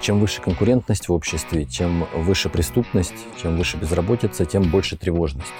Чем 0.00 0.18
выше 0.18 0.40
конкурентность 0.40 1.08
в 1.08 1.12
обществе, 1.12 1.66
чем 1.66 2.06
выше 2.14 2.48
преступность, 2.48 3.14
чем 3.40 3.56
выше 3.56 3.76
безработица, 3.76 4.46
тем 4.46 4.62
больше 4.62 4.96
тревожность. 4.96 5.52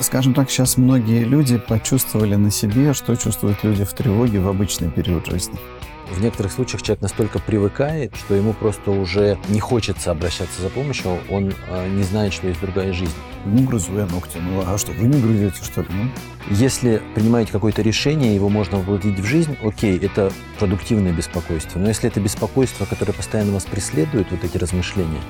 Скажем 0.00 0.34
так, 0.34 0.50
сейчас 0.50 0.76
многие 0.76 1.22
люди 1.24 1.58
почувствовали 1.58 2.34
на 2.34 2.50
себе, 2.50 2.92
что 2.92 3.14
чувствуют 3.16 3.62
люди 3.62 3.84
в 3.84 3.92
тревоге 3.92 4.40
в 4.40 4.48
обычный 4.48 4.90
период 4.90 5.26
жизни. 5.26 5.58
В 6.10 6.20
некоторых 6.20 6.52
случаях 6.52 6.82
человек 6.82 7.02
настолько 7.02 7.38
привыкает, 7.38 8.14
что 8.14 8.34
ему 8.34 8.52
просто 8.52 8.90
уже 8.90 9.38
не 9.48 9.58
хочется 9.58 10.10
обращаться 10.10 10.60
за 10.60 10.68
помощью, 10.68 11.18
он 11.30 11.52
э, 11.68 11.88
не 11.88 12.02
знает, 12.02 12.32
что 12.32 12.46
есть 12.46 12.60
другая 12.60 12.92
жизнь. 12.92 13.14
Ну, 13.46 13.62
грызу 13.64 13.96
я 13.96 14.06
ногти. 14.06 14.38
Ну, 14.38 14.62
а 14.66 14.76
что, 14.76 14.92
вы 14.92 15.06
не 15.06 15.20
грызете, 15.20 15.64
что 15.64 15.80
ли? 15.80 15.88
Ну? 15.90 16.10
Если 16.50 17.02
принимаете 17.14 17.52
какое-то 17.52 17.80
решение, 17.80 18.34
его 18.34 18.50
можно 18.50 18.78
воплотить 18.78 19.18
в 19.18 19.24
жизнь, 19.24 19.56
окей, 19.62 19.98
это 19.98 20.30
продуктивное 20.58 21.12
беспокойство. 21.12 21.78
Но 21.78 21.88
если 21.88 22.08
это 22.08 22.20
беспокойство, 22.20 22.84
которое 22.84 23.12
постоянно 23.12 23.52
вас 23.52 23.64
преследует, 23.64 24.30
вот 24.30 24.44
эти 24.44 24.58
размышления, 24.58 25.22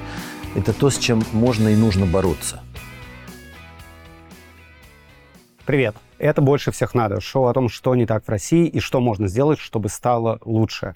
это 0.56 0.72
то, 0.72 0.91
с 0.91 0.98
чем 0.98 1.22
можно 1.32 1.68
и 1.68 1.77
нужно 1.77 2.04
бороться. 2.04 2.62
Привет! 5.64 5.96
Это 6.18 6.41
«Больше 6.41 6.70
всех 6.70 6.95
надо»— 6.95 7.20
шоу 7.23 7.46
о 7.46 7.52
том, 7.52 7.68
что 7.68 7.95
не 7.95 8.06
так 8.06 8.24
в 8.24 8.28
России 8.28 8.66
и 8.66 8.80
что 8.80 9.00
можно 9.00 9.28
сделать, 9.28 9.59
чтобы 9.59 9.88
стало 9.88 10.38
лучше. 10.45 10.95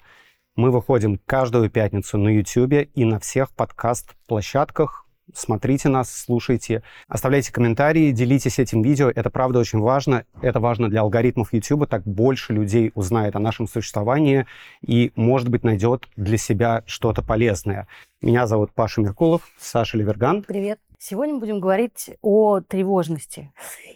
Мы 0.56 0.70
выходим 0.70 1.20
каждую 1.26 1.70
пятницу 1.70 2.18
на 2.18 2.28
YouTube 2.28 2.88
и 2.94 3.04
на 3.04 3.18
всех 3.20 3.50
подкаст-площадках. 3.52 5.06
Смотрите 5.34 5.88
нас, 5.88 6.10
слушайте, 6.10 6.82
оставляйте 7.06 7.52
комментарии, 7.52 8.12
делитесь 8.12 8.58
этим 8.58 8.82
видео. 8.82 9.10
Это 9.14 9.30
правда 9.30 9.58
очень 9.58 9.78
важно. 9.78 10.24
Это 10.40 10.58
важно 10.58 10.88
для 10.88 11.02
алгоритмов 11.02 11.52
YouTube. 11.52 11.86
Так 11.86 12.02
больше 12.04 12.54
людей 12.54 12.92
узнает 12.94 13.36
о 13.36 13.40
нашем 13.40 13.68
существовании 13.68 14.46
и, 14.80 15.12
может 15.16 15.48
быть, 15.48 15.64
найдет 15.64 16.08
для 16.16 16.38
себя 16.38 16.82
что-то 16.86 17.22
полезное. 17.22 17.86
Меня 18.22 18.46
зовут 18.46 18.72
Паша 18.72 19.00
Меркулов, 19.00 19.42
Саша 19.58 19.98
Леверган. 19.98 20.42
Привет. 20.42 20.80
Сегодня 21.00 21.34
мы 21.34 21.40
будем 21.40 21.60
говорить 21.60 22.10
о 22.22 22.58
тревожности. 22.58 23.52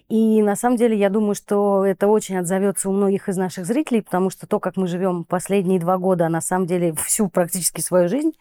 И 0.08 0.40
на 0.40 0.54
самом 0.54 0.76
деле 0.76 0.96
я 0.96 1.10
думаю, 1.10 1.34
что 1.34 1.84
это 1.84 2.06
очень 2.06 2.38
отзовется 2.38 2.88
у 2.88 2.92
многих 2.92 3.28
из 3.28 3.36
наших 3.36 3.66
зрителей, 3.66 4.02
потому 4.02 4.30
что 4.30 4.46
то, 4.46 4.60
как 4.60 4.76
мы 4.76 4.86
живем 4.86 5.24
последние 5.24 5.80
два 5.80 5.98
года, 5.98 6.26
а 6.26 6.28
на 6.28 6.40
самом 6.40 6.66
деле 6.66 6.94
всю 6.94 7.28
практически 7.28 7.80
свою 7.80 8.08
жизнь, 8.08 8.34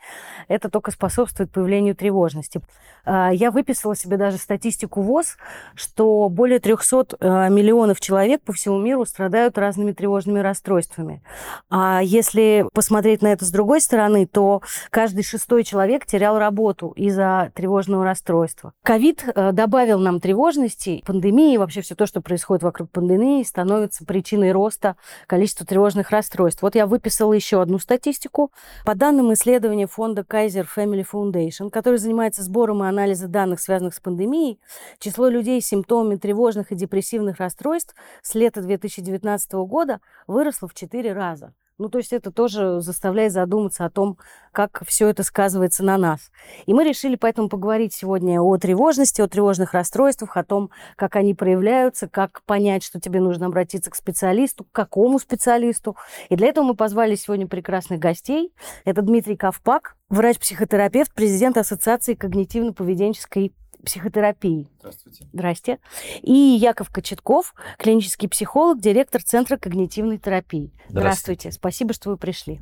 это 0.48 0.70
только 0.70 0.92
способствует 0.92 1.50
появлению 1.50 1.95
тревожности. 1.95 2.62
А, 3.03 3.31
я 3.34 3.50
выписала 3.50 3.95
себе 3.95 4.18
даже 4.18 4.38
статистику 4.38 5.02
ВОЗ, 5.02 5.38
что 5.73 6.30
более 6.30 6.59
300 6.59 7.18
а, 7.20 7.50
миллионов 7.50 8.00
человек 8.00 8.44
по 8.44 8.53
всему 8.53 8.80
миру 8.80 9.06
страдают 9.06 9.58
разными 9.58 9.92
тревожными 9.92 10.38
расстройствами. 10.38 11.23
А 11.72 12.02
если 12.03 12.68
посмотреть 12.73 13.23
на 13.23 13.34
это 13.34 13.44
с 13.44 13.50
другой 13.50 13.81
стороны, 13.81 14.28
то 14.28 14.62
каждый 14.92 15.23
шестой 15.23 15.64
человек 15.64 16.06
терял 16.06 16.38
работу 16.38 16.90
из-за 16.96 17.52
тревожного 17.56 18.06
расстройства 18.06 18.51
расстройства. 18.52 18.74
Ковид 18.84 19.24
э, 19.28 19.52
добавил 19.52 20.00
нам 20.00 20.20
тревожности, 20.20 21.04
пандемии, 21.06 21.58
вообще 21.58 21.82
все 21.82 21.96
то, 21.96 22.06
что 22.06 22.22
происходит 22.22 22.64
вокруг 22.64 22.90
пандемии, 22.90 23.44
становится 23.44 24.06
причиной 24.06 24.52
роста 24.52 24.96
количества 25.28 25.66
тревожных 25.66 26.12
расстройств. 26.12 26.62
Вот 26.62 26.76
я 26.76 26.86
выписала 26.86 27.34
еще 27.34 27.62
одну 27.62 27.80
статистику. 27.80 28.52
По 28.86 28.96
данным 28.96 29.34
исследования 29.34 29.88
фонда 29.88 30.22
Kaiser 30.22 30.68
Family 30.76 31.06
Foundation, 31.10 31.70
который 31.70 31.98
занимается 31.98 32.44
сбором 32.44 32.84
и 32.84 32.88
анализом 32.88 33.32
данных, 33.32 33.60
связанных 33.60 33.94
с 33.94 34.00
пандемией, 34.00 34.60
число 35.00 35.28
людей 35.28 35.62
с 35.62 35.68
симптомами 35.68 36.16
тревожных 36.16 36.72
и 36.72 36.76
депрессивных 36.76 37.38
расстройств 37.38 37.96
с 38.22 38.36
лета 38.36 38.62
2019 38.62 39.54
года 39.54 40.00
выросло 40.28 40.68
в 40.68 40.74
4 40.74 41.14
раза. 41.14 41.54
Ну, 41.82 41.90
то 41.90 41.98
есть 41.98 42.14
это 42.14 42.30
тоже 42.30 42.80
заставляет 42.80 43.34
задуматься 43.34 43.86
о 43.86 43.90
том, 43.90 44.20
как 44.52 44.84
все 44.86 45.08
это 45.08 45.24
сказывается 45.24 45.84
на 45.84 45.98
нас. 45.98 46.30
И 46.68 46.76
мы 46.76 46.84
решили 46.84 47.16
поэтому 47.16 47.50
поговорить 47.50 47.92
сегодня 47.92 48.40
о 48.40 48.56
тревожности, 48.58 49.20
о 49.20 49.28
тревожных 49.28 49.74
расстройствах, 49.74 50.38
о 50.38 50.44
том, 50.44 50.70
как 50.96 51.16
они 51.16 51.34
проявляются, 51.34 52.08
как 52.08 52.44
понять, 52.44 52.84
что 52.84 53.00
тебе 53.00 53.19
нужно 53.19 53.47
обратиться 53.47 53.90
к 53.90 53.96
специалисту, 53.96 54.64
к 54.66 54.72
какому 54.72 55.18
специалисту. 55.18 55.97
И 56.30 56.36
для 56.36 56.50
этого 56.50 56.66
мы 56.66 56.75
позвали 56.75 57.16
сегодня 57.16 57.47
прекрасных 57.47 58.00
гостей. 58.00 58.53
Это 58.86 59.02
Дмитрий 59.02 59.36
Ковпак, 59.36 59.96
врач-психотерапевт, 60.09 61.12
президент 61.16 61.58
Ассоциации 61.58 62.13
когнитивно-поведенческой 62.13 63.53
психотерапии. 63.84 64.69
Здравствуйте. 64.80 65.28
Здрасте. 65.34 65.80
И 66.22 66.31
Яков 66.31 66.90
Кочетков, 66.90 67.53
клинический 67.78 68.30
психолог, 68.30 68.80
директор 68.80 69.22
Центра 69.22 69.58
когнитивной 69.58 70.18
терапии. 70.18 70.72
Здравствуйте. 70.88 71.50
Здравствуйте. 71.50 71.52
Спасибо, 71.52 71.94
что 71.94 72.09
вы 72.09 72.18
пришли. 72.18 72.62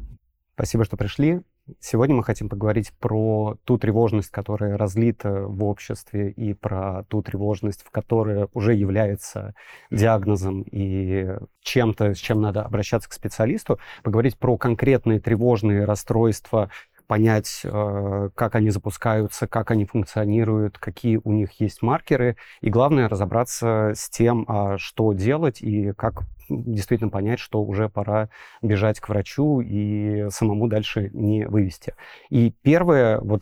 Спасибо, 0.55 0.83
что 0.83 0.97
пришли. 0.97 1.41
Сегодня 1.79 2.15
мы 2.15 2.23
хотим 2.23 2.49
поговорить 2.49 2.91
про 2.99 3.57
ту 3.63 3.77
тревожность, 3.77 4.29
которая 4.29 4.77
разлита 4.77 5.43
в 5.45 5.63
обществе, 5.63 6.31
и 6.31 6.53
про 6.53 7.03
ту 7.07 7.21
тревожность, 7.21 7.83
в 7.83 7.91
которая 7.91 8.49
уже 8.53 8.73
является 8.73 9.53
диагнозом 9.91 10.63
и 10.63 11.37
чем-то, 11.61 12.15
с 12.15 12.17
чем 12.17 12.41
надо 12.41 12.63
обращаться 12.63 13.09
к 13.09 13.13
специалисту. 13.13 13.79
Поговорить 14.03 14.37
про 14.37 14.57
конкретные 14.57 15.19
тревожные 15.19 15.85
расстройства, 15.85 16.71
понять, 17.09 17.61
э, 17.63 18.29
как 18.35 18.53
они 18.53 18.69
запускаются, 18.69 19.47
как 19.47 19.71
они 19.71 19.85
функционируют, 19.85 20.77
какие 20.77 21.19
у 21.23 21.31
них 21.31 21.59
есть 21.59 21.81
маркеры, 21.81 22.37
и 22.61 22.69
главное 22.69 23.09
разобраться 23.09 23.93
с 23.95 24.11
тем, 24.11 24.45
а, 24.47 24.77
что 24.77 25.13
делать 25.13 25.59
и 25.63 25.91
как 25.93 26.21
действительно 26.49 27.09
понять, 27.09 27.39
что 27.39 27.63
уже 27.63 27.89
пора 27.89 28.29
бежать 28.61 28.99
к 28.99 29.09
врачу 29.09 29.59
и 29.59 30.27
самому 30.29 30.67
дальше 30.67 31.09
не 31.11 31.47
вывести. 31.47 31.95
И 32.29 32.53
первое, 32.61 33.19
вот 33.21 33.41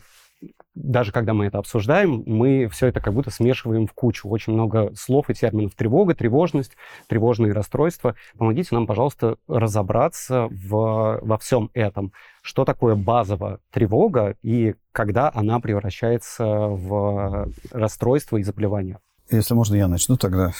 даже 0.82 1.12
когда 1.12 1.34
мы 1.34 1.46
это 1.46 1.58
обсуждаем, 1.58 2.22
мы 2.26 2.68
все 2.68 2.86
это 2.86 3.00
как 3.00 3.12
будто 3.12 3.30
смешиваем 3.30 3.86
в 3.86 3.92
кучу. 3.92 4.28
Очень 4.28 4.52
много 4.52 4.92
слов 4.94 5.28
и 5.30 5.34
терминов. 5.34 5.74
Тревога, 5.74 6.14
тревожность, 6.14 6.76
тревожные 7.08 7.52
расстройства. 7.52 8.14
Помогите 8.36 8.74
нам, 8.74 8.86
пожалуйста, 8.86 9.36
разобраться 9.48 10.48
в, 10.50 11.18
во 11.22 11.38
всем 11.38 11.70
этом. 11.74 12.12
Что 12.42 12.64
такое 12.64 12.94
базовая 12.94 13.58
тревога 13.70 14.36
и 14.42 14.74
когда 14.92 15.30
она 15.34 15.60
превращается 15.60 16.44
в 16.44 17.48
расстройство 17.72 18.36
и 18.36 18.42
заболевание? 18.42 18.98
Если 19.30 19.52
можно, 19.52 19.74
я 19.74 19.88
начну 19.88 20.16
тогда. 20.16 20.52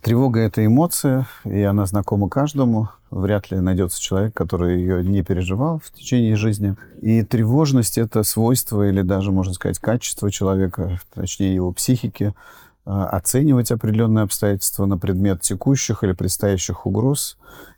Тревога– 0.00 0.40
это 0.42 0.64
эмоция, 0.64 1.26
и 1.44 1.62
она 1.62 1.86
знакома 1.86 2.28
каждому. 2.28 2.88
Вряд 3.10 3.50
ли 3.50 3.58
найдется 3.58 4.00
человек, 4.00 4.32
который 4.34 4.80
ее 4.80 5.02
не 5.02 5.22
переживал 5.22 5.80
в 5.84 5.90
течение 5.92 6.36
жизни. 6.36 6.76
И 7.02 7.22
тревожность– 7.22 7.98
это 7.98 8.22
свойство 8.22 8.88
или 8.88 9.02
даже, 9.02 9.32
можно 9.32 9.54
сказать, 9.54 9.80
качество 9.80 10.30
человека, 10.30 11.00
точнее 11.14 11.54
его 11.54 11.72
психики, 11.72 12.32
а, 12.84 13.06
оценивать 13.06 13.72
определенные 13.72 14.22
обстоятельства 14.22 14.86
на 14.86 14.98
предмет 14.98 15.42
текущих 15.42 16.04
или 16.04 16.12
предстоящих 16.12 16.86
угроз 16.86 17.36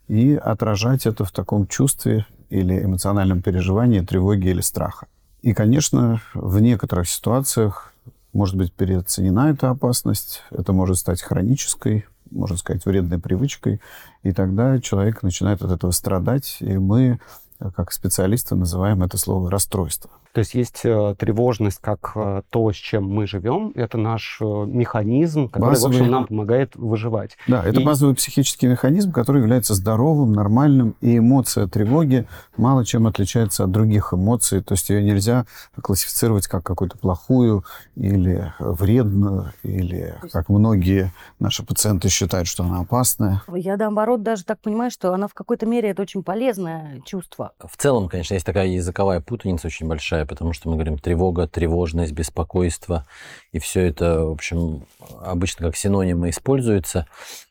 и 0.09 0.34
отражать 0.34 1.06
это 1.06 1.25
в 1.25 1.33
таком 1.33 1.66
чувстве 1.66 2.27
или 2.50 2.84
эмоциональном 2.84 3.41
переживании 3.41 4.00
тревоги 4.00 4.49
или 4.49 4.60
страха. 4.60 5.06
И, 5.41 5.55
конечно, 5.55 6.21
в 6.34 6.60
некоторых 6.60 7.09
ситуациях 7.09 7.93
может 8.33 8.56
быть 8.56 8.72
переоценена 8.72 9.50
эта 9.50 9.71
опасность, 9.71 10.43
это 10.50 10.72
может 10.72 10.99
стать 10.99 11.22
хронической, 11.22 12.06
можно 12.31 12.56
сказать, 12.56 12.84
вредной 12.84 13.19
привычкой, 13.19 13.81
и 14.22 14.33
тогда 14.33 14.81
человек 14.81 15.22
начинает 15.22 15.62
от 15.62 15.72
этого 15.72 15.91
страдать, 15.93 16.59
и 16.61 16.77
мы, 16.77 17.21
как 17.75 17.93
специалисты, 17.93 18.55
называем 18.55 19.03
это 19.03 19.16
слово 19.19 19.50
расстройство. 19.50 20.11
То 20.33 20.41
есть 20.41 20.55
есть 20.55 20.81
э, 20.84 21.15
тревожность 21.19 21.78
как 21.81 22.12
э, 22.15 22.43
то, 22.50 22.72
с 22.72 22.77
чем 22.77 23.09
мы 23.09 23.27
живем. 23.27 23.72
Это 23.75 23.99
наш 23.99 24.39
э, 24.41 24.44
механизм, 24.44 25.49
который, 25.49 25.71
базовый... 25.71 25.97
в 25.97 26.00
общем, 26.00 26.12
нам 26.12 26.27
помогает 26.27 26.77
выживать. 26.77 27.37
Да, 27.47 27.65
это 27.65 27.81
и... 27.81 27.84
базовый 27.84 28.15
психический 28.15 28.66
механизм, 28.66 29.12
который 29.12 29.41
является 29.41 29.75
здоровым, 29.75 30.33
нормальным, 30.33 30.94
и 31.00 31.19
эмоция 31.19 31.66
тревоги 31.66 32.27
мало 32.56 32.84
чем 32.84 33.06
отличается 33.06 33.65
от 33.65 33.71
других 33.71 34.12
эмоций. 34.12 34.62
То 34.62 34.75
есть 34.75 34.89
ее 34.91 35.03
нельзя 35.03 35.47
классифицировать 35.80 36.47
как 36.47 36.63
какую-то 36.63 36.98
плохую 36.98 37.65
или 37.97 38.53
вредную, 38.59 39.53
или 39.63 40.15
как 40.33 40.48
многие 40.48 41.13
наши 41.41 41.65
пациенты 41.65 42.09
считают, 42.09 42.48
что 42.48 42.65
она 42.65 42.80
опасная. 42.80 43.42
Я, 43.53 43.77
наоборот, 43.77 44.22
даже 44.22 44.45
так 44.45 44.60
понимаю, 44.60 44.91
что 44.91 45.13
она 45.15 45.28
в 45.28 45.34
какой-то 45.34 45.66
мере 45.66 45.91
это 45.91 46.03
очень 46.03 46.22
полезное 46.22 47.01
чувство. 47.04 47.53
В 47.65 47.77
целом, 47.77 48.09
конечно, 48.09 48.34
есть 48.34 48.47
такая 48.47 48.69
языковая 48.69 49.21
путаница 49.21 49.66
очень 49.69 49.86
большая 49.86 50.17
большая, 50.18 50.26
потому 50.26 50.53
что 50.53 50.68
мы 50.68 50.74
говорим 50.74 50.98
тревога, 50.98 51.47
тревожность, 51.47 52.12
беспокойство, 52.12 53.06
и 53.53 53.59
все 53.59 53.86
это, 53.86 54.24
в 54.24 54.32
общем, 54.32 54.84
обычно 55.20 55.66
как 55.66 55.76
синонимы 55.76 56.30
используется. 56.30 57.06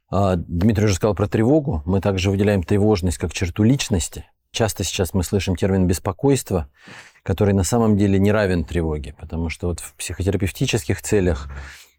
А, 0.10 0.36
Дмитрий 0.36 0.86
уже 0.86 0.96
сказал 0.96 1.16
про 1.16 1.28
тревогу. 1.28 1.82
Мы 1.86 2.02
также 2.02 2.30
выделяем 2.32 2.64
тревожность 2.64 3.18
как 3.18 3.34
черту 3.34 3.64
личности. 3.64 4.26
Часто 4.52 4.84
сейчас 4.84 5.14
мы 5.14 5.24
слышим 5.24 5.56
термин 5.56 5.88
беспокойство, 5.88 6.68
который 7.24 7.54
на 7.54 7.64
самом 7.64 7.98
деле 7.98 8.20
не 8.20 8.32
равен 8.32 8.64
тревоге, 8.64 9.14
потому 9.20 9.50
что 9.50 9.68
вот 9.68 9.80
в 9.80 9.94
психотерапевтических 9.96 11.02
целях 11.02 11.50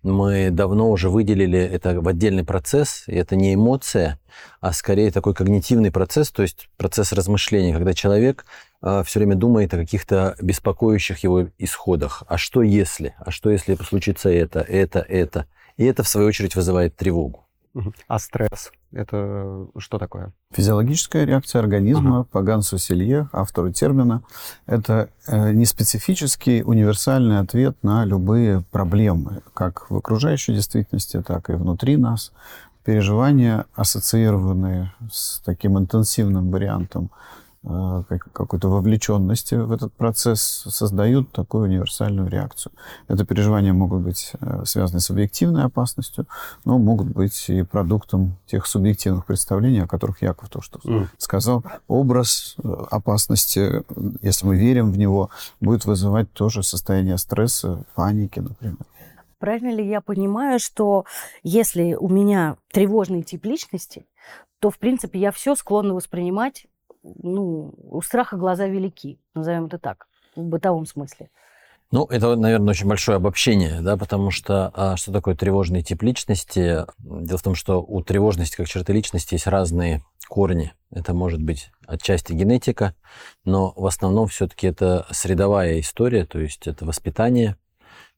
мы 0.02 0.50
давно 0.50 0.90
уже 0.90 1.10
выделили 1.10 1.58
это 1.58 2.00
в 2.00 2.08
отдельный 2.08 2.44
процесс, 2.44 3.04
и 3.08 3.14
это 3.14 3.36
не 3.36 3.54
эмоция, 3.54 4.18
а 4.60 4.72
скорее 4.72 5.10
такой 5.10 5.34
когнитивный 5.34 5.90
процесс, 5.90 6.30
то 6.30 6.42
есть 6.42 6.68
процесс 6.76 7.12
размышления, 7.12 7.74
когда 7.74 7.92
человек 7.92 8.46
все 8.80 9.19
время 9.19 9.34
думает 9.34 9.75
о 9.75 9.78
каких-то 9.78 10.36
беспокоящих 10.40 11.19
его 11.25 11.48
исходах. 11.58 12.22
А 12.28 12.38
что 12.38 12.62
если? 12.62 13.14
А 13.19 13.30
что 13.30 13.50
если 13.50 13.75
случится 13.75 14.28
это, 14.30 14.60
это, 14.60 15.00
это? 15.00 15.46
И 15.76 15.84
это, 15.84 16.02
в 16.02 16.08
свою 16.08 16.28
очередь, 16.28 16.56
вызывает 16.56 16.96
тревогу. 16.96 17.48
А 18.08 18.19
стресс– 18.19 18.72
это 18.92 19.66
что 19.78 19.98
такое? 19.98 20.32
Физиологическая 20.52 21.25
реакция 21.25 21.60
организма 21.60 22.20
ага. 22.20 22.28
по 22.30 22.42
Гансу 22.42 22.78
Селье, 22.78 23.28
автору 23.32 23.72
термина. 23.72 24.22
Это 24.66 25.10
э, 25.26 25.52
неспецифический 25.52 26.62
универсальный 26.64 27.38
ответ 27.38 27.76
на 27.82 28.04
любые 28.04 28.62
проблемы, 28.70 29.42
как 29.54 29.90
в 29.90 29.96
окружающей 29.96 30.54
действительности, 30.54 31.22
так 31.22 31.50
и 31.50 31.54
внутри 31.54 31.96
нас. 31.96 32.32
Переживания, 32.84 33.66
ассоциированные 33.75 34.92
с 35.12 35.40
таким 35.40 35.78
интенсивным 35.78 36.50
вариантом 36.50 37.10
Э, 37.10 37.47
какой-то 38.32 38.68
вовлеченности 38.68 39.54
в 39.54 39.72
этот 39.72 39.92
процесс 39.92 40.64
создают 40.68 41.32
такую 41.32 41.64
универсальную 41.64 42.28
реакцию. 42.28 42.72
Это 43.08 43.24
переживания 43.24 43.72
могут 43.72 44.02
быть 44.02 44.32
э, 44.40 44.64
связаны 44.64 45.00
с 45.00 45.10
объективной 45.10 45.64
опасностью, 45.64 46.26
но 46.64 46.78
могут 46.78 47.08
быть 47.08 47.48
и 47.48 47.62
продуктом 47.62 48.36
тех 48.46 48.66
субъективных 48.66 49.26
представлений, 49.26 49.80
о 49.80 49.86
которых 49.86 50.22
Яков 50.22 50.48
то, 50.48 50.60
что 50.60 50.78
mm. 50.78 51.08
сказал. 51.18 51.64
Образ 51.88 52.56
э, 52.62 52.68
опасности, 52.90 53.84
если 54.22 54.46
мы 54.46 54.56
верим 54.56 54.90
в 54.92 54.98
него, 54.98 55.30
будет 55.60 55.84
вызывать 55.84 56.32
тоже 56.32 56.62
состояние 56.62 57.18
стресса, 57.18 57.84
паники, 57.94 58.40
например. 58.40 58.78
Правильно 59.38 59.74
ли 59.74 59.88
я 59.88 60.00
понимаю, 60.00 60.58
что 60.58 61.04
если 61.42 61.94
у 61.94 62.08
меня 62.08 62.56
тревожный 62.72 63.22
тип 63.22 63.44
личности, 63.44 64.06
то, 64.58 64.70
в 64.70 64.78
принципе, 64.78 65.20
я 65.20 65.30
все 65.30 65.54
склонна 65.54 65.94
воспринимать 65.94 66.66
ну, 67.22 67.72
у 67.78 68.00
страха 68.02 68.37
глаза 68.37 68.66
велики, 68.66 69.20
назовем 69.34 69.66
это 69.66 69.78
так, 69.78 70.06
в 70.37 70.43
бытовом 70.43 70.87
смысле. 70.87 71.31
Ну, 71.90 72.05
это, 72.05 72.37
наверное, 72.37 72.72
очень 72.72 72.87
большое 72.87 73.16
обобщение, 73.16 73.81
да, 73.81 73.96
потому 73.96 74.31
что 74.31 74.70
а, 74.75 74.96
что 74.96 75.10
такое 75.10 75.34
тревожный 75.34 75.82
тип 75.82 76.02
личности? 76.02 76.84
Дело 76.99 77.38
в 77.38 77.43
том, 77.43 77.55
что 77.55 77.82
у 77.82 78.02
тревожности 78.02 78.56
как 78.56 78.69
черты 78.69 78.93
личности 78.93 79.34
есть 79.34 79.46
разные 79.46 80.02
корни. 80.28 80.75
Это 80.90 81.14
может 81.14 81.43
быть 81.43 81.70
отчасти 81.87 82.34
генетика, 82.34 82.94
но 83.46 83.72
в 83.75 83.87
основном 83.87 84.28
все-таки 84.28 84.66
это 84.66 85.06
средовая 85.11 85.81
история, 85.81 86.26
то 86.26 86.38
есть 86.38 86.66
это 86.66 86.84
воспитание, 86.84 87.56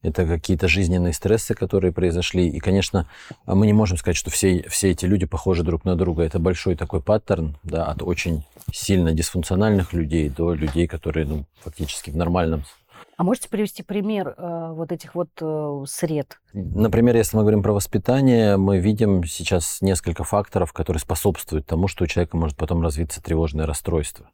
это 0.02 0.26
какие-то 0.26 0.66
жизненные 0.66 1.12
стрессы, 1.12 1.54
которые 1.54 1.92
произошли. 1.92 2.48
И, 2.48 2.58
конечно, 2.58 3.06
мы 3.46 3.66
не 3.66 3.72
можем 3.72 3.98
сказать, 3.98 4.16
что 4.16 4.30
все, 4.30 4.64
все 4.68 4.90
эти 4.90 5.04
люди 5.04 5.26
похожи 5.26 5.62
друг 5.62 5.84
на 5.84 5.94
друга. 5.94 6.22
Это 6.22 6.38
большой 6.38 6.74
такой 6.74 7.02
паттерн, 7.02 7.58
да, 7.62 7.84
от 7.86 8.02
очень 8.02 8.44
сильно 8.72 9.12
дисфункциональных 9.12 9.92
людей 9.92 10.28
до 10.28 10.54
людей, 10.54 10.86
которые, 10.86 11.26
ну, 11.26 11.44
фактически 11.62 12.10
в 12.10 12.16
нормальном 12.16 12.64
а 13.16 13.22
можете 13.22 13.50
привести 13.50 13.82
пример 13.82 14.34
э, 14.34 14.72
вот 14.72 14.92
этих 14.92 15.14
вот 15.14 15.28
э, 15.42 15.84
сред? 15.86 16.40
Например, 16.54 17.14
если 17.14 17.36
мы 17.36 17.42
говорим 17.42 17.62
про 17.62 17.74
воспитание, 17.74 18.56
мы 18.56 18.78
видим 18.78 19.24
сейчас 19.24 19.82
несколько 19.82 20.24
факторов, 20.24 20.72
которые 20.72 21.02
способствуют 21.02 21.66
тому, 21.66 21.86
что 21.86 22.04
у 22.04 22.06
человека 22.06 22.38
может 22.38 22.56
потом 22.56 22.80
развиться 22.80 23.22
тревожное 23.22 23.66
расстройство. 23.66 24.30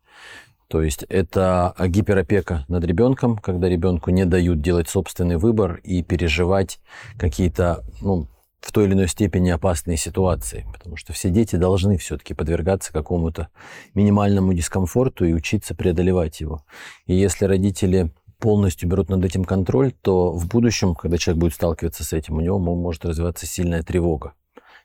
То 0.68 0.82
есть 0.82 1.02
это 1.08 1.74
гиперопека 1.80 2.64
над 2.68 2.84
ребенком, 2.84 3.38
когда 3.38 3.68
ребенку 3.68 4.10
не 4.10 4.24
дают 4.24 4.60
делать 4.60 4.88
собственный 4.88 5.36
выбор 5.36 5.80
и 5.82 6.04
переживать 6.04 6.78
какие-то, 7.18 7.82
ну, 8.00 8.28
в 8.60 8.72
той 8.72 8.86
или 8.86 8.94
иной 8.94 9.08
степени 9.08 9.50
опасные 9.50 9.96
ситуации, 9.96 10.66
потому 10.72 10.96
что 10.96 11.12
все 11.12 11.30
дети 11.30 11.56
должны 11.56 11.98
все-таки 11.98 12.34
подвергаться 12.34 12.92
какому-то 12.92 13.48
минимальному 13.94 14.52
дискомфорту 14.54 15.24
и 15.24 15.32
учиться 15.32 15.74
преодолевать 15.74 16.40
его. 16.40 16.64
И 17.06 17.14
если 17.14 17.44
родители 17.44 18.12
полностью 18.38 18.88
берут 18.88 19.08
над 19.08 19.24
этим 19.24 19.44
контроль, 19.44 19.92
то 19.92 20.32
в 20.32 20.46
будущем, 20.48 20.94
когда 20.94 21.18
человек 21.18 21.40
будет 21.40 21.54
сталкиваться 21.54 22.04
с 22.04 22.12
этим, 22.12 22.36
у 22.36 22.40
него 22.40 22.58
может 22.58 23.04
развиваться 23.04 23.46
сильная 23.46 23.82
тревога. 23.82 24.34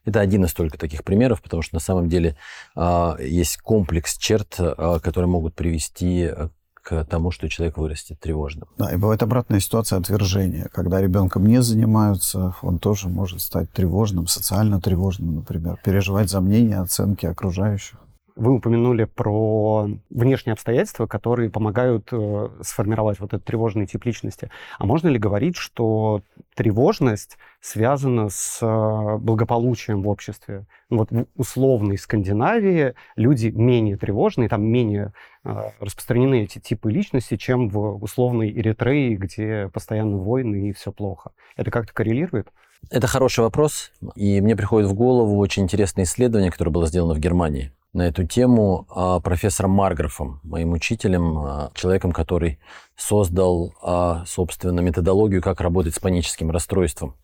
Это 0.05 0.19
один 0.19 0.45
из 0.45 0.53
только 0.53 0.77
таких 0.77 1.03
примеров, 1.03 1.41
потому 1.41 1.61
что 1.61 1.75
на 1.75 1.79
самом 1.79 2.09
деле 2.09 2.35
э, 2.75 3.15
есть 3.19 3.57
комплекс 3.57 4.17
черт, 4.17 4.55
э, 4.57 4.99
которые 5.01 5.29
могут 5.29 5.53
привести 5.53 6.29
э, 6.31 6.49
к 6.81 7.05
тому, 7.05 7.31
что 7.31 7.47
человек 7.49 7.77
вырастет 7.77 8.19
тревожным. 8.19 8.67
Да, 8.77 8.91
и 8.91 8.97
бывает 8.97 9.23
обратная 9.23 9.59
ситуация 9.59 9.99
отвержения. 9.99 10.69
Когда 10.73 11.01
ребенком 11.01 11.45
не 11.45 11.61
занимаются, 11.61 12.55
он 12.61 12.79
тоже 12.79 13.07
может 13.07 13.41
стать 13.41 13.71
тревожным, 13.71 14.27
социально 14.27 14.81
тревожным, 14.81 15.35
например, 15.35 15.79
переживать 15.83 16.29
за 16.29 16.41
мнение, 16.41 16.79
оценки 16.79 17.25
окружающих. 17.25 17.99
Вы 18.35 18.53
упомянули 18.53 19.03
про 19.03 19.89
внешние 20.09 20.53
обстоятельства, 20.53 21.05
которые 21.05 21.49
помогают 21.49 22.09
э, 22.11 22.49
сформировать 22.61 23.19
вот 23.19 23.33
этот 23.33 23.45
тревожный 23.45 23.85
тип 23.85 24.05
личности. 24.05 24.49
А 24.79 24.85
можно 24.85 25.09
ли 25.09 25.17
говорить, 25.17 25.57
что 25.57 26.21
тревожность 26.55 27.37
связана 27.59 28.29
с 28.29 28.59
э, 28.61 29.17
благополучием 29.17 30.01
в 30.03 30.07
обществе? 30.07 30.65
Ну, 30.89 30.99
вот 30.99 31.11
в 31.11 31.25
условной 31.35 31.97
Скандинавии 31.97 32.93
люди 33.15 33.47
менее 33.47 33.97
тревожные, 33.97 34.47
там 34.47 34.63
менее 34.63 35.13
э, 35.43 35.63
распространены 35.79 36.43
эти 36.43 36.59
типы 36.59 36.91
личности, 36.91 37.35
чем 37.35 37.69
в 37.69 38.01
условной 38.01 38.49
Эритрее, 38.51 39.15
где 39.15 39.69
постоянно 39.73 40.17
войны 40.17 40.69
и 40.69 40.73
все 40.73 40.91
плохо. 40.91 41.31
Это 41.57 41.69
как-то 41.69 41.93
коррелирует? 41.93 42.47
Это 42.89 43.07
хороший 43.07 43.41
вопрос, 43.41 43.91
и 44.15 44.41
мне 44.41 44.55
приходит 44.55 44.89
в 44.89 44.93
голову 44.93 45.37
очень 45.37 45.63
интересное 45.63 46.05
исследование, 46.05 46.49
которое 46.49 46.71
было 46.71 46.87
сделано 46.87 47.13
в 47.13 47.19
Германии 47.19 47.71
на 47.93 48.07
эту 48.07 48.25
тему 48.25 48.87
а, 48.89 49.19
профессором 49.19 49.71
Марграфом, 49.71 50.39
моим 50.43 50.71
учителем, 50.71 51.37
а, 51.39 51.71
человеком, 51.73 52.11
который 52.11 52.59
создал, 52.95 53.73
а, 53.81 54.23
собственно, 54.25 54.79
методологию, 54.79 55.41
как 55.41 55.59
работать 55.61 55.95
с 55.95 55.99
паническим 55.99 56.51
расстройством. 56.51 57.15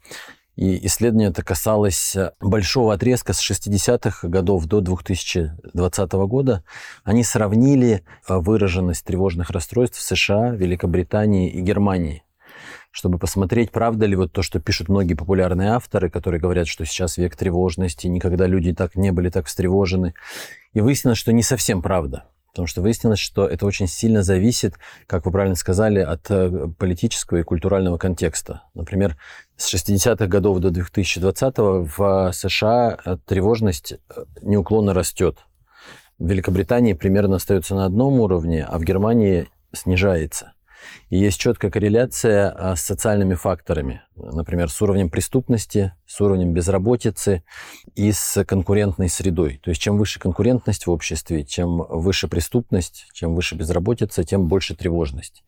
И 0.56 0.86
исследование 0.88 1.30
это 1.30 1.44
касалось 1.44 2.18
большого 2.42 2.94
отрезка 2.94 3.34
с 3.34 3.40
60-х 3.40 4.28
годов 4.28 4.66
до 4.66 4.82
2020 4.82 6.26
года. 6.26 6.64
Они 7.04 7.24
сравнили 7.24 8.04
выраженность 8.28 9.06
тревожных 9.06 9.52
расстройств 9.52 10.00
в 10.00 10.02
США, 10.02 10.50
Великобритании 10.50 11.52
и 11.52 11.62
Германии 11.62 12.24
чтобы 12.92 13.20
посмотреть, 13.20 13.72
правда 13.72 14.06
ли 14.06 14.16
вот 14.16 14.32
то, 14.32 14.42
что 14.42 14.60
пишут 14.60 14.90
многие 14.90 15.14
популярные 15.14 15.70
авторы, 15.70 16.10
которые 16.10 16.42
говорят, 16.42 16.68
что 16.68 16.86
сейчас 16.86 17.18
век 17.18 17.36
тревожности, 17.36 18.08
никогда 18.08 18.48
люди 18.48 18.74
так 18.74 18.96
не 18.96 19.12
были 19.12 19.30
так 19.30 19.46
встревожены. 19.46 20.14
И 20.74 20.82
выяснилось, 20.82 21.18
что 21.18 21.32
не 21.32 21.44
совсем 21.44 21.82
правда. 21.82 22.26
Потому 22.58 22.66
что 22.66 22.82
выяснилось, 22.82 23.20
что 23.20 23.46
это 23.46 23.68
очень 23.68 23.86
сильно 23.86 24.24
зависит, 24.24 24.80
как 25.06 25.28
вы 25.28 25.32
правильно 25.32 25.56
сказали, 25.56 26.00
от 26.00 26.32
э, 26.32 26.68
политического 26.80 27.38
и 27.38 27.44
культурального 27.44 28.00
контекста. 28.00 28.64
Например, 28.74 29.16
с 29.58 29.72
60-х 29.72 30.26
годов 30.26 30.58
до 30.58 30.70
2020-го 30.70 31.88
в 31.96 32.32
США 32.34 32.98
тревожность 33.28 33.94
э, 33.94 34.24
неуклонно 34.42 34.96
растет. 34.96 35.38
В 36.18 36.28
Великобритании 36.28 36.94
примерно 36.94 37.36
остается 37.36 37.76
на 37.76 37.86
одном 37.86 38.20
уровне, 38.20 38.64
а 38.64 38.80
в 38.80 38.84
Германии 38.84 39.50
снижается. 39.72 40.54
И 41.10 41.18
есть 41.18 41.40
четкая 41.40 41.72
корреляция 41.72 42.50
а, 42.50 42.76
с 42.76 42.82
социальными 42.82 43.36
факторами, 43.36 44.02
например, 44.16 44.70
с 44.70 44.82
уровнем 44.82 45.10
преступности, 45.10 45.94
с 46.06 46.20
уровнем 46.22 46.54
безработицы 46.54 47.44
и 47.96 48.12
с 48.12 48.44
конкурентной 48.46 49.10
средой. 49.10 49.60
То 49.64 49.70
есть 49.70 49.82
чем 49.82 49.98
выше 49.98 50.20
конкурентность 50.20 50.88
в 50.88 50.92
обществе, 50.92 51.44
чем 51.46 51.86
выше 51.90 52.28
преступность, 52.28 53.08
чем 53.14 53.36
выше 53.36 53.56
безработица, 53.56 54.24
тем 54.24 54.48
больше 54.48 54.76
тревожность. 54.76 55.44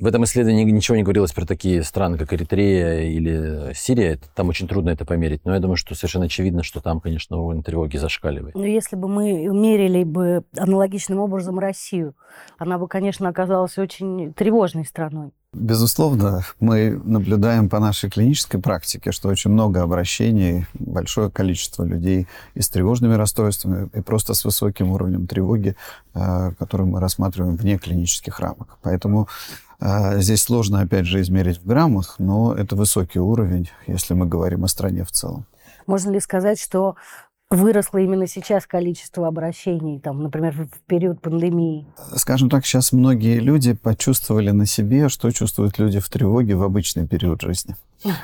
В 0.00 0.06
этом 0.06 0.24
исследовании 0.24 0.64
ничего 0.64 0.96
не 0.96 1.02
говорилось 1.02 1.32
про 1.32 1.44
такие 1.44 1.82
страны, 1.82 2.16
как 2.16 2.32
Эритрея 2.32 3.02
или 3.02 3.74
Сирия. 3.74 4.18
Там 4.34 4.48
очень 4.48 4.66
трудно 4.66 4.88
это 4.88 5.04
померить. 5.04 5.44
Но 5.44 5.52
я 5.52 5.60
думаю, 5.60 5.76
что 5.76 5.94
совершенно 5.94 6.24
очевидно, 6.24 6.62
что 6.62 6.80
там, 6.80 7.00
конечно, 7.00 7.36
уровень 7.36 7.62
тревоги 7.62 7.98
зашкаливает. 7.98 8.54
Но 8.54 8.64
если 8.64 8.96
бы 8.96 9.08
мы 9.08 9.46
мерили 9.48 10.02
бы 10.04 10.42
аналогичным 10.56 11.18
образом 11.18 11.58
Россию, 11.58 12.14
она 12.56 12.78
бы, 12.78 12.88
конечно, 12.88 13.28
оказалась 13.28 13.76
очень 13.76 14.32
тревожной 14.32 14.86
страной. 14.86 15.32
Безусловно, 15.52 16.44
мы 16.60 16.98
наблюдаем 17.04 17.68
по 17.68 17.78
нашей 17.78 18.08
клинической 18.08 18.58
практике, 18.58 19.12
что 19.12 19.28
очень 19.28 19.50
много 19.50 19.82
обращений, 19.82 20.64
большое 20.72 21.30
количество 21.30 21.84
людей 21.84 22.26
и 22.54 22.62
с 22.62 22.70
тревожными 22.70 23.14
расстройствами, 23.14 23.90
и 23.92 24.00
просто 24.00 24.32
с 24.32 24.46
высоким 24.46 24.92
уровнем 24.92 25.26
тревоги, 25.26 25.76
э, 26.14 26.52
который 26.58 26.86
мы 26.86 27.00
рассматриваем 27.00 27.56
вне 27.56 27.76
клинических 27.76 28.40
рамок. 28.40 28.78
Поэтому 28.80 29.28
здесь 29.80 30.42
сложно, 30.42 30.80
опять 30.80 31.06
же, 31.06 31.20
измерить 31.20 31.58
в 31.58 31.66
граммах, 31.66 32.16
но 32.18 32.54
это 32.54 32.76
высокий 32.76 33.18
уровень, 33.18 33.70
если 33.86 34.14
мы 34.14 34.26
говорим 34.26 34.64
о 34.64 34.68
стране 34.68 35.04
в 35.04 35.10
целом. 35.10 35.46
Можно 35.86 36.10
ли 36.10 36.20
сказать, 36.20 36.60
что 36.60 36.96
выросло 37.50 37.98
именно 37.98 38.26
сейчас 38.26 38.66
количество 38.66 39.26
обращений, 39.26 39.98
там, 39.98 40.22
например, 40.22 40.54
в 40.54 40.86
период 40.86 41.20
пандемии? 41.20 41.86
Скажем 42.14 42.48
так, 42.48 42.64
сейчас 42.64 42.92
многие 42.92 43.38
люди 43.40 43.72
почувствовали 43.72 44.50
на 44.50 44.66
себе, 44.66 45.08
что 45.08 45.30
чувствуют 45.32 45.78
люди 45.78 45.98
в 45.98 46.08
тревоге 46.08 46.54
в 46.54 46.62
обычный 46.62 47.06
период 47.08 47.42
жизни. 47.42 47.74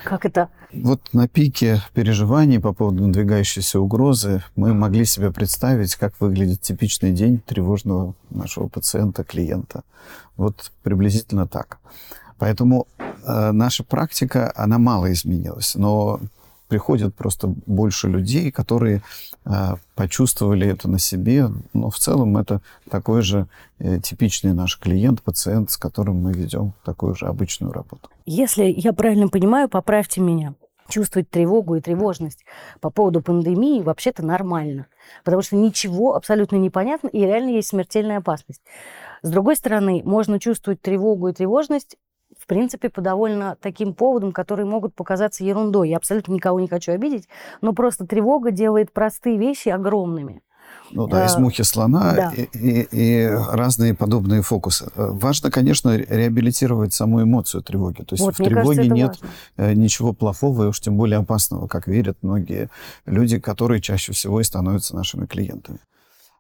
Как 0.05 0.25
это? 0.25 0.49
Вот 0.73 1.01
на 1.13 1.29
пике 1.29 1.83
переживаний 1.95 2.61
по 2.61 2.73
поводу 2.73 3.07
надвигающейся 3.07 3.79
угрозы 3.81 4.43
мы 4.57 4.75
могли 4.75 5.05
себе 5.05 5.31
представить, 5.31 5.97
как 5.97 6.19
выглядит 6.21 6.61
типичный 6.63 7.13
день 7.13 7.41
тревожного 7.41 8.15
нашего 8.31 8.69
пациента, 8.69 9.25
клиента. 9.25 9.83
Вот 10.37 10.73
приблизительно 10.83 11.47
так. 11.47 11.79
Поэтому 12.39 12.87
э, 12.99 13.53
наша 13.53 13.85
практика, 13.85 14.53
она 14.57 14.79
мало 14.79 15.13
изменилась, 15.13 15.75
но 15.75 16.21
приходят 16.69 17.15
просто 17.15 17.49
больше 17.67 18.09
людей, 18.09 18.51
которые 18.51 19.03
э, 19.45 19.75
почувствовали 19.95 20.67
это 20.67 20.89
на 20.89 20.99
себе. 20.99 21.49
Но 21.73 21.91
в 21.91 21.99
целом 21.99 22.37
это 22.37 22.61
такой 22.91 23.23
же 23.23 23.47
э, 23.79 24.01
типичный 24.01 24.53
наш 24.53 24.79
клиент, 24.79 25.23
пациент, 25.23 25.71
с 25.71 25.77
которым 25.77 26.23
мы 26.23 26.33
ведем 26.33 26.73
такую 26.85 27.15
же 27.15 27.27
обычную 27.27 27.73
работу. 27.73 28.09
Если 28.25 28.65
я 28.65 28.93
правильно 28.93 29.29
понимаю, 29.29 29.69
поправьте 29.69 30.21
меня. 30.21 30.55
Чувствовать 30.89 31.29
тревогу 31.31 31.75
и 31.75 31.81
тревожность 31.81 32.45
по 32.81 32.91
поводу 32.91 33.21
пандемии 33.21 33.83
вообще-то 33.83 34.25
нормально. 34.25 34.87
Потому 35.25 35.43
что 35.43 35.57
ничего 35.57 36.15
абсолютно 36.15 36.57
непонятно, 36.57 37.09
и 37.09 37.21
реально 37.21 37.51
есть 37.51 37.69
смертельная 37.69 38.19
опасность. 38.19 38.63
С 39.23 39.31
другой 39.31 39.57
стороны, 39.57 40.03
можно 40.05 40.39
чувствовать 40.39 40.81
тревогу 40.81 41.29
и 41.29 41.33
тревожность 41.33 41.97
в 42.47 42.49
принципе, 42.49 42.91
по 42.91 43.01
довольно 43.01 43.57
таким 43.61 43.93
поводам, 43.93 44.31
которые 44.31 44.67
могут 44.67 44.95
показаться 44.95 45.43
ерундой. 45.43 45.91
Я 45.91 45.97
абсолютно 45.97 46.33
никого 46.33 46.61
не 46.61 46.69
хочу 46.69 46.93
обидеть, 46.93 47.29
но 47.61 47.73
просто 47.73 48.07
тревога 48.07 48.53
делает 48.53 48.93
простые 48.93 49.37
вещи 49.37 49.69
огромными. 49.69 50.43
Ну 50.93 51.09
да, 51.09 51.27
из 51.27 51.37
мухи 51.37 51.65
слона 51.65 52.13
да. 52.15 52.33
и, 52.37 52.43
и, 52.53 52.89
и 52.93 53.27
разные 53.27 53.95
подобные 53.95 54.43
фокусы. 54.43 54.89
Важно, 54.95 55.51
конечно, 55.51 55.97
реабилитировать 55.97 56.95
саму 56.95 57.25
эмоцию 57.25 57.65
тревоги. 57.65 58.03
То 58.03 58.15
есть 58.15 58.23
вот, 58.23 58.35
в 58.35 58.37
тревоге 58.37 58.77
кажется, 58.77 58.95
нет 58.95 59.09
важно. 59.09 59.29
Э, 59.57 59.75
ничего 59.75 60.13
плохого 60.13 60.65
и 60.65 60.67
уж 60.69 60.79
тем 60.79 60.97
более 60.97 61.19
опасного, 61.19 61.67
как 61.67 61.89
верят 61.89 62.19
многие 62.23 62.71
люди, 63.07 63.41
которые 63.41 63.81
чаще 63.81 64.13
всего 64.13 64.41
и 64.41 64.45
становятся 64.45 64.95
нашими 64.95 65.27
клиентами. 65.27 65.81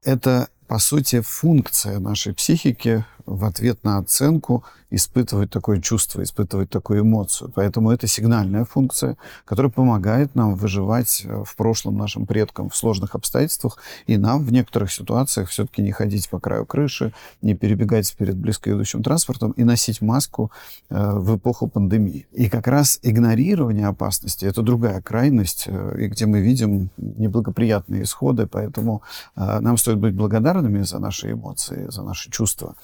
Это, 0.04 0.48
по 0.68 0.78
сути, 0.78 1.20
функция 1.20 1.98
нашей 1.98 2.32
психики 2.32 3.04
в 3.26 3.44
ответ 3.44 3.82
на 3.84 3.98
оценку 3.98 4.64
испытывать 4.90 5.50
такое 5.50 5.80
чувство, 5.80 6.22
испытывать 6.22 6.70
такую 6.70 7.00
эмоцию. 7.00 7.50
Поэтому 7.54 7.90
это 7.90 8.06
сигнальная 8.06 8.64
функция, 8.64 9.16
которая 9.44 9.70
помогает 9.70 10.34
нам 10.34 10.54
выживать 10.54 11.22
э, 11.24 11.44
в 11.44 11.56
прошлом 11.56 11.96
нашим 11.96 12.24
предкам 12.26 12.70
в 12.70 12.76
сложных 12.76 13.14
обстоятельствах, 13.14 13.78
и 14.06 14.16
нам 14.16 14.44
в 14.44 14.52
некоторых 14.52 14.92
ситуациях 14.92 15.48
все-таки 15.48 15.82
не 15.82 15.90
ходить 15.90 16.28
по 16.30 16.38
краю 16.38 16.66
крыши, 16.66 17.12
не 17.42 17.54
перебегать 17.54 18.14
перед 18.16 18.36
близко 18.36 18.70
идущим 18.70 19.02
транспортом 19.02 19.50
и 19.52 19.64
носить 19.64 20.00
маску 20.00 20.52
э, 20.88 21.12
в 21.14 21.36
эпоху 21.36 21.66
пандемии. 21.66 22.26
И 22.32 22.48
как 22.48 22.68
раз 22.68 23.00
игнорирование 23.02 23.88
опасности– 23.88 24.44
это 24.46 24.62
другая 24.62 25.02
крайность, 25.02 25.64
э, 25.66 25.96
и 25.98 26.06
где 26.06 26.26
мы 26.26 26.40
видим 26.40 26.90
неблагоприятные 26.96 28.04
исходы, 28.04 28.46
поэтому 28.46 29.02
нам 29.34 29.76
стоит 29.76 29.98
быть 29.98 30.14
благодарными 30.14 30.82
за 30.82 30.98
наши 30.98 31.32
эмоции, 31.32 31.86
за 31.88 32.02
наши 32.02 32.30
чувства 32.30 32.74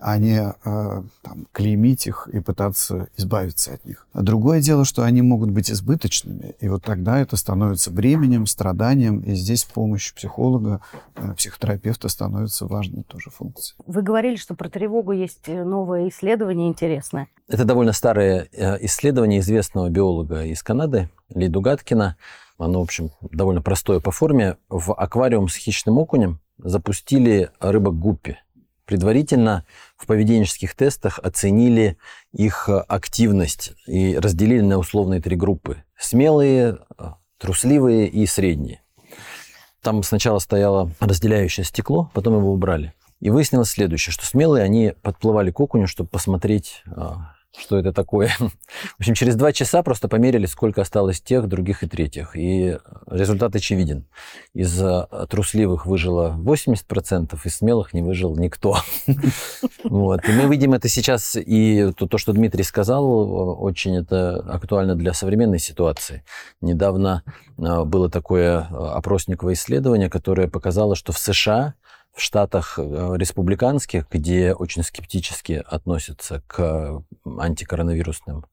а 0.00 0.18
не 0.18 0.38
э, 0.38 0.52
там, 1.22 1.46
клеймить 1.52 2.06
их 2.06 2.28
и 2.32 2.40
пытаться 2.40 3.08
избавиться 3.16 3.74
от 3.74 3.84
них. 3.84 4.06
А 4.12 4.22
другое 4.22 4.60
дело, 4.60 4.84
что 4.84 5.02
они 5.02 5.22
могут 5.22 5.50
быть 5.50 5.70
избыточными, 5.70 6.54
и 6.60 6.68
вот 6.68 6.84
тогда 6.84 7.18
это 7.18 7.36
становится 7.36 7.90
бременем, 7.90 8.46
страданием, 8.46 9.20
и 9.20 9.34
здесь 9.34 9.64
помощь 9.64 10.12
психолога, 10.12 10.80
э, 11.14 11.34
психотерапевта 11.34 12.08
становится 12.08 12.66
важной 12.66 13.02
тоже 13.04 13.30
функцией. 13.30 13.76
Вы 13.86 14.02
говорили, 14.02 14.36
что 14.36 14.54
про 14.54 14.68
тревогу 14.68 15.12
есть 15.12 15.48
э, 15.48 15.64
новое 15.64 16.08
исследование 16.08 16.68
интересное. 16.68 17.28
Это 17.48 17.64
довольно 17.64 17.92
старое 17.92 18.48
э, 18.52 18.84
исследование 18.84 19.40
известного 19.40 19.88
биолога 19.88 20.44
из 20.44 20.62
Канады, 20.62 21.08
Ли 21.34 21.48
Дугаткина. 21.48 22.16
Оно, 22.58 22.80
в 22.80 22.84
общем, 22.84 23.10
довольно 23.20 23.62
простое 23.62 24.00
по 24.00 24.10
форме. 24.10 24.56
В 24.68 24.94
аквариум 24.94 25.48
с 25.48 25.56
хищным 25.56 25.98
окунем 25.98 26.40
запустили 26.58 27.50
рыбок 27.60 27.98
гуппи 27.98 28.38
предварительно 28.86 29.64
в 29.96 30.06
поведенческих 30.06 30.74
тестах 30.74 31.18
оценили 31.22 31.98
их 32.32 32.68
э, 32.68 32.78
активность 32.78 33.72
и 33.86 34.16
разделили 34.16 34.62
на 34.62 34.78
условные 34.78 35.20
три 35.20 35.36
группы. 35.36 35.82
Смелые, 35.98 36.78
э, 36.98 37.04
трусливые 37.38 38.08
и 38.08 38.24
средние. 38.26 38.80
Там 39.82 40.02
сначала 40.02 40.38
стояло 40.38 40.90
разделяющее 41.00 41.64
стекло, 41.64 42.10
потом 42.14 42.38
его 42.38 42.52
убрали. 42.52 42.94
И 43.20 43.30
выяснилось 43.30 43.70
следующее, 43.70 44.12
что 44.12 44.26
смелые, 44.26 44.64
они 44.64 44.94
подплывали 45.02 45.50
к 45.50 45.60
окуню, 45.60 45.86
чтобы 45.86 46.08
посмотреть, 46.08 46.82
э, 46.86 47.10
что 47.58 47.78
это 47.78 47.92
такое. 47.92 48.30
В 48.38 49.00
общем, 49.00 49.14
через 49.14 49.34
два 49.36 49.52
часа 49.52 49.82
просто 49.82 50.08
померили, 50.08 50.46
сколько 50.46 50.82
осталось 50.82 51.20
тех, 51.20 51.48
других 51.48 51.82
и 51.82 51.86
третьих. 51.86 52.36
И 52.36 52.78
результат 53.10 53.56
очевиден. 53.56 54.06
Из 54.54 54.80
э, 54.82 55.06
трусливых 55.28 55.86
выжило 55.86 56.36
80%, 56.38 57.38
из 57.44 57.56
смелых 57.56 57.92
не 57.94 58.02
выжил 58.02 58.36
никто. 58.36 58.78
Вот. 59.84 60.28
И 60.28 60.32
мы 60.32 60.50
видим 60.50 60.74
это 60.74 60.88
сейчас, 60.88 61.36
и 61.36 61.92
то, 61.96 62.06
то, 62.06 62.18
что 62.18 62.32
Дмитрий 62.32 62.64
сказал, 62.64 63.62
очень 63.62 63.96
это 63.96 64.36
актуально 64.36 64.94
для 64.94 65.12
современной 65.12 65.58
ситуации. 65.58 66.24
Недавно 66.60 67.22
э, 67.56 67.84
было 67.84 68.10
такое 68.10 68.62
э, 68.62 68.74
опросниковое 68.74 69.54
исследование, 69.54 70.10
которое 70.10 70.48
показало, 70.48 70.96
что 70.96 71.12
в 71.12 71.18
США 71.18 71.74
в 72.16 72.20
штатах 72.20 72.78
э, 72.78 73.14
республиканских, 73.16 74.08
где 74.10 74.54
очень 74.54 74.82
скептически 74.82 75.62
относятся 75.66 76.42
к 76.46 77.02
антикоронавирусным 77.24 78.46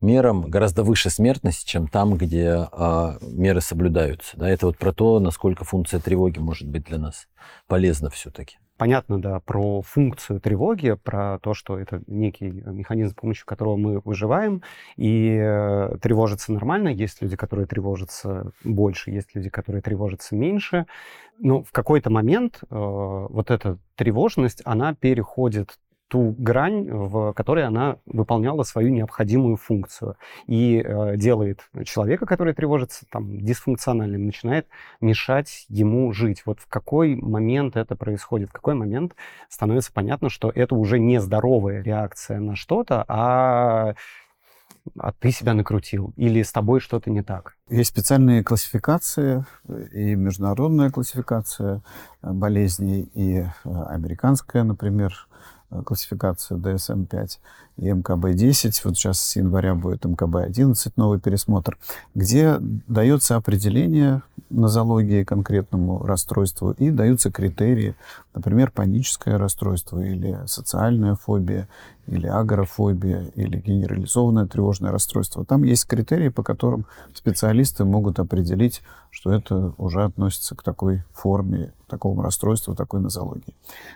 мерам, 0.00 0.42
гораздо 0.42 0.82
выше 0.82 1.08
смертность, 1.10 1.66
чем 1.66 1.88
там, 1.88 2.16
где 2.16 2.68
а, 2.72 3.18
меры 3.20 3.60
соблюдаются. 3.60 4.36
Да, 4.36 4.48
это 4.48 4.66
вот 4.66 4.78
про 4.78 4.92
то, 4.92 5.18
насколько 5.18 5.64
функция 5.64 6.00
тревоги 6.00 6.38
может 6.38 6.68
быть 6.68 6.84
для 6.84 6.98
нас 6.98 7.26
полезна 7.66 8.10
все-таки 8.10 8.58
понятно, 8.76 9.20
да, 9.20 9.40
про 9.40 9.82
функцию 9.82 10.40
тревоги, 10.40 10.94
про 10.94 11.38
то, 11.40 11.54
что 11.54 11.78
это 11.78 12.02
некий 12.06 12.50
механизм, 12.50 13.12
с 13.12 13.14
помощью 13.14 13.46
которого 13.46 13.76
мы 13.76 14.00
выживаем, 14.04 14.62
и 14.96 15.38
э, 15.40 15.96
тревожиться 16.00 16.52
нормально. 16.52 16.88
Есть 16.88 17.22
люди, 17.22 17.36
которые 17.36 17.66
тревожатся 17.66 18.52
больше, 18.64 19.10
есть 19.10 19.34
люди, 19.34 19.50
которые 19.50 19.82
тревожатся 19.82 20.34
меньше. 20.34 20.86
Но 21.38 21.62
в 21.62 21.72
какой-то 21.72 22.10
момент 22.10 22.60
э, 22.62 22.66
вот 22.70 23.50
эта 23.50 23.78
тревожность, 23.96 24.62
она 24.64 24.94
переходит 24.94 25.78
ту 26.08 26.34
грань, 26.38 26.88
в 26.88 27.32
которой 27.32 27.64
она 27.64 27.96
выполняла 28.06 28.62
свою 28.62 28.90
необходимую 28.90 29.56
функцию. 29.56 30.16
И 30.46 30.80
э, 30.84 31.16
делает 31.16 31.68
человека, 31.84 32.26
который 32.26 32.54
тревожится 32.54 33.06
там, 33.10 33.40
дисфункциональным, 33.40 34.26
начинает 34.26 34.68
мешать 35.00 35.66
ему 35.68 36.12
жить. 36.12 36.42
Вот 36.46 36.60
в 36.60 36.68
какой 36.68 37.16
момент 37.16 37.76
это 37.76 37.96
происходит, 37.96 38.50
в 38.50 38.52
какой 38.52 38.74
момент 38.74 39.14
становится 39.48 39.92
понятно, 39.92 40.30
что 40.30 40.52
это 40.54 40.74
уже 40.76 40.98
не 40.98 41.20
здоровая 41.20 41.82
реакция 41.82 42.38
на 42.38 42.56
что-то, 42.56 43.04
а 43.08 43.94
а 45.00 45.10
ты 45.10 45.32
себя 45.32 45.52
накрутил, 45.52 46.12
или 46.14 46.42
с 46.42 46.52
тобой 46.52 46.78
что-то 46.78 47.10
не 47.10 47.22
так? 47.22 47.56
Есть 47.68 47.90
специальные 47.90 48.44
классификации, 48.44 49.44
и 49.92 50.14
международная 50.14 50.90
классификация 50.90 51.82
болезней, 52.22 53.10
и 53.12 53.38
э, 53.40 53.46
американская, 53.64 54.62
например, 54.62 55.12
Э, 55.26 55.55
классификацию 55.84 56.60
DSM-5 56.60 57.38
и 57.76 57.88
МКБ-10. 57.90 58.80
Вот 58.84 58.96
сейчас 58.96 59.20
с 59.20 59.36
января 59.36 59.74
будет 59.74 60.04
МКБ-11, 60.04 60.92
новый 60.96 61.20
пересмотр, 61.20 61.78
где 62.14 62.56
дается 62.60 63.36
определение 63.36 64.22
нозологии 64.50 65.24
конкретному 65.24 66.04
расстройству 66.04 66.70
и 66.70 66.90
даются 66.90 67.30
критерии, 67.30 67.94
например, 68.34 68.70
паническое 68.70 69.38
расстройство 69.38 70.00
или 70.00 70.38
социальная 70.46 71.16
фобия, 71.16 71.68
или 72.06 72.26
агорафобия, 72.28 73.24
или 73.34 73.58
генерализованное 73.58 74.46
тревожное 74.46 74.92
расстройство. 74.92 75.44
Там 75.44 75.64
есть 75.64 75.86
критерии, 75.86 76.28
по 76.28 76.44
которым 76.44 76.86
специалисты 77.14 77.84
могут 77.84 78.20
определить, 78.20 78.82
что 79.10 79.32
это 79.32 79.72
уже 79.76 80.04
относится 80.04 80.54
к 80.54 80.62
такой 80.62 81.02
форме, 81.12 81.72
такому 81.88 82.22
расстройству, 82.22 82.76
такой 82.76 83.00
нозологии. 83.00 83.54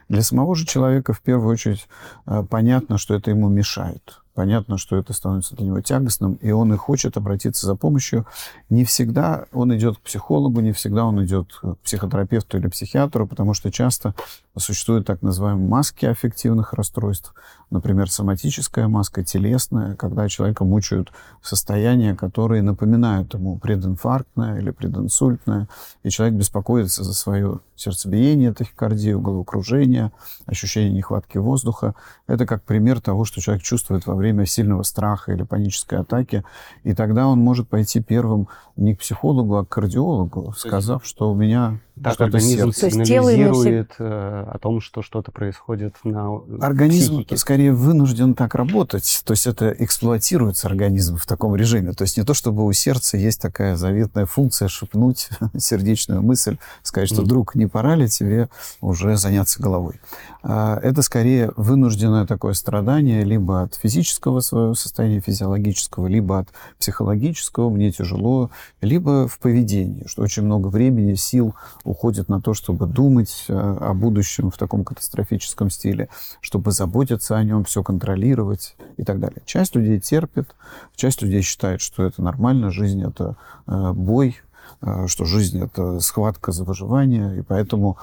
Для 0.08 0.22
самого 0.22 0.56
же 0.56 0.66
человека 0.66 1.12
в 1.12 1.20
первую 1.20 1.52
очередь 1.52 1.88
э, 2.26 2.44
понятно, 2.48 2.98
что 2.98 3.14
это 3.14 3.30
ему 3.30 3.48
мешает 3.48 3.69
мешает 3.70 4.20
понятно, 4.40 4.78
что 4.78 4.96
это 4.96 5.12
становится 5.12 5.54
для 5.54 5.66
него 5.66 5.82
тягостным, 5.82 6.32
и 6.40 6.50
он 6.50 6.72
и 6.72 6.76
хочет 6.78 7.18
обратиться 7.18 7.66
за 7.66 7.74
помощью. 7.74 8.24
Не 8.70 8.86
всегда 8.86 9.44
он 9.52 9.76
идет 9.76 9.98
к 9.98 10.00
психологу, 10.00 10.60
не 10.60 10.72
всегда 10.72 11.04
он 11.04 11.22
идет 11.22 11.52
к 11.60 11.74
психотерапевту 11.82 12.56
или 12.56 12.68
психиатру, 12.68 13.26
потому 13.26 13.52
что 13.52 13.70
часто 13.70 14.14
Существуют 14.60 15.06
так 15.06 15.22
называемые 15.22 15.68
маски 15.68 16.06
аффективных 16.06 16.72
расстройств. 16.72 17.34
Например, 17.70 18.10
соматическая 18.10 18.88
маска, 18.88 19.22
телесная, 19.22 19.94
когда 19.94 20.28
человека 20.28 20.64
мучают 20.64 21.12
состояния, 21.40 22.16
которые 22.16 22.60
напоминают 22.62 23.32
ему 23.34 23.58
прединфарктное 23.58 24.58
или 24.58 24.70
прединсультное, 24.70 25.68
и 26.02 26.10
человек 26.10 26.36
беспокоится 26.36 27.04
за 27.04 27.14
свое 27.14 27.60
сердцебиение, 27.76 28.52
тахикардию, 28.52 29.20
головокружение, 29.20 30.10
ощущение 30.46 30.92
нехватки 30.92 31.38
воздуха. 31.38 31.94
Это 32.26 32.44
как 32.44 32.64
пример 32.64 33.00
того, 33.00 33.24
что 33.24 33.40
человек 33.40 33.62
чувствует 33.62 34.06
во 34.06 34.16
время 34.16 34.29
сильного 34.46 34.82
страха 34.82 35.32
или 35.32 35.42
панической 35.42 35.98
атаки. 36.00 36.44
И 36.82 36.94
тогда 36.94 37.26
он 37.26 37.38
может 37.38 37.68
пойти 37.68 38.00
первым 38.00 38.48
не 38.76 38.94
к 38.94 39.00
психологу, 39.00 39.56
а 39.56 39.64
к 39.64 39.68
кардиологу, 39.68 40.52
сказав, 40.56 41.04
что 41.04 41.30
у 41.30 41.34
меня 41.34 41.80
так 42.02 42.14
что-то 42.14 42.36
организм 42.36 42.72
сердце. 42.72 42.90
сигнализирует 42.90 43.92
э, 43.98 44.44
о 44.48 44.58
том, 44.58 44.80
что 44.80 45.02
что-то 45.02 45.30
происходит 45.30 45.96
на 46.04 46.40
Организм 46.60 47.16
психике. 47.16 47.36
скорее 47.36 47.72
вынужден 47.72 48.34
так 48.34 48.54
работать, 48.54 49.22
то 49.24 49.32
есть 49.32 49.46
это 49.46 49.74
эксплуатируется 49.78 50.66
организм 50.68 51.16
в 51.16 51.26
таком 51.26 51.54
режиме. 51.56 51.92
То 51.92 52.02
есть 52.02 52.16
не 52.16 52.24
то, 52.24 52.34
чтобы 52.34 52.64
у 52.64 52.72
сердца 52.72 53.16
есть 53.16 53.40
такая 53.40 53.76
заветная 53.76 54.26
функция 54.26 54.68
шепнуть 54.68 55.28
сердечную 55.58 56.22
мысль, 56.22 56.58
сказать, 56.82 57.08
что, 57.08 57.22
друг, 57.22 57.54
не 57.54 57.66
пора 57.66 57.94
ли 57.96 58.08
тебе 58.08 58.48
уже 58.80 59.16
заняться 59.16 59.62
головой. 59.62 60.00
А, 60.42 60.78
Это 60.82 61.02
скорее 61.02 61.52
вынужденное 61.56 62.26
такое 62.26 62.54
страдание 62.54 63.24
либо 63.24 63.62
от 63.62 63.74
физического 63.74 64.40
своего 64.40 64.74
состояния 64.74 65.20
физиологического, 65.20 66.06
либо 66.06 66.40
от 66.40 66.48
психологического, 66.78 67.70
мне 67.70 67.92
тяжело, 67.92 68.50
либо 68.80 69.28
в 69.28 69.38
поведении, 69.38 70.06
что 70.06 70.22
очень 70.22 70.44
много 70.44 70.68
времени, 70.68 71.14
сил 71.14 71.54
уходит 71.90 72.28
на 72.28 72.40
то, 72.40 72.54
чтобы 72.54 72.86
думать 72.86 73.46
э, 73.48 73.52
о 73.52 73.92
будущем 73.94 74.50
в 74.50 74.56
таком 74.56 74.84
катастрофическом 74.84 75.70
стиле, 75.70 76.08
чтобы 76.40 76.70
заботиться 76.70 77.36
о 77.36 77.44
нем, 77.44 77.64
все 77.64 77.82
контролировать 77.82 78.76
и 78.96 79.02
так 79.02 79.18
далее. 79.18 79.42
Часть 79.44 79.74
людей 79.74 80.00
терпит, 80.00 80.54
часть 80.94 81.22
людей 81.22 81.42
считает, 81.42 81.80
что 81.80 82.04
это 82.04 82.22
нормально, 82.22 82.70
жизнь 82.70 83.02
это 83.02 83.36
э, 83.66 83.92
бой, 83.92 84.36
э, 84.80 85.06
что 85.08 85.24
жизнь 85.24 85.60
это 85.60 86.00
схватка 86.00 86.52
за 86.52 86.64
выживание, 86.64 87.38
и 87.40 87.42
поэтому 87.42 87.98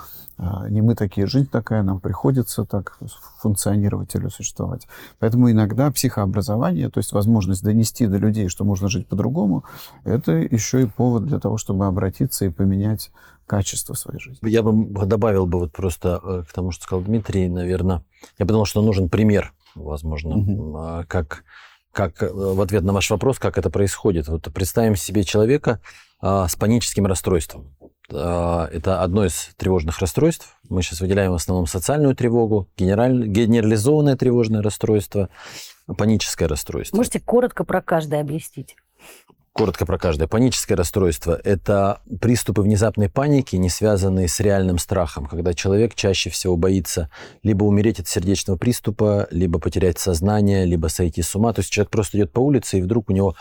не 0.69 0.83
мы 0.83 0.93
такие, 0.93 1.25
жизнь 1.25 1.49
такая, 1.49 1.81
нам 1.81 1.99
приходится 1.99 2.63
так 2.63 2.99
функционировать 3.39 4.13
или 4.13 4.27
существовать. 4.27 4.87
Поэтому 5.17 5.49
иногда 5.49 5.89
психообразование, 5.89 6.91
то 6.91 6.99
есть 6.99 7.11
возможность 7.11 7.63
донести 7.63 8.05
до 8.05 8.17
людей, 8.17 8.47
что 8.47 8.63
можно 8.63 8.87
жить 8.87 9.07
по-другому, 9.07 9.63
это 10.03 10.33
еще 10.33 10.83
и 10.83 10.85
повод 10.85 11.25
для 11.25 11.39
того, 11.39 11.57
чтобы 11.57 11.87
обратиться 11.87 12.45
и 12.45 12.49
поменять 12.49 13.09
качество 13.47 13.93
своей 13.95 14.19
жизни. 14.19 14.47
Я 14.47 14.61
бы 14.61 15.05
добавил 15.05 15.47
бы 15.47 15.59
вот 15.59 15.71
просто 15.71 16.19
э, 16.21 16.43
к 16.47 16.53
тому, 16.53 16.71
что 16.71 16.83
сказал 16.83 17.03
Дмитрий, 17.03 17.47
наверное, 17.47 18.03
я 18.37 18.45
подумал, 18.45 18.65
что 18.65 18.81
нужен 18.81 19.09
пример, 19.09 19.53
возможно, 19.73 20.35
а, 20.77 21.03
как, 21.05 21.43
как 21.91 22.21
э, 22.21 22.29
в 22.31 22.61
ответ 22.61 22.83
на 22.83 22.93
ваш 22.93 23.09
вопрос, 23.09 23.39
как 23.39 23.57
это 23.57 23.69
происходит. 23.69 24.27
Вот 24.27 24.43
представим 24.53 24.95
себе 24.95 25.23
человека 25.23 25.81
а, 26.19 26.47
с 26.47 26.55
паническим 26.55 27.05
расстройством. 27.05 27.75
А, 28.11 28.67
Это 28.71 29.01
одно 29.01 29.25
из 29.25 29.49
тревожных 29.55 29.99
расстройств. 29.99 30.57
Мы 30.69 30.81
сейчас 30.81 30.99
выделяем 30.99 31.31
в 31.31 31.35
основном 31.35 31.67
социальную 31.67 32.15
тревогу, 32.15 32.69
генераль- 32.77 33.27
генерализованное 33.27 34.17
тревожное 34.17 34.61
расстройство, 34.61 35.29
паническое 35.97 36.47
расстройство. 36.49 36.97
Можете 36.97 37.21
коротко 37.21 37.63
про 37.63 37.81
каждое 37.81 38.19
объяснить? 38.19 38.75
Коротко 39.57 39.87
про 39.87 39.97
каждое. 39.97 40.27
Паническое 40.27 40.77
расстройство– 40.77 41.41
это 41.43 41.99
приступы 42.21 42.61
внезапной 42.61 43.09
паники, 43.09 43.55
не 43.55 43.69
связанные 43.69 44.27
с 44.27 44.39
реальным 44.39 44.77
страхом, 44.77 45.25
когда 45.25 45.55
человек 45.55 45.95
чаще 45.95 46.29
всего 46.29 46.55
боится 46.55 47.09
либо 47.41 47.63
умереть 47.63 47.99
от 47.99 48.07
сердечного 48.07 48.55
приступа, 48.57 49.27
либо 49.31 49.57
потерять 49.57 49.97
сознание, 49.97 50.65
либо 50.65 50.89
сойти 50.89 51.23
с 51.23 51.35
ума. 51.35 51.53
То 51.53 51.61
есть 51.61 51.71
человек 51.71 51.89
просто 51.89 52.19
идет 52.19 52.31
по 52.31 52.39
улице, 52.39 52.77
и 52.77 52.81
вдруг 52.83 53.09
у 53.09 53.13
него 53.13 53.35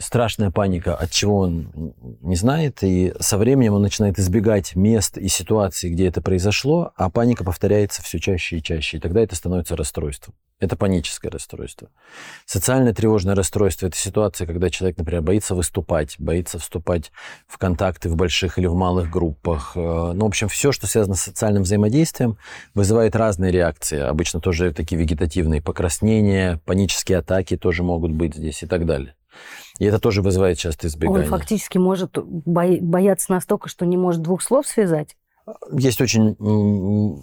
страшная 0.00 0.50
паника, 0.50 0.94
от 0.94 1.10
чего 1.10 1.38
он 1.38 1.94
не 2.20 2.36
знает, 2.36 2.82
и 2.82 3.14
со 3.20 3.38
временем 3.38 3.74
он 3.74 3.82
начинает 3.82 4.18
избегать 4.18 4.76
мест 4.76 5.16
и 5.16 5.28
ситуаций, 5.28 5.90
где 5.90 6.06
это 6.06 6.20
произошло, 6.20 6.92
а 6.96 7.10
паника 7.10 7.44
повторяется 7.44 8.02
все 8.02 8.18
чаще 8.18 8.58
и 8.58 8.62
чаще, 8.62 8.98
и 8.98 9.00
тогда 9.00 9.20
это 9.20 9.34
становится 9.34 9.76
расстройством. 9.76 10.34
Это 10.60 10.74
паническое 10.76 11.30
расстройство. 11.30 11.88
Социальное 12.44 12.92
тревожное 12.92 13.36
расстройство– 13.36 13.86
это 13.88 13.96
ситуация, 13.96 14.44
когда 14.44 14.70
человек, 14.70 14.98
например, 14.98 15.22
боится 15.22 15.54
выступать, 15.54 16.16
боится 16.18 16.58
вступать 16.58 17.12
в 17.46 17.58
контакты 17.58 18.08
в 18.08 18.16
больших 18.16 18.58
или 18.58 18.66
в 18.66 18.74
малых 18.74 19.08
группах. 19.08 19.72
Э, 19.76 20.12
Ну, 20.14 20.24
в 20.24 20.28
общем, 20.28 20.48
все, 20.48 20.72
что 20.72 20.88
связано 20.88 21.14
с 21.14 21.20
социальным 21.20 21.62
взаимодействием, 21.62 22.38
вызывает 22.74 23.14
разные 23.14 23.52
реакции. 23.52 24.00
Обычно 24.00 24.40
тоже 24.40 24.72
такие 24.72 25.00
вегетативные 25.00 25.62
покраснения, 25.62 26.60
панические 26.64 27.18
атаки 27.18 27.56
тоже 27.56 27.84
могут 27.84 28.10
быть 28.10 28.34
здесь 28.34 28.64
и 28.64 28.66
так 28.66 28.84
далее. 28.84 29.14
И 29.78 29.84
это 29.84 29.98
тоже 29.98 30.22
вызывает 30.22 30.58
часто 30.58 30.86
Он 30.86 30.90
избегание. 30.90 31.26
фактически 31.28 31.78
может 31.78 32.18
бо- 32.18 32.80
бояться 32.80 33.32
настолько, 33.32 33.68
что 33.68 33.86
не 33.86 33.96
может 33.96 34.22
двух 34.22 34.42
слов 34.42 34.66
связать. 34.66 35.16
Есть 35.72 36.00
очень 36.00 36.36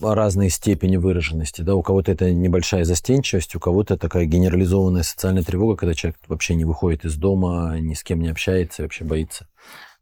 разные 0.02 0.50
степени 0.50 0.98
выраженности. 0.98 1.62
Да? 1.62 1.76
У 1.76 1.84
кого-то 1.84 2.12
это 2.12 2.32
небольшая 2.32 2.84
застенчивость, 2.84 3.56
у 3.56 3.60
кого-то 3.60 3.98
такая 3.98 4.26
генерализованная 4.26 5.04
социальная 5.04 5.44
тревога, 5.44 5.76
когда 5.76 5.94
человек 5.94 6.18
вообще 6.28 6.56
не 6.56 6.66
выходит 6.66 7.06
из 7.06 7.16
дома, 7.18 7.78
ни 7.80 7.94
с 7.94 8.04
кем 8.04 8.22
не 8.22 8.30
общается, 8.30 8.82
вообще 8.82 9.04
боится 9.04 9.48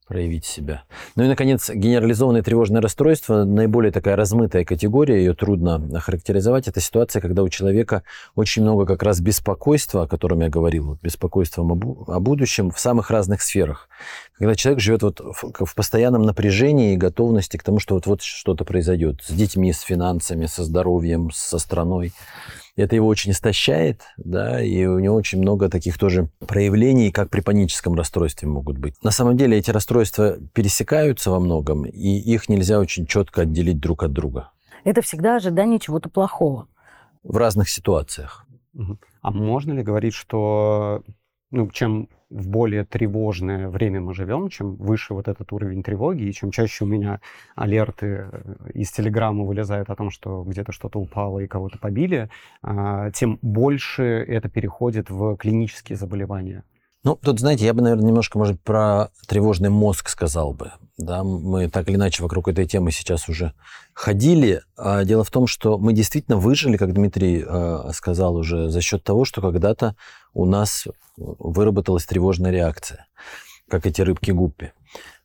проявить 0.08 0.46
себя. 0.46 0.84
Ну 1.16 1.24
и, 1.24 1.28
наконец, 1.28 1.70
генерализованное 1.70 2.44
тревожное 2.44 2.82
расстройство, 2.82 3.44
наиболее 3.44 3.92
такая 3.92 4.16
размытая 4.16 4.66
категория, 4.66 5.18
ее 5.18 5.34
трудно 5.34 5.76
охарактеризовать. 5.94 6.68
Это 6.68 6.80
ситуация, 6.80 7.22
когда 7.22 7.44
у 7.44 7.50
человека 7.50 8.04
очень 8.36 8.62
много 8.64 8.86
как 8.86 9.04
раз 9.04 9.20
беспокойства, 9.20 10.04
о 10.04 10.08
котором 10.08 10.42
я 10.42 10.50
говорил, 10.50 10.88
вот, 10.90 11.02
беспокойством 11.02 11.72
о, 11.72 12.12
о 12.12 12.20
будущем 12.20 12.72
в 12.72 12.80
самых 12.80 13.12
разных 13.12 13.42
сферах. 13.42 13.90
Когда 14.38 14.56
человек 14.56 14.82
живет 14.82 15.04
вот 15.04 15.20
в, 15.20 15.66
в 15.66 15.76
постоянном 15.76 16.24
напряжении 16.24 16.94
и 16.94 16.98
готовности 16.98 17.58
к 17.58 17.64
тому, 17.64 17.80
что 17.80 17.96
вот-вот 17.96 18.22
что-то 18.22 18.66
произойдет 18.66 19.22
с 19.24 19.32
детьми, 19.32 19.72
с 19.72 19.82
финансами, 19.82 20.46
со 20.46 20.64
здоровьем, 20.64 21.32
со 21.32 21.60
страной. 21.60 22.14
И 22.76 22.82
это 22.82 22.96
его 22.96 23.08
очень 23.08 23.32
истощает, 23.32 24.02
да, 24.18 24.62
и 24.62 24.86
у 24.86 24.98
него 24.98 25.16
очень 25.16 25.40
много 25.40 25.70
таких 25.70 25.98
тоже 26.00 26.30
проявлений, 26.40 27.12
как 27.12 27.30
при 27.30 27.42
паническом 27.42 27.94
расстройстве 27.94 28.48
могут 28.48 28.80
быть. 28.80 28.96
На 29.04 29.12
самом 29.12 29.38
деле 29.38 29.58
эти 29.58 29.70
расстройства 29.70 30.38
пересекаются 30.54 31.30
во 31.30 31.40
многом, 31.40 31.86
и 31.86 32.10
их 32.18 32.50
нельзя 32.50 32.80
очень 32.80 33.06
четко 33.06 33.42
отделить 33.42 33.80
друг 33.80 34.04
от 34.04 34.12
друга 34.12 34.52
Это 34.86 35.02
всегда 35.04 35.36
ожидание 35.36 35.80
чего-то 35.80 36.10
плохого. 36.10 36.68
в 37.22 37.38
разных 37.38 37.70
ситуациях. 37.70 38.46
А 39.22 39.32
можно 39.32 39.72
ли 39.72 39.84
говорить, 39.84 40.16
что 40.16 41.04
ну, 41.54 41.70
чем 41.70 42.10
в 42.32 42.50
более 42.50 42.84
тревожное 42.84 43.70
время 43.70 44.02
мы 44.02 44.16
живем, 44.16 44.50
чем 44.50 44.76
выше 44.76 45.14
вот 45.14 45.28
этот 45.28 45.54
уровень 45.54 45.84
тревоги, 45.84 46.24
и 46.24 46.34
чем 46.34 46.50
чаще 46.50 46.84
у 46.84 46.88
меня 46.88 47.22
алерты 47.56 48.28
э, 48.32 48.56
из 48.74 48.92
телеграмма 48.92 49.46
вылезают 49.46 49.92
о 49.92 49.96
том, 49.96 50.10
что 50.10 50.44
где-то 50.44 50.72
что-то 50.72 51.00
упало 51.00 51.40
и 51.40 51.48
кого-то 51.48 51.78
побили, 51.78 52.30
а, 52.64 53.12
тем 53.12 53.38
больше 53.44 54.04
это 54.04 54.50
переходит 54.50 55.12
в 55.12 55.38
клинические 55.38 55.96
заболевания. 55.96 56.64
Ну, 57.04 57.18
тут, 57.18 57.40
знаете, 57.40 57.66
я 57.66 57.74
бы, 57.74 57.82
наверное, 57.82 58.08
немножко, 58.08 58.38
может, 58.38 58.62
про 58.62 59.10
тревожный 59.28 59.70
мозг 59.70 60.08
сказал 60.08 60.54
бы. 60.54 60.72
Да, 60.98 61.24
мы 61.24 61.70
так 61.70 61.90
или 61.90 61.96
иначе 61.96 62.24
вокруг 62.24 62.48
этой 62.48 62.66
темы 62.66 62.92
сейчас 62.92 63.28
уже 63.28 63.54
ходили. 63.94 64.62
А 64.78 65.04
дело 65.04 65.26
в 65.26 65.32
том, 65.32 65.46
что 65.46 65.78
мы 65.78 65.92
действительно 65.92 66.38
выжили, 66.38 66.78
как 66.78 66.94
Дмитрий 66.94 67.44
э, 67.46 67.92
сказал 67.94 68.36
уже, 68.36 68.70
за 68.70 68.80
счет 68.80 69.04
того, 69.04 69.26
что 69.26 69.42
когда-то 69.42 69.96
у 70.34 70.46
нас 70.46 70.88
выработалась 71.18 72.06
тревожная 72.06 72.52
реакция, 72.52 73.06
как 73.68 73.86
эти 73.86 74.02
рыбки 74.02 74.32
гуппи. 74.32 74.72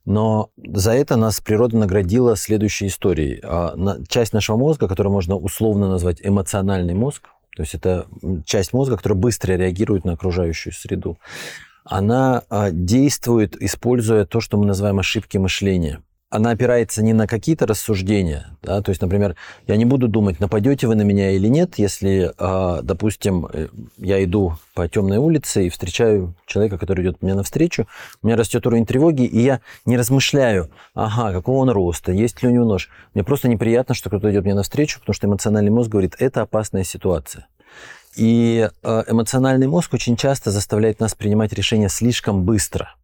Но 0.03 0.49
за 0.57 0.91
это 0.91 1.15
нас 1.15 1.39
природа 1.39 1.77
наградила 1.77 2.35
следующей 2.35 2.87
историей. 2.87 3.39
А, 3.43 3.75
Часть 4.09 4.33
нашего 4.33 4.57
мозга, 4.57 4.87
которую 4.87 5.13
можно 5.13 5.35
условно 5.35 5.87
назвать 5.87 6.17
эмоциональный 6.21 6.93
мозг, 6.93 7.29
то 7.55 7.63
есть 7.63 7.75
это 7.75 8.07
часть 8.45 8.73
мозга, 8.73 8.97
которая 8.97 9.19
быстро 9.19 9.53
реагирует 9.53 10.05
на 10.05 10.13
окружающую 10.13 10.73
среду, 10.73 11.17
она 11.89 12.43
а, 12.49 12.69
действует, 12.69 13.59
используя 13.61 14.25
то, 14.25 14.39
что 14.39 14.57
мы 14.57 14.65
называем 14.67 14.99
ошибки 14.99 15.37
мышления. 15.37 16.01
Она 16.29 16.51
опирается 16.51 17.01
не 17.01 17.13
на 17.13 17.25
какие-то 17.25 17.65
рассуждения, 17.65 18.51
да, 18.61 18.83
то 18.83 18.91
есть, 18.91 19.01
например, 19.01 19.35
я 19.65 19.75
не 19.77 19.85
буду 19.85 20.07
думать, 20.07 20.39
нападете 20.39 20.85
вы 20.85 20.93
на 20.93 21.01
меня 21.01 21.31
или 21.31 21.47
нет, 21.47 21.79
если, 21.79 22.31
а, 22.37 22.83
допустим, 22.83 23.47
э, 23.51 23.69
я 23.97 24.23
иду 24.23 24.53
по 24.75 24.87
темной 24.87 25.17
улице 25.17 25.65
и 25.65 25.69
встречаю 25.69 26.35
человека, 26.45 26.77
который 26.77 27.03
идет 27.03 27.23
мне 27.23 27.33
навстречу, 27.33 27.87
у 28.21 28.27
меня 28.27 28.37
растет 28.37 28.67
уровень 28.67 28.85
тревоги, 28.85 29.23
и 29.23 29.41
я 29.41 29.59
не 29.85 29.97
размышляю, 29.97 30.69
ага, 30.93 31.33
какого 31.33 31.57
он 31.57 31.71
роста, 31.71 32.11
есть 32.11 32.43
ли 32.43 32.49
у 32.49 32.51
него 32.51 32.65
нож. 32.65 32.89
Мне 33.15 33.23
просто 33.23 33.47
неприятно, 33.47 33.95
что 33.95 34.09
кто-то 34.11 34.31
идет 34.31 34.43
мне 34.43 34.53
навстречу, 34.53 34.99
потому 34.99 35.15
что 35.15 35.25
эмоциональный 35.25 35.71
мозг 35.71 35.89
говорит, 35.89 36.15
это 36.19 36.43
опасная 36.43 36.83
ситуация. 36.83 37.47
И 38.19 38.69
э, 38.83 39.03
эмоциональный 39.07 39.67
мозг 39.67 39.93
очень 39.93 40.17
часто 40.17 40.51
заставляет 40.51 40.99
нас 40.99 41.15
принимать 41.15 41.53
решения 41.53 41.87
слишком 41.87 42.43
быстро. 42.43 42.95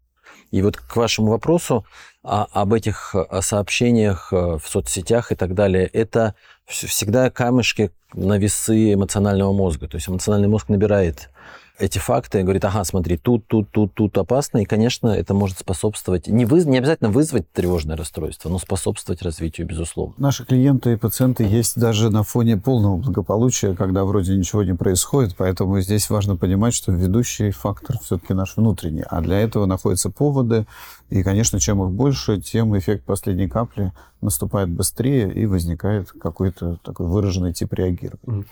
И 0.52 0.62
вот 0.62 0.78
к 0.78 0.96
вашему 0.96 1.32
вопросу 1.32 1.86
а, 2.24 2.48
об 2.52 2.74
этих 2.74 3.16
сообщениях 3.42 4.32
в 4.32 4.62
соцсетях 4.64 5.32
и 5.32 5.36
так 5.36 5.54
далее, 5.54 5.88
это 5.88 6.36
всегда 6.66 7.30
камешки 7.30 7.92
на 8.14 8.38
весы 8.38 8.94
эмоционального 8.94 9.54
мозга. 9.54 9.88
То 9.88 9.96
есть 9.96 10.08
эмоциональный 10.08 10.48
мозг 10.48 10.70
набирает 10.70 11.30
эти 11.78 12.00
факты, 12.00 12.44
говорит, 12.44 12.64
ага, 12.66 12.84
смотри, 12.84 13.18
тут, 13.18 13.48
тут, 13.48 13.70
тут, 13.72 13.94
тут 13.94 14.18
опасно, 14.18 14.60
и, 14.60 14.66
конечно, 14.66 15.08
это 15.08 15.34
может 15.34 15.60
способствовать, 15.60 16.28
не, 16.28 16.46
вы, 16.46 16.64
не 16.64 16.78
обязательно 16.78 17.10
вызвать 17.10 17.52
тревожное 17.52 17.98
расстройство, 17.98 18.50
но 18.50 18.60
способствовать 18.60 19.22
развитию, 19.22 19.68
безусловно. 19.68 20.16
Наши 20.18 20.46
клиенты 20.46 20.94
и 20.94 20.96
пациенты 20.96 21.44
есть 21.44 21.80
даже 21.80 22.10
на 22.10 22.24
фоне 22.24 22.58
полного 22.58 22.98
благополучия, 22.98 23.74
когда 23.76 24.06
вроде 24.06 24.36
ничего 24.36 24.64
не 24.64 24.76
происходит, 24.76 25.36
поэтому 25.36 25.80
здесь 25.82 26.10
важно 26.10 26.38
понимать, 26.38 26.74
что 26.74 26.92
ведущий 26.92 27.52
фактор 27.52 27.98
все-таки 28.00 28.34
наш 28.34 28.56
внутренний, 28.56 29.04
а 29.08 29.22
для 29.22 29.40
этого 29.40 29.66
находятся 29.66 30.10
поводы, 30.10 30.66
и, 31.10 31.24
конечно, 31.24 31.60
чем 31.60 31.84
их 31.84 31.92
больше, 31.92 32.42
тем 32.42 32.78
эффект 32.78 33.06
последней 33.06 33.48
капли 33.48 33.92
наступает 34.22 34.70
быстрее 34.70 35.32
и 35.32 35.46
возникает 35.46 36.12
какой-то 36.12 36.78
такой 36.84 37.08
выраженный 37.08 37.54
тип 37.54 37.74
реагирования 37.74 38.46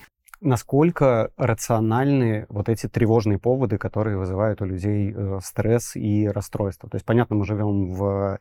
насколько 0.44 1.30
рациональны 1.36 2.46
вот 2.48 2.68
эти 2.68 2.86
тревожные 2.86 3.38
поводы, 3.38 3.78
которые 3.78 4.18
вызывают 4.18 4.60
у 4.60 4.66
людей 4.66 5.12
э, 5.12 5.38
стресс 5.42 5.96
и 5.96 6.28
расстройство. 6.28 6.88
То 6.88 6.96
есть, 6.96 7.06
понятно, 7.06 7.36
мы 7.36 7.44
живем 7.44 7.92
в 7.94 8.38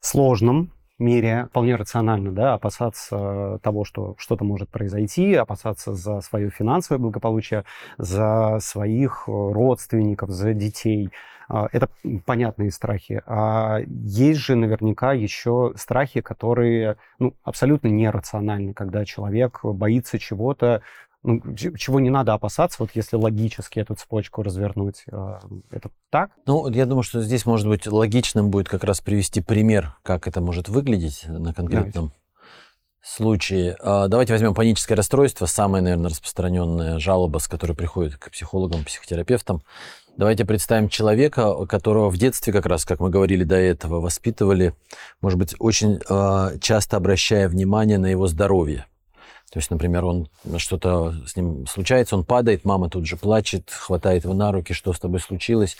сложном 0.00 0.72
мире, 0.98 1.46
вполне 1.50 1.76
рационально, 1.76 2.32
да, 2.32 2.54
опасаться 2.54 3.60
того, 3.62 3.84
что 3.84 4.14
что-то 4.18 4.44
может 4.44 4.70
произойти, 4.70 5.34
опасаться 5.34 5.92
за 5.92 6.22
свое 6.22 6.50
финансовое 6.50 6.98
благополучие, 6.98 7.64
за 7.98 8.58
своих 8.60 9.24
родственников, 9.26 10.30
за 10.30 10.54
детей. 10.54 11.10
А, 11.48 11.68
это 11.70 11.90
понятные 12.24 12.70
страхи. 12.70 13.22
А 13.26 13.80
есть 13.86 14.40
же 14.40 14.56
наверняка 14.56 15.12
еще 15.12 15.72
страхи, 15.76 16.22
которые 16.22 16.96
ну, 17.18 17.34
абсолютно 17.44 17.88
нерациональны, 17.88 18.72
когда 18.72 19.04
человек 19.04 19.60
боится 19.62 20.18
чего-то, 20.18 20.82
ну, 21.26 21.42
чего 21.56 21.98
не 21.98 22.08
надо 22.08 22.34
опасаться, 22.34 22.76
вот 22.78 22.90
если 22.94 23.16
логически 23.16 23.80
эту 23.80 23.96
цепочку 23.96 24.44
развернуть, 24.44 25.02
а, 25.10 25.40
это 25.70 25.90
так? 26.08 26.30
Ну, 26.46 26.68
я 26.70 26.86
думаю, 26.86 27.02
что 27.02 27.20
здесь, 27.20 27.44
может 27.44 27.66
быть, 27.66 27.86
логичным 27.86 28.50
будет 28.50 28.68
как 28.68 28.84
раз 28.84 29.00
привести 29.00 29.40
пример, 29.40 29.96
как 30.04 30.28
это 30.28 30.40
может 30.40 30.68
выглядеть 30.68 31.24
на 31.26 31.52
конкретном 31.52 31.92
Давайте. 31.92 32.16
случае. 33.02 33.76
А, 33.80 34.06
давайте 34.06 34.34
возьмем 34.34 34.54
паническое 34.54 34.96
расстройство, 34.96 35.46
самая, 35.46 35.82
наверное, 35.82 36.10
распространенная 36.10 37.00
жалоба, 37.00 37.38
с 37.38 37.48
которой 37.48 37.72
приходит 37.72 38.16
к 38.16 38.30
психологам, 38.30 38.84
психотерапевтам. 38.84 39.62
Давайте 40.16 40.44
представим 40.44 40.88
человека, 40.88 41.66
которого 41.66 42.08
в 42.08 42.16
детстве, 42.16 42.52
как 42.52 42.66
раз, 42.66 42.84
как 42.84 43.00
мы 43.00 43.10
говорили 43.10 43.42
до 43.42 43.56
этого, 43.56 44.00
воспитывали, 44.00 44.74
может 45.20 45.40
быть, 45.40 45.56
очень 45.58 45.98
а, 46.08 46.52
часто 46.60 46.96
обращая 46.96 47.48
внимание 47.48 47.98
на 47.98 48.06
его 48.06 48.28
здоровье 48.28 48.86
то 49.50 49.58
есть, 49.58 49.70
например, 49.70 50.04
он 50.04 50.28
что-то 50.58 51.14
с 51.26 51.36
ним 51.36 51.66
случается, 51.66 52.16
он 52.16 52.24
падает, 52.24 52.64
мама 52.64 52.90
тут 52.90 53.06
же 53.06 53.16
плачет, 53.16 53.70
хватает 53.70 54.24
его 54.24 54.34
на 54.34 54.52
руки, 54.52 54.72
что 54.72 54.92
с 54.92 54.98
тобой 54.98 55.20
случилось. 55.20 55.76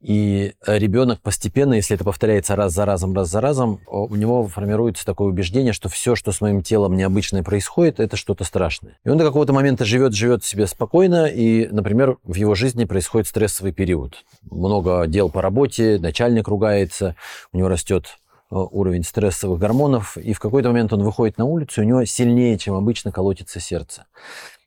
И 0.00 0.52
ребенок 0.64 1.20
постепенно, 1.20 1.74
если 1.74 1.96
это 1.96 2.04
повторяется 2.04 2.54
раз 2.54 2.72
за 2.72 2.84
разом, 2.84 3.14
раз 3.14 3.30
за 3.30 3.40
разом, 3.40 3.80
у 3.88 4.14
него 4.14 4.46
формируется 4.46 5.04
такое 5.04 5.28
убеждение, 5.28 5.72
что 5.72 5.88
все, 5.88 6.14
что 6.14 6.30
с 6.30 6.40
моим 6.40 6.62
телом 6.62 6.96
необычное 6.96 7.42
происходит, 7.42 7.98
это 7.98 8.16
что-то 8.16 8.44
страшное. 8.44 8.96
И 9.04 9.08
он 9.08 9.18
до 9.18 9.24
какого-то 9.24 9.52
момента 9.52 9.84
живет, 9.84 10.14
живет 10.14 10.44
себе 10.44 10.68
спокойно, 10.68 11.26
и, 11.26 11.66
например, 11.68 12.18
в 12.22 12.34
его 12.34 12.54
жизни 12.54 12.84
происходит 12.84 13.26
стрессовый 13.26 13.72
период. 13.72 14.24
Много 14.48 15.04
дел 15.08 15.30
по 15.30 15.42
работе, 15.42 15.98
начальник 15.98 16.46
ругается, 16.46 17.16
у 17.52 17.58
него 17.58 17.68
растет 17.68 18.18
Э, 18.27 18.27
уровень 18.50 19.04
стрессовых 19.04 19.58
гормонов, 19.58 20.16
и 20.16 20.32
в 20.32 20.40
какой-то 20.40 20.68
момент 20.68 20.92
он 20.92 21.02
выходит 21.02 21.38
на 21.38 21.44
улицу, 21.44 21.82
и 21.82 21.84
у 21.84 21.88
него 21.88 22.04
сильнее, 22.04 22.58
чем 22.58 22.74
обычно, 22.74 23.12
колотится 23.12 23.60
сердце. 23.60 24.06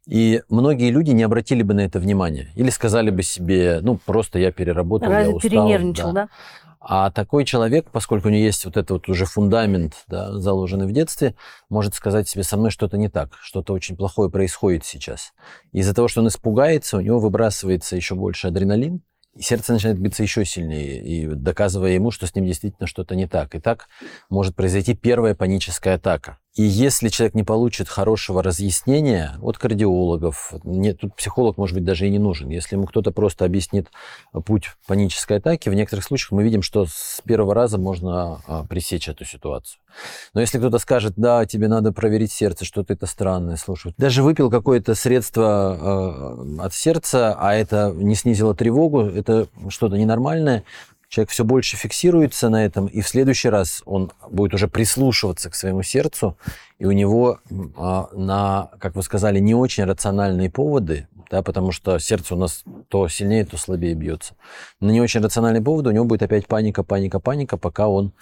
И 0.08 0.42
многие 0.50 0.90
люди 0.90 1.12
не 1.12 1.24
обратили 1.24 1.62
бы 1.64 1.74
на 1.74 1.82
это 1.82 2.00
внимание. 2.00 2.52
Или 2.56 2.70
сказали 2.70 3.12
бы 3.12 3.22
себе, 3.24 3.80
ну, 3.82 3.98
просто 3.98 4.40
я 4.40 4.52
переработал, 4.52 5.10
Разве 5.10 5.30
я 5.30 5.36
устал. 5.36 5.50
перенервничал, 5.50 6.14
да. 6.14 6.26
да? 6.26 6.30
А 6.84 7.12
такой 7.12 7.46
человек, 7.46 7.92
поскольку 7.92 8.28
у 8.28 8.32
него 8.32 8.44
есть 8.44 8.66
вот 8.66 8.76
этот 8.76 8.90
вот 8.90 9.10
уже 9.10 9.26
фундамент, 9.26 10.04
да, 10.08 10.34
заложенный 10.40 10.88
в 10.88 10.92
детстве, 10.92 11.36
может 11.70 11.94
сказать 11.94 12.28
себе, 12.28 12.44
со 12.44 12.58
мной 12.58 12.72
что-то 12.72 12.98
не 12.98 13.08
так, 13.08 13.38
что-то 13.40 13.74
очень 13.74 13.96
плохое 13.96 14.32
происходит 14.32 14.84
сейчас. 14.84 15.34
Из-за 15.72 15.94
того, 15.94 16.08
что 16.08 16.22
он 16.22 16.28
испугается, 16.28 16.98
у 16.98 17.02
него 17.02 17.20
выбрасывается 17.20 17.96
еще 17.96 18.16
больше 18.16 18.48
адреналин, 18.48 19.04
и 19.36 19.42
сердце 19.42 19.74
начинает 19.74 20.00
биться 20.00 20.24
еще 20.24 20.44
сильнее, 20.44 21.02
и 21.04 21.26
доказывая 21.28 21.92
ему, 21.92 22.12
что 22.12 22.28
с 22.28 22.36
ним 22.36 22.46
действительно 22.46 22.88
что-то 22.88 23.16
не 23.16 23.28
так. 23.28 23.56
И 23.56 23.60
так 23.60 23.88
может 24.30 24.56
произойти 24.56 24.94
первая 24.94 25.36
паническая 25.36 25.96
атака. 25.96 26.41
И 26.54 26.64
если 26.64 27.08
человек 27.08 27.34
не 27.34 27.44
получит 27.44 27.88
хорошего 27.88 28.44
разъяснения 28.44 29.38
от 29.42 29.58
кардиологов, 29.58 30.54
нет, 30.66 31.00
тут 31.00 31.16
психолог, 31.16 31.58
может 31.58 31.76
быть, 31.76 31.86
даже 31.86 32.08
и 32.08 32.10
не 32.10 32.20
нужен. 32.20 32.50
Если 32.50 32.76
ему 32.76 32.88
кто-то 32.88 33.12
просто 33.12 33.46
объяснит 33.46 33.88
путь 34.46 34.72
панической 34.86 35.38
атаки, 35.38 35.70
в 35.70 35.74
некоторых 35.74 36.04
случаях 36.04 36.32
мы 36.32 36.44
видим, 36.44 36.62
что 36.62 36.86
с 36.86 37.22
первого 37.24 37.56
раза 37.56 37.78
можно 37.78 38.42
а, 38.48 38.66
пресечь 38.66 39.08
эту 39.08 39.24
ситуацию. 39.24 39.80
Но 40.34 40.42
если 40.42 40.58
кто-то 40.58 40.78
скажет, 40.78 41.14
да, 41.16 41.46
тебе 41.46 41.70
надо 41.70 41.94
проверить 41.94 42.34
сердце, 42.34 42.66
что-то 42.66 42.92
это 42.94 43.06
странное, 43.06 43.56
слушай, 43.56 43.94
даже 43.98 44.22
выпил 44.22 44.50
какое-то 44.50 44.94
средство 44.94 46.36
э, 46.60 46.62
от 46.64 46.74
сердца, 46.74 47.34
а 47.40 47.54
это 47.54 47.94
не 47.96 48.16
снизило 48.16 48.54
тревогу, 48.54 49.04
это 49.04 49.48
что-то 49.70 49.96
ненормальное, 49.96 50.66
человек 51.12 51.30
все 51.30 51.44
больше 51.44 51.76
фиксируется 51.76 52.48
на 52.50 52.66
этом, 52.66 52.88
и 52.88 53.02
в 53.02 53.08
следующий 53.08 53.50
раз 53.50 53.84
он 53.86 54.12
будет 54.30 54.54
уже 54.54 54.70
прислушиваться 54.70 55.50
к 55.50 55.56
своему 55.56 55.84
сердцу, 55.84 56.38
и 56.80 56.86
у 56.86 56.92
него 56.92 57.40
а, 57.76 58.08
на, 58.14 58.70
как 58.80 58.96
вы 58.96 59.04
сказали, 59.04 59.40
не 59.40 59.54
очень 59.54 59.84
рациональные 59.84 60.50
поводы, 60.50 61.10
да, 61.30 61.44
потому 61.44 61.74
что 61.74 62.00
сердце 62.00 62.34
у 62.34 62.38
нас 62.38 62.64
то 62.88 63.10
сильнее, 63.10 63.46
то 63.46 63.58
слабее 63.58 63.94
бьется. 63.94 64.36
На 64.80 64.92
не 64.92 65.02
очень 65.02 65.22
рациональные 65.22 65.62
поводы 65.62 65.90
у 65.90 65.94
него 65.94 66.06
будет 66.06 66.24
опять 66.24 66.48
паника, 66.48 66.82
паника, 66.82 67.20
паника, 67.20 67.58
пока 67.58 67.90
он 67.90 68.14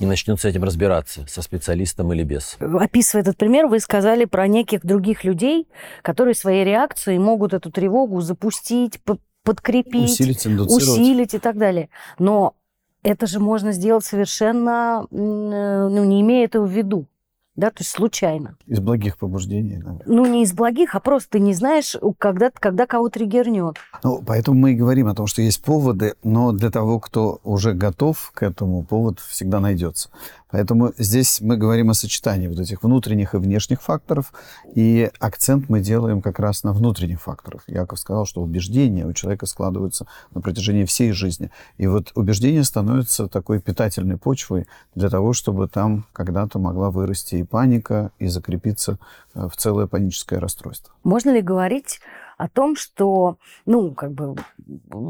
не 0.00 0.06
начнет 0.06 0.40
с 0.40 0.46
этим 0.46 0.64
разбираться, 0.64 1.26
со 1.28 1.42
специалистом 1.42 2.12
или 2.14 2.22
без. 2.22 2.56
Описывая 2.60 3.22
этот 3.22 3.36
пример, 3.36 3.66
вы 3.66 3.78
сказали 3.78 4.24
про 4.24 4.48
неких 4.48 4.86
других 4.86 5.22
людей, 5.22 5.68
которые 6.00 6.34
своей 6.34 6.64
реакцией 6.64 7.18
могут 7.18 7.52
эту 7.52 7.70
тревогу 7.70 8.22
запустить, 8.22 9.00
подкрепить, 9.48 10.10
усилить, 10.10 10.46
усилить 10.46 11.34
и 11.34 11.38
так 11.38 11.56
далее. 11.56 11.88
Но 12.18 12.54
это 13.02 13.26
же 13.26 13.40
можно 13.40 13.72
сделать 13.72 14.04
совершенно, 14.04 15.06
ну, 15.10 16.04
не 16.04 16.20
имея 16.20 16.44
этого 16.44 16.66
в 16.66 16.70
виду 16.70 17.06
да, 17.58 17.70
то 17.70 17.80
есть 17.80 17.90
случайно. 17.90 18.56
Из 18.66 18.78
благих 18.78 19.18
побуждений, 19.18 19.82
да. 19.84 19.98
Ну, 20.06 20.24
не 20.26 20.44
из 20.44 20.52
благих, 20.52 20.94
а 20.94 21.00
просто 21.00 21.30
ты 21.30 21.40
не 21.40 21.54
знаешь, 21.54 21.96
когда, 22.16 22.52
когда 22.52 22.86
кого 22.86 23.08
триггернет. 23.08 23.78
Ну, 24.04 24.22
поэтому 24.24 24.60
мы 24.60 24.72
и 24.72 24.76
говорим 24.76 25.08
о 25.08 25.14
том, 25.16 25.26
что 25.26 25.42
есть 25.42 25.64
поводы, 25.64 26.14
но 26.22 26.52
для 26.52 26.70
того, 26.70 27.00
кто 27.00 27.40
уже 27.42 27.72
готов 27.72 28.30
к 28.32 28.44
этому, 28.44 28.84
повод 28.84 29.18
всегда 29.18 29.58
найдется. 29.58 30.10
Поэтому 30.50 30.92
здесь 30.96 31.40
мы 31.40 31.56
говорим 31.56 31.90
о 31.90 31.94
сочетании 31.94 32.48
вот 32.48 32.58
этих 32.58 32.82
внутренних 32.82 33.34
и 33.34 33.38
внешних 33.38 33.82
факторов, 33.82 34.32
и 34.74 35.10
акцент 35.18 35.68
мы 35.68 35.80
делаем 35.80 36.22
как 36.22 36.38
раз 36.38 36.64
на 36.64 36.72
внутренних 36.72 37.20
факторах. 37.20 37.64
Яков 37.66 37.98
сказал, 37.98 38.24
что 38.24 38.42
убеждения 38.42 39.06
у 39.06 39.12
человека 39.12 39.46
складываются 39.46 40.06
на 40.32 40.40
протяжении 40.40 40.84
всей 40.84 41.12
жизни. 41.12 41.50
И 41.76 41.86
вот 41.86 42.12
убеждение 42.14 42.64
становится 42.64 43.28
такой 43.28 43.60
питательной 43.60 44.16
почвой 44.16 44.66
для 44.94 45.10
того, 45.10 45.32
чтобы 45.32 45.68
там 45.68 46.06
когда-то 46.12 46.58
могла 46.58 46.90
вырасти 46.90 47.36
и 47.36 47.44
паника, 47.44 48.10
и 48.18 48.28
закрепиться 48.28 48.98
э, 49.34 49.48
в 49.48 49.56
целое 49.56 49.86
паническое 49.86 50.40
расстройство. 50.40 50.94
Можно 51.04 51.30
ли 51.30 51.42
говорить 51.42 52.00
о 52.38 52.48
том, 52.48 52.76
что, 52.76 53.36
ну, 53.66 53.92
как 53.92 54.12
бы, 54.12 54.36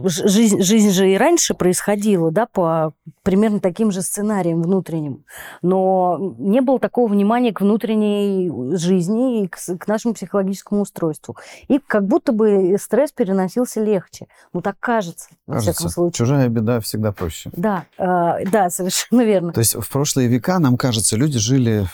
жизнь, 0.05 0.63
жизнь 0.63 0.91
же 0.91 1.13
и 1.13 1.17
раньше 1.17 1.55
происходила, 1.55 2.31
да, 2.31 2.47
по 2.47 2.93
примерно 3.23 3.61
таким 3.61 3.93
же 3.93 4.03
сценариям 4.03 4.63
внутренним, 4.63 5.25
но 5.63 6.35
не 6.39 6.61
было 6.61 6.79
такого 6.79 7.11
внимания 7.11 7.53
к 7.53 7.61
внутренней 7.61 8.51
жизни 8.77 9.45
и 9.45 9.49
к, 9.49 9.59
к 9.79 9.87
нашему 9.87 10.15
психологическому 10.15 10.83
устройству. 10.83 11.37
И 11.69 11.79
как 11.79 12.07
будто 12.07 12.33
бы 12.33 12.77
стресс 12.81 13.13
переносился 13.13 13.83
легче. 13.83 14.27
Ну, 14.53 14.63
так 14.63 14.77
кажется, 14.81 15.29
кажется, 15.29 15.37
во 15.47 15.61
всяком 15.61 15.91
случае. 15.91 16.17
Чужая 16.17 16.49
беда 16.49 16.81
всегда 16.81 17.13
проще. 17.13 17.51
Да, 17.53 17.85
э, 17.99 18.47
да, 18.51 18.71
совершенно 18.71 19.23
верно. 19.23 19.53
То 19.53 19.61
есть 19.61 19.75
в 19.75 19.91
прошлые 19.91 20.29
века, 20.29 20.59
нам 20.59 20.77
кажется, 20.77 21.17
люди 21.17 21.39
жили 21.39 21.87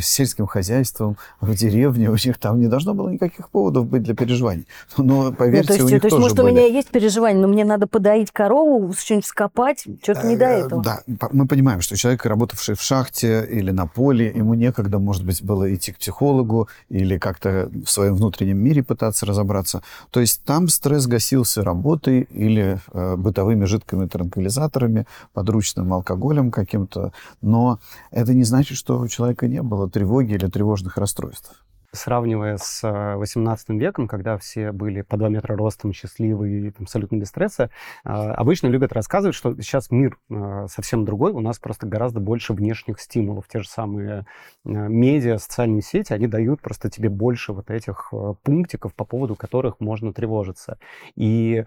сельским 0.00 0.46
хозяйством, 0.46 1.16
в 1.40 1.52
деревне, 1.54 2.08
у 2.08 2.14
них 2.14 2.38
там 2.38 2.60
не 2.60 2.68
должно 2.68 2.94
было 2.94 3.08
никаких 3.08 3.50
поводов 3.50 3.86
быть 3.86 4.02
для 4.02 4.14
переживаний. 4.14 4.66
Но, 4.96 5.32
поверьте, 5.32 5.60
ну, 5.60 5.66
то 5.66 5.72
есть, 5.74 5.84
у 5.84 5.88
них 5.88 6.00
то 6.00 6.06
есть 6.06 6.10
тоже 6.10 6.22
может, 6.22 6.36
были. 6.36 6.46
у 6.46 6.50
меня 6.50 6.66
есть 6.66 6.88
переживания, 6.88 7.40
но 7.40 7.48
мне 7.48 7.64
надо 7.64 7.86
подоить 7.86 8.30
корову, 8.30 8.92
что-нибудь 8.92 9.26
скопать, 9.26 9.84
что-то 10.02 10.26
не 10.26 10.36
до 10.36 10.46
Э, 10.46 10.60
этого. 10.60 10.82
Да, 10.82 11.02
мы 11.32 11.46
понимаем, 11.46 11.80
что 11.80 11.96
человек, 11.96 12.24
работавший 12.24 12.74
в 12.74 12.82
шахте 12.82 13.46
или 13.50 13.70
на 13.70 13.86
поле, 13.86 14.32
ему 14.34 14.54
некогда, 14.54 14.98
может 14.98 15.24
быть, 15.24 15.42
было 15.42 15.72
идти 15.74 15.92
к 15.92 15.98
психологу 15.98 16.68
или 16.88 17.18
как-то 17.18 17.70
в 17.84 17.90
своем 17.90 18.14
внутреннем 18.14 18.58
мире 18.58 18.82
пытаться 18.82 19.26
разобраться. 19.26 19.82
То 20.10 20.20
есть 20.20 20.44
там 20.44 20.68
стресс 20.68 21.06
гасился 21.06 21.62
работой 21.62 22.22
или 22.30 22.80
э, 22.92 23.16
бытовыми 23.16 23.64
жидкими 23.64 24.06
транквилизаторами, 24.06 25.06
подручным 25.32 25.92
алкоголем 25.92 26.50
каким-то. 26.50 27.12
Но 27.42 27.78
это 28.10 28.34
не 28.34 28.44
значит, 28.44 28.78
что 28.78 28.98
у 28.98 29.08
человека 29.08 29.48
не 29.48 29.62
было 29.62 29.88
тревоги 29.90 30.34
или 30.34 30.46
тревожных 30.46 30.96
расстройств. 30.96 31.62
Сравнивая 31.96 32.56
с 32.58 32.84
э, 32.84 33.16
18 33.16 33.70
веком, 33.70 34.06
когда 34.06 34.38
все 34.38 34.70
были 34.72 35.02
по 35.02 35.16
2 35.16 35.28
метра 35.30 35.56
ростом, 35.56 35.92
счастливые, 35.92 36.68
и 36.68 36.72
абсолютно 36.78 37.16
без 37.16 37.28
стресса, 37.28 37.70
э, 38.04 38.08
обычно 38.08 38.68
любят 38.68 38.92
рассказывать, 38.92 39.34
что 39.34 39.54
сейчас 39.60 39.90
мир 39.90 40.18
э, 40.30 40.66
совсем 40.68 41.04
другой, 41.04 41.32
у 41.32 41.40
нас 41.40 41.58
просто 41.58 41.86
гораздо 41.86 42.20
больше 42.20 42.52
внешних 42.52 43.00
стимулов. 43.00 43.48
Те 43.48 43.60
же 43.60 43.68
самые 43.68 44.26
э, 44.64 44.68
медиа, 44.68 45.38
социальные 45.38 45.82
сети, 45.82 46.12
они 46.12 46.26
дают 46.26 46.60
просто 46.60 46.90
тебе 46.90 47.08
больше 47.08 47.52
вот 47.52 47.70
этих 47.70 48.10
э, 48.12 48.34
пунктиков, 48.42 48.94
по 48.94 49.04
поводу 49.04 49.34
которых 49.34 49.80
можно 49.80 50.12
тревожиться. 50.12 50.78
И 51.16 51.64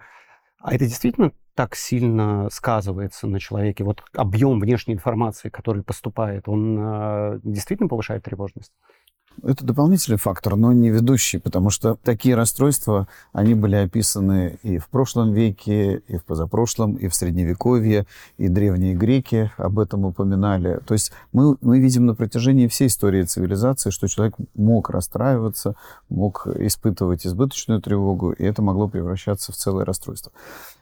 а 0.60 0.74
это 0.74 0.84
действительно 0.84 1.32
так 1.54 1.74
сильно 1.74 2.48
сказывается 2.50 3.26
на 3.26 3.40
человеке? 3.40 3.82
Вот 3.84 4.02
объем 4.14 4.60
внешней 4.60 4.94
информации, 4.94 5.48
который 5.48 5.82
поступает, 5.82 6.48
он 6.48 6.78
э, 6.78 7.40
действительно 7.42 7.88
повышает 7.88 8.24
тревожность? 8.24 8.72
Это 9.42 9.64
дополнительный 9.64 10.18
фактор, 10.18 10.56
но 10.56 10.72
не 10.72 10.90
ведущий, 10.90 11.38
потому 11.38 11.70
что 11.70 11.96
такие 12.02 12.34
расстройства, 12.34 13.08
они 13.32 13.54
были 13.54 13.76
описаны 13.76 14.58
и 14.62 14.78
в 14.78 14.88
прошлом 14.88 15.32
веке, 15.32 16.02
и 16.08 16.16
в 16.16 16.24
позапрошлом, 16.24 16.94
и 16.94 17.08
в 17.08 17.14
Средневековье, 17.14 18.06
и 18.38 18.48
древние 18.48 18.94
греки 18.94 19.50
об 19.56 19.78
этом 19.78 20.04
упоминали. 20.04 20.80
То 20.86 20.94
есть 20.94 21.12
мы, 21.32 21.56
мы 21.60 21.80
видим 21.80 22.06
на 22.06 22.14
протяжении 22.14 22.66
всей 22.68 22.88
истории 22.88 23.22
цивилизации, 23.22 23.90
что 23.90 24.08
человек 24.08 24.34
мог 24.54 24.90
расстраиваться, 24.90 25.74
мог 26.08 26.46
испытывать 26.46 27.26
избыточную 27.26 27.80
тревогу, 27.80 28.32
и 28.32 28.44
это 28.44 28.62
могло 28.62 28.88
превращаться 28.88 29.52
в 29.52 29.56
целое 29.56 29.84
расстройство. 29.84 30.32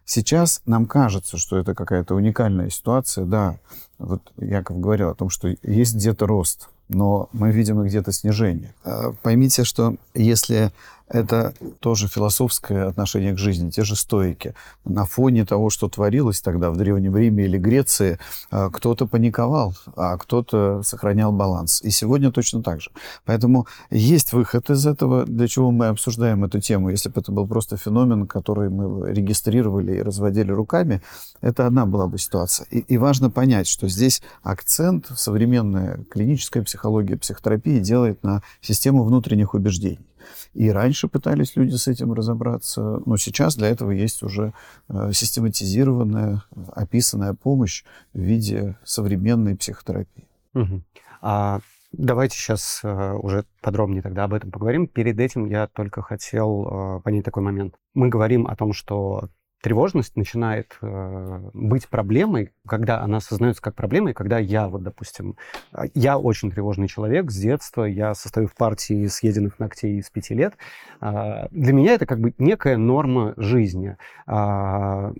Сейчас 0.05 0.63
нам 0.65 0.87
кажется, 0.87 1.37
что 1.37 1.59
это 1.59 1.75
какая-то 1.75 2.15
уникальная 2.15 2.71
ситуация. 2.71 3.27
Да, 3.27 3.59
вот 3.99 4.23
Яков 4.39 4.81
говорил 4.81 5.11
о 5.11 5.15
том, 5.15 5.29
что 5.29 5.49
есть 5.63 5.95
где-то 5.95 6.27
рост, 6.27 6.71
но 6.89 7.29
мы 7.33 7.51
видим 7.53 7.83
и 7.83 7.89
где-то 7.89 8.13
снижение. 8.13 8.75
А, 8.85 9.13
Поймите, 9.23 9.65
что 9.65 9.97
если 10.15 10.73
это 11.09 11.55
тоже 11.81 12.07
философское 12.07 12.85
отношение 12.85 13.33
к 13.33 13.39
жизни, 13.39 13.71
те 13.71 13.83
же 13.83 13.97
стоики. 13.97 14.55
На 14.85 15.05
фоне 15.05 15.45
того, 15.45 15.71
что 15.71 15.89
творилось 15.89 16.41
тогда 16.41 16.71
в 16.71 16.77
Древнем 16.77 17.17
Риме 17.17 17.45
или 17.45 17.57
Греции, 17.57 18.19
а, 18.51 18.71
кто-то 18.71 19.07
паниковал, 19.07 19.75
а 19.97 20.17
кто-то 20.19 20.83
сохранял 20.83 21.33
баланс. 21.33 21.81
И 21.83 21.91
сегодня 21.91 22.31
точно 22.31 22.63
так 22.63 22.81
же. 22.81 22.91
Поэтому 23.25 23.67
есть 23.91 24.33
выход 24.33 24.71
из 24.71 24.87
этого, 24.87 25.25
для 25.25 25.49
чего 25.49 25.71
мы 25.71 25.87
обсуждаем 25.87 26.45
эту 26.45 26.61
тему. 26.61 26.91
Если 26.91 27.09
бы 27.09 27.21
это 27.21 27.33
был 27.33 27.47
просто 27.47 27.77
феномен, 27.77 28.27
который 28.27 28.69
мы 28.69 29.11
регистрировали 29.13 29.97
и 29.97 30.03
разводили 30.03 30.53
руками, 30.53 31.03
это 31.41 31.67
одна 31.67 31.87
была 31.87 32.07
бы 32.07 32.19
ситуация. 32.19 32.67
И, 32.71 32.81
и 32.81 32.99
важно 32.99 33.31
понять, 33.31 33.67
что 33.67 33.89
здесь 33.89 34.21
акцент 34.43 35.07
современная 35.17 36.05
клиническая 36.11 36.63
психология, 36.63 36.78
психотерапия 37.17 37.81
делает 37.81 38.23
на 38.23 38.43
систему 38.61 39.05
внутренних 39.05 39.55
убеждений. 39.55 40.07
И 40.55 40.71
раньше 40.71 41.09
пытались 41.09 41.57
люди 41.57 41.75
с 41.75 41.89
этим 41.89 42.13
разобраться, 42.13 43.01
но 43.07 43.17
сейчас 43.17 43.57
для 43.57 43.69
этого 43.69 43.91
есть 43.91 44.23
уже 44.23 44.53
э, 44.89 45.13
систематизированная, 45.13 46.43
описанная 46.73 47.35
помощь 47.35 47.85
в 48.13 48.21
виде 48.21 48.77
современной 48.85 49.57
психотерапии. 49.57 50.29
Мгм. 50.55 50.85
А 51.21 51.61
давайте 51.93 52.37
сейчас 52.37 52.81
э, 52.83 53.13
уже 53.15 53.45
подробнее 53.63 54.03
тогда 54.03 54.25
об 54.25 54.35
этом 54.35 54.51
поговорим. 54.51 54.87
Перед 54.87 55.19
этим 55.19 55.47
я 55.47 55.67
только 55.67 56.03
хотел 56.03 56.99
э, 56.99 57.01
понять 57.03 57.25
такой 57.25 57.43
момент. 57.43 57.75
Мы 57.95 58.09
говорим 58.09 58.47
о 58.47 58.57
том, 58.57 58.73
что 58.73 59.29
тревожность 59.61 60.17
начинает 60.17 60.77
э, 60.81 61.51
быть 61.53 61.89
проблемой, 61.89 62.53
когда 62.67 63.01
она 63.01 63.19
осознается 63.19 63.63
как 63.63 63.75
проблема, 63.75 64.11
и 64.11 64.15
когда 64.15 64.39
я, 64.39 64.69
вот, 64.69 64.83
допустим, 64.83 65.37
а, 65.73 65.85
я 65.95 66.19
очень 66.19 66.51
тревожный 66.51 66.89
человек 66.89 67.31
с 67.31 67.37
детства, 67.37 67.85
я 67.85 68.15
состою 68.15 68.47
в 68.49 68.55
партии 68.55 69.07
съеденных 69.07 69.59
ногтей 69.59 70.03
с 70.03 70.11
пяти 70.11 70.35
лет. 70.35 70.55
А, 71.01 71.49
для 71.51 71.73
меня 71.73 71.95
это 71.95 72.07
как 72.07 72.21
бы 72.21 72.35
некая 72.39 72.77
норма 72.77 73.35
жизни. 73.37 73.97
А, 74.27 75.13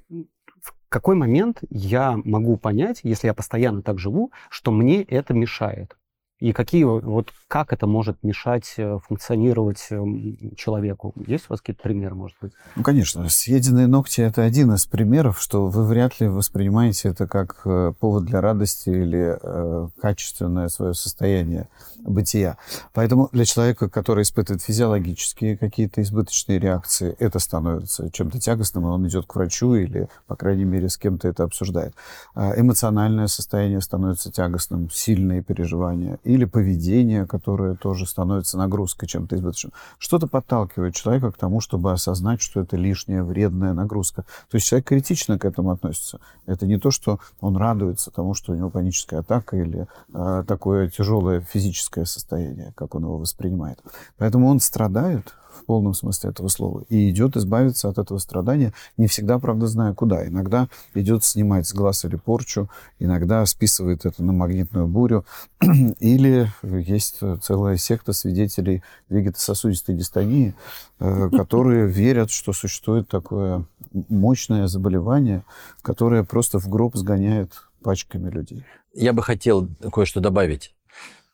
в 0.63 0.75
какой 0.89 1.17
момент 1.17 1.61
я 1.71 2.17
могу 2.25 2.57
понять, 2.57 3.01
если 3.03 3.27
я 3.27 3.35
постоянно 3.35 3.83
так 3.83 3.99
живу, 3.99 4.33
что 4.51 4.71
мне 4.71 5.03
это 5.03 5.35
мешает? 5.35 5.97
И 6.41 6.53
какие 6.53 6.85
вот 6.85 7.33
как 7.49 7.73
это 7.73 7.89
может 7.89 8.23
мешать 8.23 8.75
э, 8.77 8.99
функционировать 9.09 9.85
эм, 9.91 10.55
человеку? 10.57 11.13
Есть 11.27 11.47
у 11.49 11.53
вас 11.53 11.61
какие-то 11.61 11.83
примеры, 11.83 12.15
может 12.15 12.37
быть? 12.41 12.53
Ну, 12.77 12.83
конечно, 12.85 13.29
съеденные 13.29 13.89
ногти– 13.89 14.21
это 14.23 14.45
один 14.45 14.73
из 14.73 14.87
примеров, 14.87 15.41
что 15.41 15.67
вы 15.67 15.85
вряд 15.85 16.21
ли 16.21 16.29
воспринимаете 16.29 17.09
это 17.09 17.27
как 17.27 17.63
э, 17.65 17.93
повод 17.99 18.27
для 18.27 18.41
радости 18.41 18.89
или 18.89 19.37
э, 19.43 19.89
качественное 20.01 20.69
свое 20.69 20.95
состояние 20.95 21.69
бытия. 22.05 22.57
Поэтому 22.93 23.29
для 23.33 23.45
человека, 23.45 23.89
который 23.89 24.23
испытывает 24.23 24.63
физиологические 24.63 25.57
какие-то 25.57 26.03
избыточные 26.03 26.61
реакции, 26.61 27.17
это 27.19 27.41
становится 27.41 28.11
чем-то 28.11 28.39
тягостным, 28.39 28.85
и 28.85 28.91
он 28.91 29.09
идет 29.09 29.27
к 29.27 29.35
врачу 29.35 29.75
или, 29.75 30.09
по 30.29 30.37
крайней 30.37 30.65
мере, 30.65 30.89
с 30.89 30.97
кем-то 30.97 31.27
это 31.27 31.43
обсуждает. 31.43 31.95
А 32.35 32.53
Эмоциональное 32.59 33.27
состояние 33.27 33.81
становится 33.81 34.31
тягостным, 34.31 34.89
сильные 34.91 35.43
переживания 35.43 36.19
или 36.29 36.45
поведение, 36.45 37.27
которое 37.27 37.75
тоже 37.75 38.07
становится 38.07 38.59
нагрузкой 38.59 39.09
чем-то 39.09 39.37
избыточным. 39.37 39.73
Что-то 39.99 40.27
подталкивает 40.27 40.95
человека 40.95 41.33
к 41.33 41.39
тому, 41.39 41.61
чтобы 41.61 41.91
осознать, 41.91 42.43
что 42.43 42.61
это 42.61 42.77
лишняя, 42.77 43.23
вредная 43.23 43.73
нагрузка. 43.73 44.25
То 44.51 44.57
есть 44.57 44.67
человек 44.67 44.89
критично 44.89 45.39
к 45.39 45.47
этому 45.47 45.71
относится. 45.71 46.21
Это 46.45 46.67
не 46.67 46.79
то, 46.79 46.91
что 46.91 47.19
он 47.41 47.57
радуется 47.57 48.11
тому, 48.11 48.35
что 48.35 48.53
у 48.53 48.57
него 48.57 48.69
паническая 48.69 49.21
атака 49.21 49.57
или 49.57 49.87
э, 50.13 50.45
такое 50.47 50.91
тяжелое 50.91 51.41
физическое 51.41 52.05
состояние, 52.05 52.75
как 52.77 52.95
он 52.95 53.05
его 53.05 53.17
воспринимает. 53.17 53.83
Поэтому 54.19 54.49
он 54.49 54.61
страдает 54.61 55.35
в 55.59 55.65
полном 55.65 55.95
смысле 55.95 56.31
этого 56.31 56.49
слова. 56.49 56.85
И 56.89 57.11
идет 57.11 57.37
избавиться 57.37 57.89
от 57.89 57.99
этого 57.99 58.19
страдания, 58.19 58.73
не 58.97 59.07
всегда, 59.07 59.39
правда, 59.39 59.67
зная 59.67 59.95
куда. 59.95 60.27
Иногда 60.27 60.69
идет 60.95 61.25
снимать 61.25 61.67
с 61.67 61.75
глаз 61.75 62.05
или 62.05 62.17
порчу, 62.17 62.69
иногда 62.99 63.45
списывает 63.47 64.07
это 64.07 64.23
на 64.23 64.33
магнитную 64.33 64.87
бурю. 64.87 65.25
Или 66.01 66.51
есть 66.63 67.21
целая 67.43 67.77
секта 67.77 68.13
свидетелей 68.13 68.83
вегетососудистой 69.09 69.97
дистонии, 69.97 70.55
э, 71.01 71.31
которые 71.31 71.87
верят, 71.89 72.31
что 72.31 72.53
существует 72.53 73.09
такое 73.09 73.65
мощное 74.09 74.67
заболевание, 74.67 75.45
которое 75.83 76.25
просто 76.25 76.59
в 76.59 76.69
гроб 76.69 76.97
сгоняет 76.97 77.53
пачками 77.83 78.31
людей. 78.31 78.65
Я 78.95 79.13
бы 79.13 79.23
хотел 79.23 79.69
кое-что 79.93 80.21
добавить. 80.21 80.75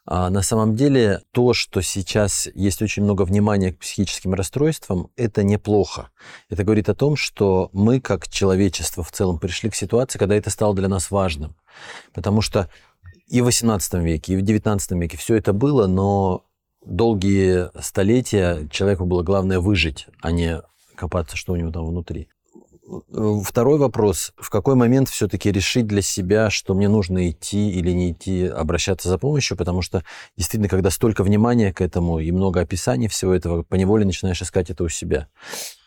А 0.07 0.29
на 0.29 0.43
самом 0.43 0.77
деле 0.77 1.23
то, 1.33 1.55
что 1.55 1.81
сейчас 1.81 2.49
есть 2.55 2.83
очень 2.83 3.03
много 3.03 3.23
внимания 3.23 3.73
к 3.73 3.79
психическим 3.79 4.35
расстройствам, 4.35 5.09
это 5.17 5.43
неплохо. 5.43 6.11
Это 6.51 6.63
говорит 6.63 6.91
о 6.91 6.95
том, 6.95 7.17
что 7.17 7.71
мы, 7.73 8.01
как 8.01 8.29
человечество 8.29 9.03
в 9.03 9.11
целом, 9.11 9.39
пришли 9.39 9.71
к 9.71 9.75
ситуации, 9.75 10.19
когда 10.19 10.35
это 10.35 10.51
стало 10.51 10.75
для 10.75 10.89
нас 10.89 11.11
важным. 11.11 11.57
Потому 12.13 12.43
что 12.43 12.69
и 13.29 13.41
в 13.41 13.49
XVIII 13.49 14.03
веке, 14.03 14.35
и 14.35 14.37
в 14.37 14.45
XIX 14.45 14.79
веке 15.01 15.17
все 15.17 15.37
это 15.37 15.55
было, 15.55 15.87
но 15.87 16.45
долгие 16.85 17.71
столетия 17.83 18.69
человеку 18.71 19.07
было 19.07 19.23
главное 19.23 19.59
выжить, 19.59 20.07
а 20.21 20.31
не 20.31 20.61
копаться, 20.95 21.37
что 21.37 21.55
у 21.55 21.57
него 21.57 21.71
там 21.71 21.87
внутри. 21.87 22.29
Второй 23.45 23.79
вопрос. 23.79 24.33
В 24.37 24.51
какой 24.51 24.75
момент 24.75 25.09
все-таки 25.09 25.51
решить 25.51 25.87
для 25.87 26.03
себя, 26.03 26.51
что 26.51 26.75
мне 26.75 26.89
нужно 26.89 27.31
идти 27.31 27.71
или 27.71 27.93
не 27.93 28.13
идти, 28.13 28.47
обращаться 28.47 29.09
за 29.09 29.19
помощью? 29.19 29.57
Потому 29.57 29.81
что 29.81 30.05
действительно, 30.37 30.69
когда 30.69 30.91
столько 30.91 31.23
внимания 31.25 31.73
к 31.73 31.81
этому 31.81 32.19
и 32.19 32.31
много 32.31 32.61
описаний 32.61 33.09
всего 33.09 33.33
этого, 33.33 33.63
поневоле 33.63 34.05
начинаешь 34.05 34.43
искать 34.43 34.71
это 34.71 34.85
у 34.85 34.89
себя. 34.89 35.29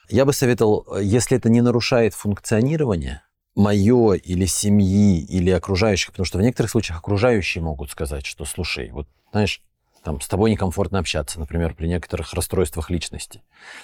Я 0.10 0.26
бы 0.26 0.34
советовал, 0.34 0.88
если 1.00 1.38
это 1.38 1.50
не 1.50 1.62
нарушает 1.62 2.14
функционирование, 2.14 3.22
мое 3.56 4.14
или 4.14 4.46
семьи, 4.46 5.20
или 5.20 5.50
окружающих, 5.50 6.12
потому 6.12 6.26
что 6.26 6.38
в 6.38 6.42
некоторых 6.42 6.72
случаях 6.72 7.00
окружающие 7.00 7.64
могут 7.64 7.92
сказать, 7.92 8.26
что, 8.26 8.46
слушай, 8.46 8.92
вот, 8.92 9.08
знаешь, 9.32 9.62
там, 10.08 10.22
с 10.22 10.28
тобой 10.30 10.52
некомфортно 10.52 11.00
общаться, 11.00 11.38
например, 11.38 11.76
при 11.76 11.86
некоторых 11.88 12.34
расстройствах 12.34 12.90
личности. 12.90 13.44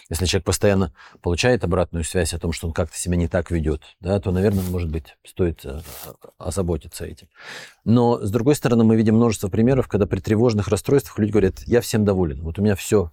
Если 0.10 0.26
человек 0.26 0.46
постоянно 0.46 0.94
получает 1.22 1.66
обратную 1.66 2.06
связь 2.06 2.34
о 2.34 2.40
том, 2.40 2.54
что 2.54 2.66
он 2.68 2.72
как-то 2.72 2.98
себя 2.98 3.18
не 3.18 3.28
так 3.28 3.52
ведет, 3.52 3.82
да, 4.00 4.18
то, 4.22 4.32
наверное, 4.32 4.64
может 4.64 4.90
быть, 4.90 5.18
стоит 5.26 5.66
э, 5.66 5.82
озаботиться 6.38 7.04
этим. 7.04 7.28
Но, 7.84 8.22
с 8.22 8.32
другой 8.32 8.56
стороны, 8.56 8.86
мы 8.86 8.96
видим 8.96 9.16
множество 9.16 9.50
примеров, 9.50 9.90
когда 9.90 10.06
при 10.06 10.22
тревожных 10.22 10.70
расстройствах 10.70 11.20
люди 11.20 11.32
говорят, 11.32 11.60
я 11.66 11.82
всем 11.82 12.06
доволен, 12.06 12.42
вот 12.42 12.58
у 12.58 12.62
меня 12.62 12.78
все 12.78 13.12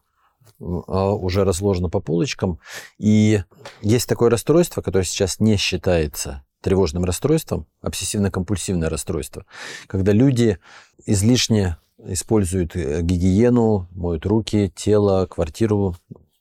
а, 0.60 1.10
уже 1.10 1.42
разложено 1.42 1.88
по 1.88 1.98
полочкам. 1.98 2.60
И 2.98 3.42
есть 3.82 4.08
такое 4.08 4.30
расстройство, 4.30 4.82
которое 4.82 5.04
сейчас 5.04 5.40
не 5.40 5.56
считается 5.56 6.44
тревожным 6.62 7.04
расстройством, 7.04 7.66
обсессивно-компульсивное 7.82 8.88
расстройство, 8.88 9.46
когда 9.88 10.12
люди 10.12 10.60
излишне 11.06 11.76
используют 12.06 12.76
э, 12.76 13.02
гигиену, 13.02 13.88
моют 13.92 14.26
руки, 14.26 14.72
тело, 14.74 15.26
квартиру, 15.26 15.96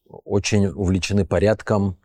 очень 0.08 0.68
увлечены 0.68 1.26
порядком, 1.26 1.98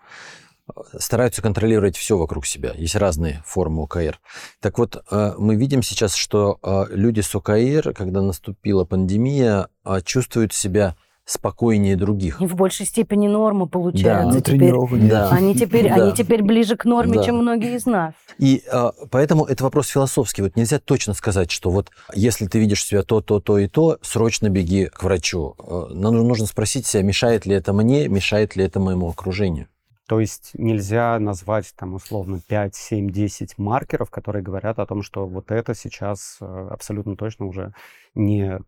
стараются 0.98 1.42
контролировать 1.42 1.96
все 1.96 2.16
вокруг 2.16 2.46
себя. 2.46 2.72
Есть 2.74 2.96
разные 2.96 3.42
формы 3.46 3.82
ОКР. 3.82 4.18
Так 4.60 4.78
вот, 4.78 5.02
э, 5.10 5.32
мы 5.38 5.56
видим 5.56 5.82
сейчас, 5.82 6.14
что 6.14 6.58
э, 6.62 6.86
люди 6.90 7.20
с 7.20 7.34
ОКР, 7.34 7.92
когда 7.94 8.22
наступила 8.22 8.84
пандемия, 8.84 9.68
чувствуют 10.04 10.52
себя 10.52 10.96
спокойнее 11.24 11.96
других. 11.96 12.40
И 12.40 12.46
в 12.46 12.54
большей 12.54 12.87
степени 12.87 13.28
нормы 13.28 13.66
получаются 13.66 14.40
Да, 14.40 14.52
теперь. 14.52 14.74
да. 15.08 15.30
Они 15.30 15.54
теперь, 15.54 15.88
Да. 15.88 15.94
они 15.94 16.12
теперь 16.12 16.42
ближе 16.42 16.76
к 16.76 16.84
норме, 16.84 17.18
Да. 17.18 17.24
чем 17.24 17.37
многие 17.38 17.76
из 17.76 17.87
нас. 17.87 18.12
И 18.38 18.62
а, 18.70 18.92
поэтому 19.10 19.44
это 19.44 19.64
вопрос 19.64 19.88
философский. 19.88 20.42
Вот 20.42 20.56
нельзя 20.56 20.78
точно 20.78 21.14
сказать, 21.14 21.50
что 21.50 21.70
вот 21.70 21.90
если 22.14 22.46
ты 22.46 22.58
видишь 22.58 22.84
себя 22.84 23.02
то, 23.02 23.20
то, 23.20 23.40
то 23.40 23.58
и 23.58 23.68
то, 23.68 23.98
срочно 24.02 24.50
беги 24.50 24.87
к 24.87 25.02
врачу. 25.02 25.54
Э, 25.58 25.87
Нам 25.94 26.14
нужно 26.16 26.46
спросить 26.46 26.87
себя, 26.87 27.02
мешает 27.02 27.46
ли 27.46 27.54
это 27.54 27.72
мне, 27.72 28.08
мешает 28.08 28.56
ли 28.56 28.64
это 28.64 28.78
моему 28.80 29.08
окружению. 29.08 29.68
То 30.06 30.20
есть 30.20 30.50
нельзя 30.52 31.18
назвать 31.18 31.72
там 31.76 31.94
условно 31.94 32.38
5, 32.46 32.74
7, 32.74 33.10
10 33.10 33.56
маркеров, 33.56 34.10
которые 34.10 34.42
говорят 34.42 34.78
о 34.78 34.84
том, 34.84 35.02
что 35.02 35.26
вот 35.26 35.50
это 35.50 35.74
сейчас 35.74 36.37
э, 36.42 36.68
абсолютно 36.70 37.16
точно 37.16 37.46
уже 37.46 37.72
не 38.14 38.58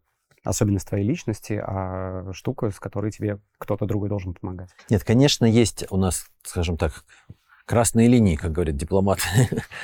особенность 0.47 0.89
твоей 0.89 1.07
личности, 1.07 1.63
а 1.65 2.31
штука, 2.33 2.71
с 2.71 2.79
которой 2.81 3.11
тебе 3.11 3.39
кто-то 3.59 3.87
другой 3.87 4.09
должен 4.09 4.35
помогать. 4.35 4.71
Нет, 4.89 5.05
конечно, 5.05 5.45
есть 5.45 5.85
у 5.91 5.97
нас, 5.97 6.27
скажем 6.45 6.77
так, 6.77 7.05
красные 7.67 8.09
линии, 8.09 8.37
как 8.37 8.53
говорят 8.53 8.77
дипломаты. 8.77 9.23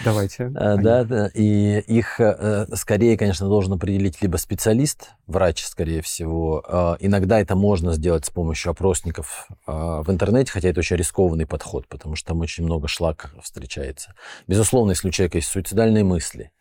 Давайте. 0.05 0.45
Э, 0.55 0.77
Да, 0.77 1.05
да, 1.05 1.27
и 1.35 1.81
их 1.81 2.21
э, 2.21 2.67
скорее, 2.75 3.19
конечно, 3.19 3.49
должен 3.49 3.73
определить 3.75 4.23
либо 4.23 4.37
специалист, 4.37 5.11
врач, 5.27 5.65
скорее 5.65 6.01
всего. 6.01 6.65
Э, 6.67 6.97
Иногда 7.01 7.41
это 7.41 7.57
можно 7.57 7.93
сделать 7.93 8.25
с 8.25 8.31
помощью 8.31 8.71
опросников 8.71 9.49
э, 9.67 9.73
в 9.73 10.11
интернете, 10.11 10.53
хотя 10.53 10.69
это 10.69 10.79
очень 10.81 10.97
рискованный 10.97 11.47
подход, 11.47 11.89
потому 11.89 12.15
что 12.15 12.29
там 12.29 12.41
очень 12.41 12.65
много 12.65 12.87
шлак 12.87 13.35
встречается. 13.43 14.15
Безусловно, 14.47 14.93
если 14.93 15.09
у 15.09 15.11
человека 15.11 15.39
есть 15.39 15.49
суицидальные 15.49 16.05
мысли, 16.05 16.53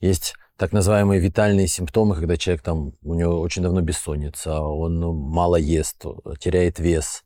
есть 0.00 0.34
так 0.56 0.72
называемые 0.72 1.20
витальные 1.20 1.68
симптомы, 1.68 2.14
когда 2.14 2.36
человек 2.36 2.62
там, 2.62 2.92
у 3.02 3.14
него 3.14 3.40
очень 3.40 3.62
давно 3.62 3.82
бессонница, 3.82 4.60
он 4.60 5.00
ну, 5.00 5.12
мало 5.12 5.56
ест, 5.56 6.04
теряет 6.40 6.78
вес. 6.78 7.24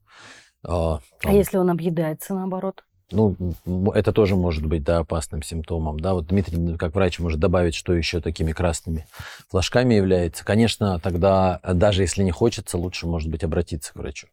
А, 0.66 0.96
А 0.96 1.00
там, 1.22 1.34
если 1.34 1.56
он 1.56 1.70
объедается, 1.70 2.34
наоборот? 2.34 2.84
Ну, 3.12 3.36
это 3.92 4.12
тоже 4.12 4.36
может 4.36 4.66
быть, 4.66 4.84
да, 4.84 4.98
опасным 4.98 5.42
симптомом, 5.42 5.98
да. 5.98 6.14
Вот 6.14 6.26
Дмитрий, 6.26 6.76
как 6.76 6.94
врач, 6.94 7.18
может 7.18 7.40
добавить, 7.40 7.74
что 7.74 7.92
еще 7.92 8.20
такими 8.20 8.52
красными 8.52 9.06
флажками 9.48 9.94
является. 9.94 10.44
Конечно, 10.44 10.98
тогда, 11.00 11.60
а, 11.62 11.74
даже 11.74 12.02
если 12.02 12.22
не 12.22 12.30
хочется, 12.30 12.78
лучше, 12.78 13.06
может 13.06 13.30
быть, 13.30 13.44
обратиться 13.44 13.92
к 13.92 13.96
врачу. 13.96 14.28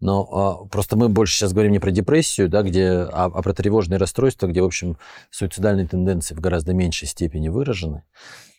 Но 0.00 0.28
а, 0.30 0.68
просто 0.68 0.96
мы 0.96 1.08
больше 1.08 1.34
сейчас 1.34 1.52
говорим 1.52 1.72
не 1.72 1.78
про 1.78 1.90
депрессию, 1.90 2.48
да, 2.48 2.62
где, 2.62 2.88
а, 2.88 3.30
а 3.32 3.42
про 3.42 3.52
тревожные 3.52 3.98
расстройства, 3.98 4.46
где, 4.46 4.62
в 4.62 4.66
общем, 4.66 4.96
суицидальные 5.30 5.86
тенденции 5.86 6.34
в 6.34 6.40
гораздо 6.40 6.72
меньшей 6.72 7.08
степени 7.08 7.48
выражены. 7.48 8.04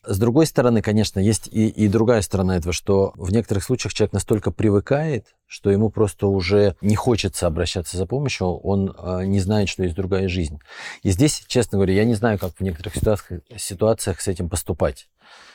С 0.03 0.17
другой 0.17 0.47
стороны, 0.47 0.81
конечно, 0.81 1.19
есть 1.19 1.47
и, 1.47 1.67
и 1.67 1.87
другая 1.87 2.23
сторона 2.23 2.57
этого, 2.57 2.73
что 2.73 3.13
в 3.15 3.31
некоторых 3.31 3.63
случаях 3.63 3.93
человек 3.93 4.13
настолько 4.13 4.49
привыкает, 4.49 5.35
что 5.45 5.69
ему 5.69 5.91
просто 5.91 6.25
уже 6.25 6.75
не 6.81 6.95
хочется 6.95 7.45
обращаться 7.45 7.97
за 7.97 8.07
помощью, 8.07 8.47
он 8.47 8.95
э, 8.97 9.25
не 9.25 9.39
знает, 9.39 9.69
что 9.69 9.83
есть 9.83 9.95
другая 9.95 10.27
жизнь. 10.27 10.59
И 11.03 11.11
здесь, 11.11 11.43
честно 11.47 11.77
говоря, 11.77 11.93
я 11.93 12.05
не 12.05 12.15
знаю, 12.15 12.39
как 12.39 12.53
в 12.53 12.61
некоторых 12.61 12.95
ситуациях, 12.95 13.41
ситуациях 13.57 14.21
с 14.21 14.27
этим 14.27 14.49
поступать. 14.49 15.07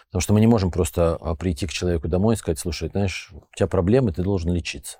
Потому 0.08 0.20
что 0.20 0.32
мы 0.32 0.40
не 0.40 0.46
можем 0.46 0.70
просто 0.70 1.16
а, 1.16 1.34
прийти 1.34 1.66
к 1.66 1.72
человеку 1.72 2.06
домой 2.06 2.34
и 2.34 2.38
сказать, 2.38 2.60
слушай, 2.60 2.88
знаешь, 2.88 3.30
у 3.32 3.42
тебя 3.56 3.66
проблемы, 3.66 4.12
ты 4.12 4.22
должен 4.22 4.52
лечиться. 4.52 4.98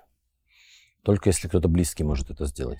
Только 1.03 1.29
если 1.29 1.47
кто-то 1.47 1.69
близкий 1.69 2.03
может 2.03 2.29
это 2.29 2.45
сделать. 2.45 2.79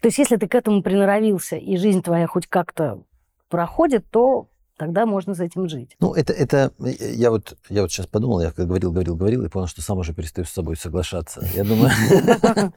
То 0.00 0.08
есть 0.08 0.18
если 0.18 0.36
ты 0.36 0.48
к 0.48 0.54
этому 0.56 0.82
приноровился, 0.82 1.56
и 1.56 1.76
жизнь 1.76 2.02
твоя 2.02 2.26
хоть 2.26 2.48
как-то 2.48 3.04
проходит, 3.48 4.04
то 4.10 4.48
тогда 4.76 5.06
можно 5.06 5.34
с 5.34 5.40
этим 5.40 5.68
жить. 5.68 5.96
Ну, 6.00 6.14
это, 6.14 6.32
это 6.32 6.72
я 6.78 7.30
вот, 7.30 7.56
я 7.68 7.82
вот 7.82 7.92
сейчас 7.92 8.06
подумал, 8.06 8.40
я 8.40 8.50
как 8.50 8.66
говорил, 8.66 8.92
говорил, 8.92 9.16
говорил, 9.16 9.44
и 9.44 9.48
понял, 9.48 9.66
что 9.66 9.82
сам 9.82 9.98
уже 9.98 10.14
перестаю 10.14 10.46
с 10.46 10.50
собой 10.50 10.76
соглашаться. 10.76 11.46
Я 11.54 11.64
думаю, 11.64 11.90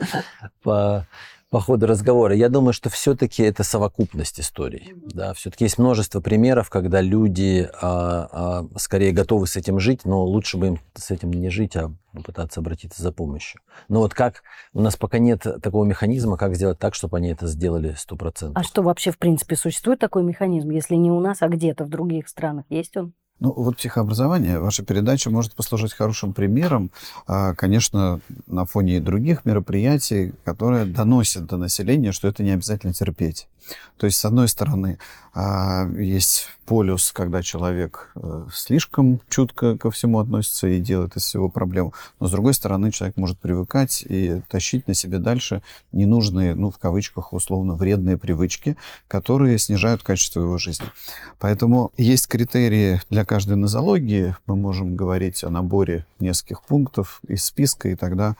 по, 1.49 1.59
ходу 1.61 1.87
разговора, 1.87 2.35
я 2.35 2.49
думаю, 2.49 2.73
что 2.73 2.89
все-таки 2.89 3.43
это 3.43 3.63
совокупность 3.63 4.39
историй. 4.39 4.93
Да? 5.13 5.33
Все-таки 5.33 5.65
есть 5.65 5.77
множество 5.77 6.19
примеров, 6.19 6.69
когда 6.69 7.01
люди 7.01 7.69
а, 7.81 8.29
а, 8.31 8.79
скорее 8.79 9.11
готовы 9.11 9.47
с 9.47 9.55
этим 9.55 9.79
жить, 9.79 10.05
но 10.05 10.23
лучше 10.23 10.57
бы 10.57 10.67
им 10.67 10.79
с 10.95 11.11
этим 11.11 11.31
не 11.31 11.49
жить, 11.49 11.75
а 11.75 11.91
попытаться 12.13 12.59
обратиться 12.59 13.01
за 13.01 13.11
помощью. 13.11 13.61
Но 13.87 13.99
вот 13.99 14.13
как, 14.13 14.43
у 14.73 14.81
нас 14.81 14.97
пока 14.97 15.19
нет 15.19 15.45
такого 15.61 15.85
механизма, 15.85 16.37
как 16.37 16.55
сделать 16.55 16.79
так, 16.79 16.95
чтобы 16.95 17.17
они 17.17 17.29
это 17.29 17.47
сделали 17.47 17.95
100%. 17.95 18.51
А 18.55 18.63
что 18.63 18.81
вообще, 18.81 19.11
в 19.11 19.17
принципе, 19.17 19.55
существует 19.55 19.99
такой 19.99 20.23
механизм, 20.23 20.69
если 20.71 20.95
не 20.95 21.11
у 21.11 21.19
нас, 21.19 21.41
а 21.41 21.47
где-то 21.47 21.85
в 21.85 21.89
других 21.89 22.27
странах? 22.27 22.65
Есть 22.69 22.97
он? 22.97 23.13
Ну, 23.39 23.53
вот 23.55 23.77
психообразование, 23.77 24.59
ваша 24.59 24.83
передача 24.83 25.29
может 25.29 25.53
послужить 25.53 25.93
хорошим 25.93 26.33
примером, 26.33 26.89
а, 27.27 27.53
конечно, 27.53 28.19
на 28.47 28.65
фоне 28.65 28.99
других 28.99 29.45
мероприятий, 29.45 30.33
которые 30.43 30.85
доносят 30.85 31.45
до 31.45 31.57
населения, 31.57 32.11
что 32.11 32.27
это 32.27 32.41
не 32.41 32.51
обязательно 32.51 32.93
терпеть. 32.93 33.47
То 33.97 34.05
есть, 34.05 34.17
с 34.17 34.25
одной 34.25 34.47
стороны, 34.47 34.99
а, 35.33 35.87
есть 35.97 36.49
полюс, 36.65 37.11
когда 37.11 37.41
человек 37.41 38.11
э, 38.15 38.47
слишком 38.51 39.21
чутко 39.29 39.77
ко 39.77 39.89
всему 39.89 40.19
относится 40.19 40.67
и 40.67 40.79
делает 40.79 41.15
из 41.15 41.23
всего 41.23 41.47
проблему. 41.47 41.93
Но, 42.19 42.27
с 42.27 42.31
другой 42.31 42.53
стороны, 42.53 42.91
человек 42.91 43.17
может 43.17 43.39
привыкать 43.39 44.03
и 44.07 44.41
тащить 44.49 44.87
на 44.87 44.93
себе 44.93 45.19
дальше 45.19 45.61
ненужные, 45.91 46.55
ну, 46.55 46.71
в 46.71 46.77
кавычках, 46.77 47.33
условно, 47.33 47.75
вредные 47.75 48.17
привычки, 48.17 48.77
которые 49.07 49.57
снижают 49.59 50.03
качество 50.03 50.41
его 50.41 50.57
жизни. 50.57 50.87
Поэтому 51.39 51.91
есть 51.97 52.27
критерии 52.27 53.01
для 53.09 53.23
каждой 53.23 53.57
нозологии. 53.57 54.35
Мы 54.47 54.55
можем 54.55 54.95
говорить 54.95 55.43
о 55.43 55.49
наборе 55.49 56.05
нескольких 56.19 56.63
пунктов 56.63 57.21
из 57.27 57.45
списка, 57.45 57.89
и 57.89 57.95
тогда 57.95 58.35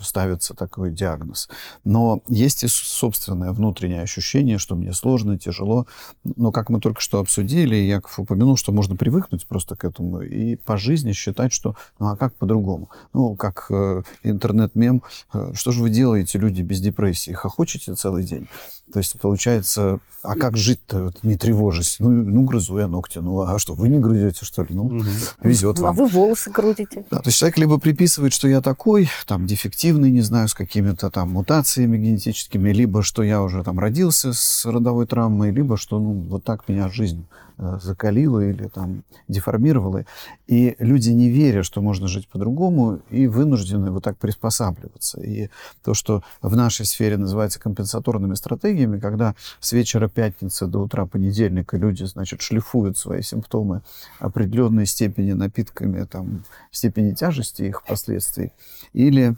ставится 0.00 0.54
такой 0.54 0.90
диагноз. 0.90 1.48
Но 1.84 2.22
есть 2.28 2.64
и 2.64 2.68
собственное 2.68 3.52
внутреннее 3.52 4.02
ощущение, 4.02 4.58
что 4.58 4.74
мне 4.76 4.92
сложно, 4.92 5.38
тяжело. 5.38 5.86
Но, 6.24 6.52
как 6.52 6.70
мы 6.70 6.80
только 6.80 7.00
что 7.00 7.20
обсудили, 7.20 7.76
Яков 7.76 8.18
упомянул, 8.18 8.56
что 8.56 8.72
можно 8.72 8.96
привыкнуть 8.96 9.46
просто 9.46 9.76
к 9.76 9.84
этому 9.84 10.20
и 10.20 10.56
по 10.56 10.76
жизни 10.76 11.12
считать, 11.12 11.52
что 11.52 11.76
ну 11.98 12.08
а 12.08 12.16
как 12.16 12.34
по-другому? 12.34 12.90
Ну, 13.12 13.36
как 13.36 13.66
э, 13.70 14.02
интернет-мем, 14.22 15.02
э, 15.32 15.52
что 15.54 15.72
же 15.72 15.82
вы 15.82 15.90
делаете, 15.90 16.38
люди 16.38 16.62
без 16.62 16.80
депрессии? 16.80 17.32
Хохочете 17.32 17.94
целый 17.94 18.24
день? 18.24 18.48
То 18.92 18.98
есть, 18.98 19.18
получается, 19.20 20.00
а 20.22 20.34
как 20.34 20.56
жить-то, 20.56 21.04
вот, 21.04 21.22
не 21.22 21.36
тревожась? 21.36 21.96
Ну, 21.98 22.10
ну, 22.10 22.42
грызу 22.42 22.78
я 22.78 22.88
ногти. 22.88 23.18
Ну, 23.18 23.40
а 23.40 23.58
что, 23.58 23.74
вы 23.74 23.88
не 23.88 23.98
грызете, 23.98 24.44
что 24.44 24.62
ли? 24.62 24.68
Ну, 24.74 24.84
Мгм. 24.84 25.06
везет 25.42 25.78
А 25.78 25.82
вам. 25.82 25.96
вы 25.96 26.06
волосы 26.06 26.50
крутите. 26.50 27.04
Да, 27.10 27.18
то 27.18 27.28
есть 27.28 27.38
человек 27.38 27.58
либо 27.58 27.78
приписывает, 27.78 28.32
что 28.32 28.48
я 28.48 28.60
такой, 28.60 29.08
там, 29.26 29.46
дефективный, 29.46 30.10
не 30.10 30.20
знаю, 30.22 30.48
с 30.48 30.54
какими-то 30.54 31.10
там 31.10 31.30
мутациями 31.30 31.96
генетическими, 31.98 32.70
либо 32.70 33.02
что 33.02 33.22
я 33.22 33.42
уже 33.42 33.62
там 33.64 33.78
родился 33.78 34.32
с 34.32 34.66
родовой 34.66 35.06
травмой, 35.06 35.52
либо 35.52 35.76
что, 35.76 35.98
ну, 35.98 36.12
вот 36.12 36.44
так 36.44 36.68
меня 36.68 36.88
жизнь 36.88 37.26
э, 37.60 37.78
закалила 37.80 38.40
или 38.40 38.68
там 38.68 39.04
деформировала. 39.28 40.04
И 40.46 40.74
люди, 40.78 41.10
не 41.10 41.30
веря, 41.30 41.62
что 41.62 41.82
можно 41.82 42.08
жить 42.08 42.28
по-другому, 42.28 43.00
и 43.10 43.26
вынуждены 43.26 43.90
вот 43.90 44.02
так 44.02 44.16
приспосабливаться. 44.18 45.20
И 45.20 45.50
то, 45.84 45.94
что 45.94 46.22
в 46.42 46.56
нашей 46.56 46.86
сфере 46.86 47.16
называется 47.16 47.60
компенсаторными 47.60 48.34
стратегиями, 48.34 48.98
когда 48.98 49.34
с 49.60 49.72
вечера 49.72 50.08
пятницы 50.08 50.66
до 50.66 50.80
утра 50.80 51.06
понедельника 51.06 51.76
люди, 51.76 52.04
значит, 52.04 52.40
шлифуют 52.40 52.98
свои 52.98 53.22
симптомы 53.22 53.82
определенной 54.18 54.86
степени 54.86 55.32
напитками, 55.32 56.04
там, 56.04 56.44
степени 56.70 57.12
тяжести 57.12 57.62
их 57.62 57.84
последствий, 57.84 58.52
или 58.92 59.36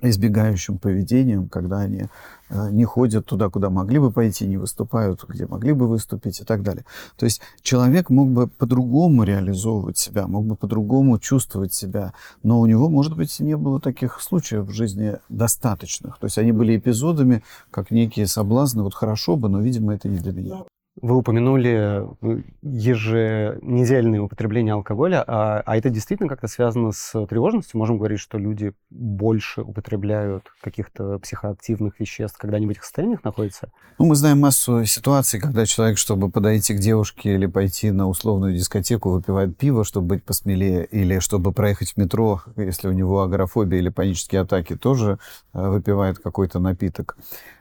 избегающим 0.00 0.78
поведением, 0.78 1.48
когда 1.48 1.80
они 1.80 2.06
э, 2.48 2.70
не 2.70 2.84
ходят 2.84 3.26
туда, 3.26 3.50
куда 3.50 3.70
могли 3.70 3.98
бы 3.98 4.10
пойти, 4.10 4.46
не 4.46 4.56
выступают, 4.56 5.24
где 5.28 5.46
могли 5.46 5.72
бы 5.72 5.88
выступить 5.88 6.40
и 6.40 6.44
так 6.44 6.62
далее. 6.62 6.84
То 7.16 7.26
есть 7.26 7.40
человек 7.62 8.10
мог 8.10 8.30
бы 8.30 8.46
по-другому 8.46 9.24
реализовывать 9.24 9.98
себя, 9.98 10.26
мог 10.26 10.46
бы 10.46 10.56
по-другому 10.56 11.18
чувствовать 11.18 11.74
себя, 11.74 12.12
но 12.42 12.60
у 12.60 12.66
него, 12.66 12.88
может 12.88 13.16
быть, 13.16 13.38
не 13.40 13.56
было 13.56 13.80
таких 13.80 14.20
случаев 14.20 14.66
в 14.66 14.72
жизни 14.72 15.18
достаточных. 15.28 16.18
То 16.18 16.26
есть 16.26 16.38
они 16.38 16.52
были 16.52 16.76
эпизодами, 16.76 17.42
как 17.70 17.90
некие 17.90 18.26
соблазны, 18.26 18.82
вот 18.82 18.94
хорошо 18.94 19.36
бы, 19.36 19.48
но, 19.48 19.60
видимо, 19.60 19.94
это 19.94 20.08
не 20.08 20.18
для 20.18 20.32
меня. 20.32 20.64
Вы 21.00 21.16
упомянули 21.16 22.06
э, 22.20 22.42
еженедельное 22.60 24.20
употребление 24.20 24.74
алкоголя, 24.74 25.24
а, 25.26 25.62
а 25.64 25.76
это 25.78 25.88
действительно 25.88 26.28
как-то 26.28 26.48
связано 26.48 26.92
с 26.92 27.26
тревожностью? 27.26 27.78
Можем 27.78 27.96
говорить, 27.96 28.20
что 28.20 28.36
люди 28.36 28.74
больше 28.90 29.62
употребляют 29.62 30.52
каких-то 30.60 31.18
психоактивных 31.18 31.98
веществ, 31.98 32.36
когда 32.36 32.58
они 32.58 32.66
в 32.66 32.76
состояниях 32.84 33.24
находятся? 33.24 33.70
Ну, 33.98 34.04
мы 34.04 34.16
знаем 34.16 34.40
массу 34.40 34.84
ситуаций, 34.84 35.40
когда 35.40 35.64
человек, 35.64 35.96
чтобы 35.96 36.30
подойти 36.30 36.74
к 36.74 36.78
девушке 36.78 37.34
или 37.34 37.46
пойти 37.46 37.90
на 37.90 38.06
условную 38.06 38.54
дискотеку, 38.54 39.12
выпивает 39.12 39.56
пиво, 39.56 39.84
чтобы 39.84 40.08
быть 40.08 40.24
посмелее, 40.24 40.84
или 40.84 41.20
чтобы 41.20 41.52
проехать 41.52 41.92
в 41.92 41.96
метро, 41.96 42.42
если 42.56 42.88
у 42.88 42.92
него 42.92 43.22
агорафобия 43.22 43.78
или 43.78 43.88
панические 43.88 44.42
атаки, 44.42 44.76
тоже 44.76 45.18
э, 45.54 45.68
выпивает 45.68 46.18
какой-то 46.18 46.58
напиток. 46.58 47.16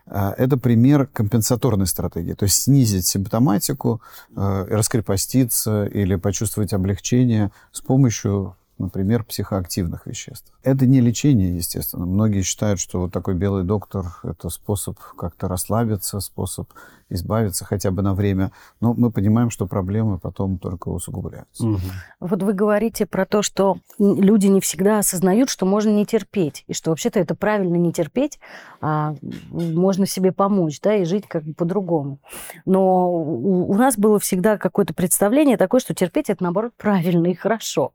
А, 0.06 0.34
это 0.38 0.58
пример 0.58 1.08
компенсаторной 1.08 1.88
стратегии, 1.88 2.34
то 2.34 2.44
есть 2.44 2.62
снизить 2.62 3.06
симптоматику, 3.06 4.02
э, 4.36 4.66
раскрепоститься 4.70 5.86
или 5.86 6.16
почувствовать 6.16 6.74
облегчение 6.74 7.52
с 7.72 7.82
помощью 7.82 8.56
например, 8.82 9.24
психоактивных 9.24 10.06
веществ. 10.06 10.52
Это 10.64 10.86
не 10.86 11.00
лечение, 11.02 11.56
естественно. 11.56 12.06
Многие 12.06 12.42
считают, 12.42 12.80
что 12.80 13.02
вот 13.02 13.14
такой 13.14 13.36
белый 13.36 13.64
доктор– 13.64 14.06
это 14.24 14.50
способ 14.50 15.00
как-то 15.00 15.48
расслабиться, 15.48 16.20
способ 16.20 16.70
избавиться 17.10 17.66
хотя 17.66 17.92
бы 17.92 18.02
на 18.02 18.14
время. 18.14 18.52
Но 18.80 18.94
мы 18.94 19.12
понимаем, 19.12 19.50
что 19.50 19.68
проблемы 19.68 20.18
потом 20.18 20.58
только 20.58 20.90
усугубляются. 20.90 21.66
Угу. 21.66 21.80
Вот 22.22 22.44
вы 22.44 22.54
говорите 22.54 23.06
про 23.06 23.26
то, 23.26 23.42
что 23.42 23.78
люди 24.00 24.48
не 24.48 24.62
всегда 24.62 25.00
осознают, 25.00 25.50
что 25.50 25.66
можно 25.66 25.90
не 25.90 26.06
терпеть, 26.06 26.64
и 26.68 26.74
что 26.74 26.90
вообще-то 26.90 27.20
это 27.20 27.36
правильно 27.36 27.76
не 27.76 27.92
терпеть, 27.92 28.40
а 28.80 29.16
можно 29.52 30.06
себе 30.06 30.32
помочь, 30.32 30.80
да, 30.82 30.96
и 30.96 31.06
жить 31.06 31.28
как 31.28 31.44
бы 31.44 31.54
по-другому. 31.54 32.20
Но 32.66 33.12
у, 33.12 33.70
у 33.70 33.76
нас 33.76 33.98
было 33.98 34.20
всегда 34.20 34.58
какое-то 34.58 34.94
представление 34.94 35.58
такое, 35.58 35.82
что 35.82 35.94
терпеть 35.94 36.30
это 36.30 36.44
наоборот 36.44 36.74
правильно 36.78 37.28
и 37.28 37.36
хорошо. 37.36 37.94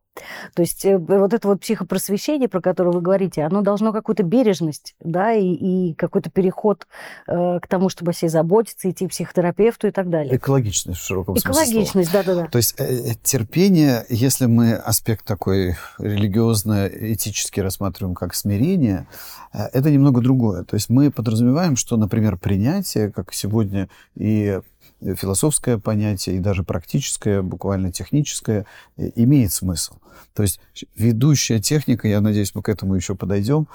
То 0.54 0.62
есть 0.62 0.84
э, 0.84 0.98
вот 0.98 1.34
это 1.34 1.48
вот 1.48 1.60
психопросвещение, 1.60 2.48
про 2.48 2.60
которое 2.60 2.90
вы 2.90 3.00
говорите, 3.00 3.42
оно 3.42 3.62
должно 3.62 3.92
какую-то 3.92 4.22
бережность, 4.22 4.94
да, 5.00 5.32
и, 5.32 5.46
и 5.46 5.94
какой-то 5.94 6.30
переход 6.30 6.86
э, 7.26 7.58
к 7.60 7.66
тому, 7.66 7.88
чтобы 7.88 8.10
о 8.10 8.14
себе 8.14 8.28
заботиться, 8.28 8.90
идти 8.90 9.06
к 9.06 9.10
психотерапевту 9.10 9.88
и 9.88 9.90
так 9.90 10.10
далее. 10.10 10.36
Экологичность 10.36 11.00
в 11.00 11.04
широком 11.04 11.36
Экологичность, 11.36 11.90
смысле. 11.92 12.12
да-да-да. 12.12 12.46
То 12.48 12.58
есть 12.58 12.74
э, 12.78 12.84
э, 12.84 13.14
терпение, 13.22 14.04
если 14.08 14.46
мы 14.46 14.74
аспект 14.74 15.24
такой 15.24 15.76
религиозно-этически 15.98 17.60
рассматриваем 17.60 18.14
как 18.14 18.34
смирение, 18.34 19.06
э, 19.52 19.64
это 19.72 19.90
немного 19.90 20.20
другое. 20.20 20.64
То 20.64 20.74
есть 20.74 20.88
мы 20.88 21.10
подразумеваем, 21.10 21.76
что, 21.76 21.96
например, 21.96 22.36
принятие, 22.36 23.10
как 23.10 23.32
сегодня 23.32 23.88
и 24.14 24.60
философское 25.00 25.78
понятие 25.78 26.36
и 26.36 26.40
даже 26.40 26.62
практическое, 26.62 27.42
буквально 27.42 27.92
техническое, 27.92 28.64
имеет 28.96 29.52
смысл. 29.52 29.96
То 30.34 30.42
есть 30.42 30.60
ведущая 30.96 31.60
техника, 31.60 32.08
я 32.08 32.20
надеюсь, 32.20 32.54
мы 32.54 32.62
к 32.62 32.68
этому 32.68 32.94
еще 32.94 33.14
подойдем, 33.14 33.68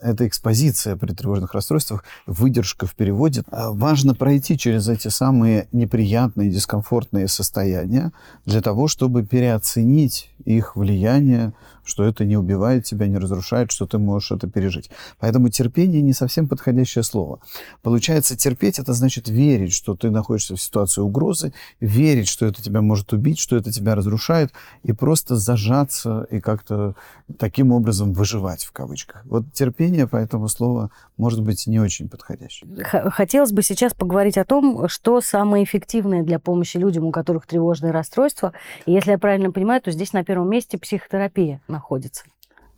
это 0.00 0.26
экспозиция 0.26 0.96
при 0.96 1.12
тревожных 1.12 1.54
расстройствах, 1.54 2.04
выдержка 2.26 2.86
в 2.86 2.94
переводе. 2.94 3.42
А 3.50 3.70
важно 3.70 4.14
пройти 4.14 4.58
через 4.58 4.88
эти 4.88 5.08
самые 5.08 5.68
неприятные, 5.72 6.50
дискомфортные 6.50 7.28
состояния 7.28 8.12
для 8.44 8.60
того, 8.60 8.88
чтобы 8.88 9.24
переоценить 9.24 10.30
их 10.44 10.76
влияние 10.76 11.52
что 11.90 12.04
это 12.04 12.24
не 12.24 12.36
убивает 12.36 12.84
тебя, 12.84 13.06
не 13.06 13.18
разрушает, 13.18 13.70
что 13.70 13.86
ты 13.86 13.98
можешь 13.98 14.32
это 14.32 14.48
пережить. 14.48 14.90
Поэтому 15.18 15.48
терпение 15.48 16.00
не 16.00 16.12
совсем 16.12 16.48
подходящее 16.48 17.02
слово. 17.02 17.40
Получается, 17.82 18.36
терпеть 18.36 18.78
это 18.78 18.92
значит 18.92 19.28
верить, 19.28 19.72
что 19.72 19.94
ты 19.94 20.10
находишься 20.10 20.56
в 20.56 20.62
ситуации 20.62 21.00
угрозы, 21.00 21.52
верить, 21.80 22.28
что 22.28 22.46
это 22.46 22.62
тебя 22.62 22.80
может 22.80 23.12
убить, 23.12 23.38
что 23.38 23.56
это 23.56 23.72
тебя 23.72 23.94
разрушает, 23.94 24.52
и 24.82 24.92
просто 24.92 25.36
зажаться 25.80 26.26
и 26.30 26.40
как-то 26.40 26.94
таким 27.38 27.72
образом 27.72 28.12
выживать 28.12 28.64
в 28.64 28.72
кавычках. 28.72 29.24
Вот 29.24 29.52
терпение 29.52 30.06
по 30.06 30.16
этому 30.16 30.48
слову 30.48 30.90
может 31.16 31.42
быть 31.42 31.66
не 31.66 31.80
очень 31.80 32.08
подходящее. 32.08 32.68
Хотелось 32.84 33.52
бы 33.52 33.62
сейчас 33.62 33.94
поговорить 33.94 34.38
о 34.38 34.44
том, 34.44 34.88
что 34.88 35.20
самое 35.20 35.64
эффективное 35.64 36.22
для 36.22 36.38
помощи 36.38 36.76
людям, 36.76 37.04
у 37.04 37.12
которых 37.12 37.46
тревожные 37.46 37.92
расстройства. 37.92 38.52
И 38.86 38.92
если 38.92 39.12
я 39.12 39.18
правильно 39.18 39.52
понимаю, 39.52 39.80
то 39.80 39.90
здесь 39.90 40.12
на 40.12 40.24
первом 40.24 40.48
месте 40.50 40.78
психотерапия 40.78 41.60
находится. 41.68 42.24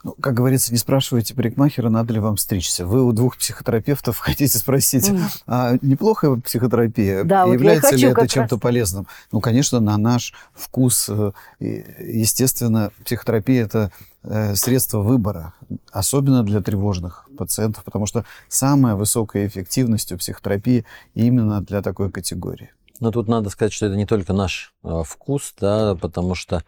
Ну, 0.04 0.16
как 0.20 0.34
говорится, 0.34 0.72
не 0.72 0.78
спрашивайте 0.78 1.34
парикмахера, 1.34 1.88
надо 1.88 2.12
ли 2.12 2.20
вам 2.20 2.36
стричься. 2.36 2.86
Вы 2.86 3.04
у 3.04 3.12
двух 3.12 3.36
психотерапевтов 3.36 4.18
хотите 4.18 4.58
спросить, 4.58 5.08
mm. 5.08 5.20
а 5.46 5.76
неплохая 5.80 6.34
психотерапия? 6.36 7.22
Да, 7.24 7.44
Является 7.44 7.92
вот 7.92 8.00
ли 8.00 8.08
это 8.08 8.28
чем-то 8.28 8.58
полезным? 8.58 9.06
Ну, 9.30 9.40
конечно, 9.40 9.78
на 9.78 9.96
наш 9.96 10.34
вкус, 10.54 11.08
э, 11.08 11.32
естественно, 11.60 12.90
психотерапия– 13.04 13.64
это 13.64 13.92
э, 14.24 14.56
средство 14.56 15.00
выбора, 15.00 15.54
особенно 15.92 16.42
для 16.42 16.60
тревожных 16.60 17.28
пациентов, 17.38 17.84
потому 17.84 18.06
что 18.06 18.24
самая 18.48 18.96
высокая 18.96 19.46
эффективность 19.46 20.10
у 20.10 20.18
психотерапии 20.18 20.84
именно 21.14 21.60
для 21.60 21.80
такой 21.80 22.10
категории. 22.10 22.70
Но 22.98 23.12
тут 23.12 23.28
надо 23.28 23.50
сказать, 23.50 23.72
что 23.72 23.86
это 23.86 23.96
не 23.96 24.06
только 24.06 24.32
наш 24.32 24.74
э, 24.82 25.02
вкус, 25.06 25.54
да, 25.60 25.94
потому 25.94 26.34
что 26.34 26.64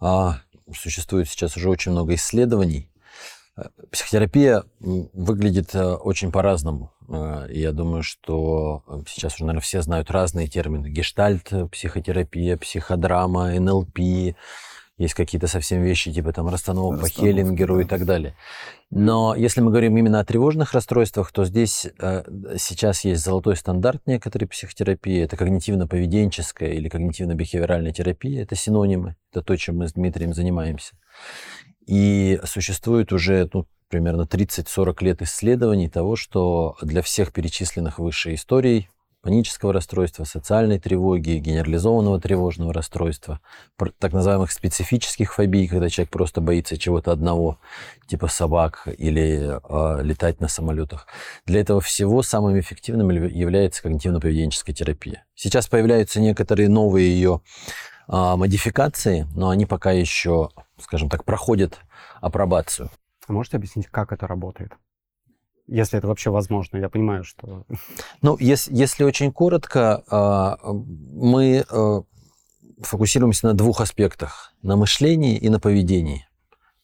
а, 0.00 0.40
существует 0.74 1.28
сейчас 1.28 1.56
уже 1.56 1.68
очень 1.68 1.92
много 1.92 2.14
исследований. 2.14 2.88
Э, 3.56 3.64
психотерапия 3.90 4.64
выглядит 4.80 5.74
э, 5.74 5.94
очень 5.94 6.32
по-разному. 6.32 6.92
Э, 7.08 7.46
я 7.50 7.72
думаю, 7.72 8.02
что 8.02 8.82
сейчас 9.06 9.34
уже, 9.34 9.44
наверное, 9.44 9.62
все 9.62 9.82
знают 9.82 10.10
разные 10.10 10.48
термины. 10.48 10.88
Гештальт, 10.88 11.50
психотерапия, 11.70 12.56
психодрама, 12.56 13.50
НЛП, 13.60 14.34
есть 15.02 15.14
какие-то 15.14 15.48
совсем 15.48 15.82
вещи, 15.82 16.12
типа 16.12 16.32
там 16.32 16.48
расстановок 16.48 17.00
по 17.00 17.08
Хеллингеру 17.08 17.76
да. 17.76 17.82
и 17.82 17.84
так 17.84 18.04
далее. 18.04 18.34
Но 18.90 19.34
если 19.34 19.60
мы 19.60 19.70
говорим 19.70 19.96
именно 19.96 20.20
о 20.20 20.24
тревожных 20.24 20.72
расстройствах, 20.74 21.32
то 21.32 21.44
здесь 21.44 21.88
э, 21.98 22.22
сейчас 22.56 23.04
есть 23.04 23.22
золотой 23.24 23.56
стандарт 23.56 24.02
некоторой 24.06 24.46
психотерапии. 24.46 25.22
Это 25.22 25.36
когнитивно-поведенческая 25.36 26.72
или 26.72 26.88
когнитивно-бихевиоральная 26.88 27.92
терапия. 27.92 28.42
Это 28.42 28.54
синонимы. 28.54 29.16
Это 29.32 29.42
то, 29.42 29.56
чем 29.56 29.78
мы 29.78 29.88
с 29.88 29.94
Дмитрием 29.94 30.34
занимаемся. 30.34 30.94
И 31.86 32.40
существует 32.44 33.12
уже 33.12 33.48
ну, 33.52 33.66
примерно 33.88 34.22
30-40 34.22 35.04
лет 35.04 35.22
исследований 35.22 35.88
того, 35.88 36.16
что 36.16 36.76
для 36.82 37.02
всех 37.02 37.32
перечисленных 37.32 37.98
выше 37.98 38.34
историй 38.34 38.88
панического 39.22 39.72
расстройства, 39.72 40.24
социальной 40.24 40.80
тревоги, 40.80 41.38
генерализованного 41.38 42.20
тревожного 42.20 42.74
расстройства, 42.74 43.40
так 43.98 44.12
называемых 44.12 44.50
специфических 44.50 45.32
фобий, 45.34 45.68
когда 45.68 45.88
человек 45.88 46.10
просто 46.10 46.40
боится 46.40 46.76
чего-то 46.76 47.12
одного, 47.12 47.58
типа 48.08 48.26
собак 48.26 48.88
или 48.98 49.58
э, 49.62 50.02
летать 50.02 50.40
на 50.40 50.48
самолетах. 50.48 51.06
Для 51.46 51.60
этого 51.60 51.80
всего 51.80 52.22
самым 52.22 52.58
эффективным 52.58 53.10
является 53.10 53.88
когнитивно-поведенческая 53.88 54.74
терапия. 54.74 55.24
Сейчас 55.34 55.68
появляются 55.68 56.20
некоторые 56.20 56.68
новые 56.68 57.08
ее 57.08 57.40
э, 58.08 58.36
модификации, 58.36 59.28
но 59.36 59.50
они 59.50 59.66
пока 59.66 59.92
еще, 59.92 60.50
скажем 60.78 61.08
так, 61.08 61.24
проходят 61.24 61.78
апробацию. 62.20 62.90
А 63.28 63.32
можете 63.32 63.56
объяснить, 63.56 63.86
как 63.86 64.12
это 64.12 64.26
работает? 64.26 64.72
Если 65.66 65.98
это 65.98 66.08
вообще 66.08 66.30
возможно. 66.30 66.76
Я 66.76 66.88
понимаю, 66.88 67.24
что... 67.24 67.64
Ну, 68.20 68.36
если, 68.38 68.74
если 68.74 69.04
очень 69.04 69.32
коротко, 69.32 70.02
а, 70.10 70.58
мы 70.72 71.64
а, 71.70 72.02
фокусируемся 72.80 73.46
на 73.46 73.54
двух 73.54 73.80
аспектах. 73.80 74.52
На 74.62 74.76
мышлении 74.76 75.36
и 75.36 75.48
на 75.48 75.60
поведении. 75.60 76.26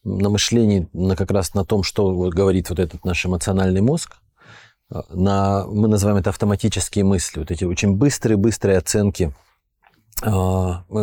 На 0.04 0.30
мышлении, 0.30 0.88
на 0.92 1.16
как 1.16 1.30
раз 1.30 1.54
на 1.54 1.64
том, 1.64 1.82
что 1.82 2.30
говорит 2.30 2.70
вот 2.70 2.78
этот 2.78 3.04
наш 3.04 3.24
эмоциональный 3.26 3.80
мозг. 3.80 4.16
А, 4.90 5.04
на, 5.10 5.66
мы 5.66 5.88
называем 5.88 6.18
это 6.18 6.30
автоматические 6.30 7.04
мысли. 7.04 7.40
Вот 7.40 7.50
эти 7.50 7.64
очень 7.64 7.96
быстрые-быстрые 7.96 8.78
оценки 8.78 9.32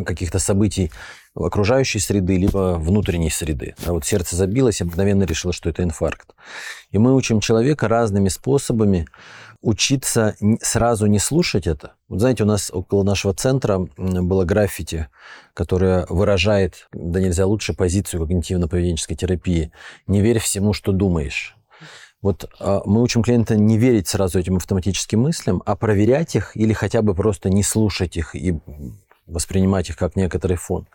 каких-то 0.05 0.39
событий 0.39 0.91
окружающей 1.35 1.99
среды, 1.99 2.37
либо 2.37 2.77
внутренней 2.79 3.29
среды. 3.29 3.75
А 3.85 3.91
вот 3.91 4.05
сердце 4.05 4.35
забилось, 4.35 4.81
и 4.81 4.85
мгновенно 4.85 5.23
решило, 5.23 5.53
что 5.53 5.69
это 5.69 5.83
инфаркт. 5.83 6.33
И 6.91 6.97
мы 6.97 7.13
учим 7.13 7.41
человека 7.41 7.87
разными 7.87 8.29
способами 8.29 9.07
учиться 9.61 10.35
сразу 10.61 11.07
не 11.07 11.19
слушать 11.19 11.65
это. 11.65 11.93
Вот 12.07 12.19
знаете, 12.19 12.43
у 12.43 12.45
нас 12.45 12.69
около 12.71 13.03
нашего 13.03 13.33
центра 13.33 13.79
было 13.97 14.45
граффити, 14.45 15.07
которое 15.53 16.05
выражает, 16.07 16.87
да 16.93 17.19
нельзя 17.19 17.47
лучше, 17.47 17.73
позицию 17.73 18.21
когнитивно-поведенческой 18.23 19.15
терапии. 19.15 19.71
Не 20.07 20.21
верь 20.21 20.39
всему, 20.39 20.73
что 20.73 20.91
думаешь. 20.91 21.57
Вот 22.21 22.49
э, 22.59 22.79
мы 22.85 23.01
учим 23.01 23.23
клиента 23.23 23.55
не 23.55 23.77
верить 23.77 24.07
сразу 24.07 24.39
этим 24.39 24.57
автоматическим 24.57 25.21
мыслям, 25.21 25.61
а 25.65 25.75
проверять 25.75 26.35
их 26.35 26.55
или 26.55 26.73
хотя 26.73 27.01
бы 27.01 27.13
просто 27.13 27.49
не 27.49 27.61
слушать 27.61 28.17
их 28.17 28.35
и 28.35 28.59
воспринимать 29.27 29.89
их 29.89 29.97
как 29.97 30.15
некоторый 30.15 30.57
фон. 30.57 30.87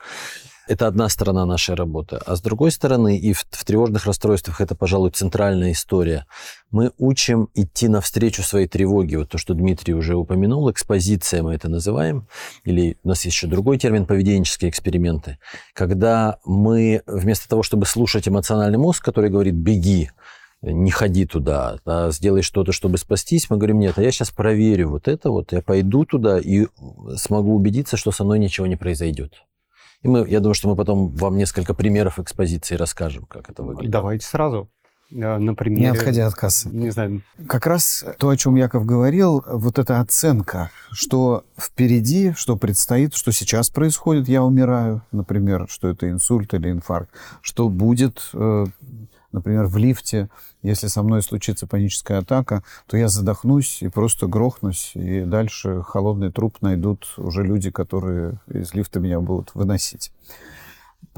это 0.71 0.87
одна 0.87 1.09
сторона 1.09 1.45
нашей 1.47 1.75
работы. 1.75 2.21
А 2.25 2.37
с 2.37 2.41
другой 2.41 2.71
стороны, 2.71 3.19
и 3.19 3.33
в, 3.33 3.45
в 3.51 3.65
тревожных 3.65 4.07
расстройствах 4.07 4.61
это, 4.61 4.77
пожалуй, 4.77 5.11
центральная 5.11 5.73
история. 5.73 6.27
Мы 6.71 6.93
учим 6.97 7.49
идти 7.55 7.89
навстречу 7.89 8.43
своей 8.45 8.69
тревоге. 8.69 9.19
Вот 9.19 9.31
то, 9.31 9.39
что 9.39 9.55
Дмитрий 9.55 9.95
уже 9.95 10.15
упомянул, 10.15 10.71
экспозиция 10.71 11.43
мы 11.43 11.55
это 11.55 11.69
называем. 11.69 12.29
Или 12.63 12.99
у 13.03 13.09
нас 13.09 13.25
есть 13.25 13.37
еще 13.37 13.49
другой 13.49 13.79
термин 13.79 14.07
поведенческие 14.07 14.71
эксперименты. 14.71 15.39
Когда 15.75 16.39
мы 16.45 17.03
вместо 17.07 17.49
того, 17.49 17.65
чтобы 17.65 17.85
слушать 17.85 18.29
эмоциональный 18.29 18.79
мозг, 18.79 19.05
который 19.05 19.31
говорит 19.31 19.55
«беги», 19.55 20.11
не 20.63 20.91
ходи 20.91 21.27
туда, 21.27 21.79
а 21.87 22.11
сделай 22.11 22.43
что-то, 22.43 22.73
чтобы 22.73 22.99
спастись, 22.99 23.49
мы 23.49 23.57
говорим, 23.57 23.79
нет, 23.79 23.99
а 23.99 24.03
я 24.03 24.11
сейчас 24.11 24.31
проверю 24.31 24.91
вот 24.91 25.09
это 25.09 25.31
вот, 25.31 25.53
я 25.53 25.63
пойду 25.63 26.05
туда 26.05 26.39
и 26.39 26.67
смогу 27.17 27.55
убедиться, 27.55 27.97
что 27.97 28.13
со 28.13 28.25
мной 28.25 28.39
ничего 28.39 28.67
не 28.67 28.77
произойдет. 28.77 29.43
И 30.03 30.09
мы, 30.09 30.27
я 30.29 30.41
думаю, 30.41 30.55
что 30.55 30.69
мы 30.69 30.77
потом 30.77 31.09
вам 31.15 31.37
несколько 31.37 31.75
примеров 31.75 32.19
экспозиции 32.19 32.75
расскажем, 32.75 33.27
как 33.27 33.51
это 33.51 33.63
выглядит. 33.63 33.91
Давайте 33.91 34.27
сразу. 34.27 34.71
Э, 35.13 35.39
Например, 35.39 35.81
Не 35.81 35.87
отходя 35.89 36.27
от 36.27 36.35
кассы. 36.35 36.69
Не 36.71 36.91
знаю, 36.91 37.23
Как 37.47 37.67
раз 37.67 38.05
то, 38.19 38.29
о 38.29 38.37
чем 38.37 38.55
Яков 38.57 38.87
говорил, 38.87 39.45
вот 39.47 39.79
эта 39.79 40.01
оценка, 40.01 40.71
что 40.93 41.45
впереди, 41.59 42.33
что 42.37 42.57
предстоит, 42.57 43.15
что 43.15 43.33
сейчас 43.33 43.71
происходит, 43.71 44.29
я 44.29 44.43
умираю, 44.43 45.03
например, 45.13 45.67
что 45.69 45.89
это 45.89 46.09
инсульт 46.09 46.55
или 46.55 46.71
инфаркт, 46.71 47.11
что 47.43 47.69
будет, 47.69 48.23
э, 48.33 48.67
например, 49.33 49.67
в 49.67 49.77
лифте, 49.77 50.29
если 50.63 50.89
со 50.89 51.03
мной 51.03 51.23
случится 51.23 51.67
паническая 51.67 52.19
атака, 52.19 52.63
то 52.87 52.97
я 52.97 53.09
задохнусь 53.09 53.83
и 53.83 53.89
просто 53.89 54.27
грохнусь, 54.27 54.93
и 54.95 55.23
дальше 55.23 55.83
холодный 55.83 56.31
труп 56.31 56.59
найдут 56.61 57.15
уже 57.17 57.43
люди, 57.43 57.71
которые 57.71 58.41
из 58.49 58.75
лифта 58.75 59.01
меня 59.01 59.21
будут 59.21 59.55
выносить. 59.55 60.13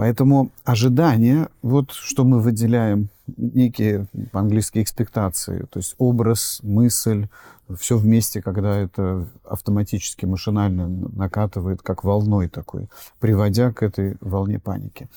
Поэтому 0.02 0.50
ожидание, 0.64 1.46
вот 1.62 1.92
что 1.92 2.24
мы 2.24 2.40
выделяем, 2.40 3.08
некие 3.36 4.08
по-английски 4.32 4.82
экспектации, 4.82 5.64
то 5.70 5.78
есть 5.78 5.94
образ, 5.96 6.58
мысль, 6.64 7.28
все 7.78 7.96
вместе, 7.96 8.42
когда 8.42 8.78
это 8.78 9.28
автоматически, 9.44 10.26
машинально 10.26 10.88
накатывает, 10.88 11.82
как 11.82 12.02
волной 12.02 12.48
такой, 12.48 12.88
приводя 13.20 13.70
к 13.70 13.84
этой 13.84 14.16
волне 14.20 14.58
паники. 14.58 15.08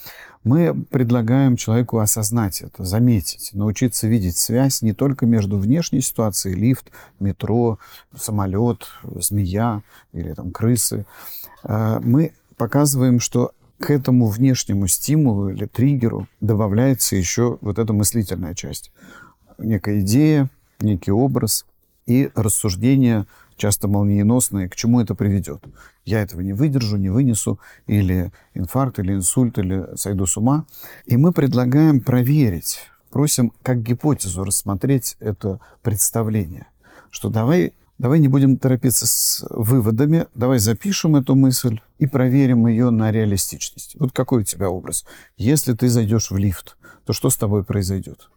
Мы 0.43 0.75
предлагаем 0.91 1.55
человеку 1.55 1.97
осознать 1.97 2.61
это, 2.61 2.83
заметить, 2.83 3.49
научиться 3.53 4.07
видеть 4.07 4.37
связь 4.37 4.83
не 4.83 4.93
только 4.93 5.25
между 5.25 5.57
внешней 5.57 6.01
ситуацией, 6.01 6.53
лифт, 6.53 6.91
метро, 7.19 7.79
самолет, 8.15 8.85
змея 9.15 9.81
или 10.13 10.33
там 10.33 10.51
крысы. 10.51 11.07
А, 11.63 11.99
Мы 12.01 12.33
показываем, 12.55 13.19
что 13.19 13.51
к 13.79 13.89
этому 13.89 14.27
внешнему 14.27 14.87
стимулу 14.87 15.49
или 15.49 15.65
триггеру 15.65 16.27
добавляется 16.41 17.15
еще 17.15 17.57
вот 17.61 17.79
эта 17.79 17.93
мыслительная 17.93 18.55
часть. 18.55 18.91
Некая 19.57 20.01
идея, 20.01 20.49
некий 20.79 21.11
образ 21.11 21.65
и 22.05 22.29
рассуждение, 22.35 23.25
часто 23.57 23.87
молниеносное, 23.87 24.69
к 24.69 24.75
чему 24.75 25.01
это 25.01 25.15
приведет. 25.15 25.63
Я 26.03 26.21
этого 26.21 26.41
не 26.41 26.53
выдержу, 26.53 26.97
не 26.97 27.09
вынесу, 27.09 27.59
или 27.87 28.31
инфаркт, 28.53 28.99
или 28.99 29.13
инсульт, 29.13 29.57
или 29.57 29.95
сойду 29.95 30.25
с 30.25 30.37
ума. 30.37 30.65
И 31.05 31.17
мы 31.17 31.31
предлагаем 31.31 32.01
проверить, 32.01 32.79
просим 33.09 33.53
как 33.63 33.81
гипотезу 33.81 34.43
рассмотреть 34.43 35.15
это 35.19 35.59
представление, 35.81 36.67
что 37.09 37.29
давай 37.29 37.73
Давай 37.97 38.19
не 38.19 38.27
будем 38.27 38.57
торопиться 38.57 39.07
с 39.07 39.45
выводами, 39.49 40.27
давай 40.35 40.59
запишем 40.59 41.15
эту 41.15 41.35
мысль 41.35 41.79
и 41.97 42.07
проверим 42.07 42.67
ее 42.67 42.89
на 42.89 43.09
реалистичность. 43.11 43.95
Вот 43.99 44.11
какой 44.11 44.41
у 44.41 44.43
тебя 44.43 44.69
образ? 44.69 45.05
Если 45.37 45.73
ты 45.73 45.87
зайдешь 45.87 46.29
в 46.29 46.35
лифт, 46.35 46.77
то 47.05 47.13
что 47.13 47.29
с 47.29 47.37
тобой 47.37 47.63
произойдет? 47.63 48.29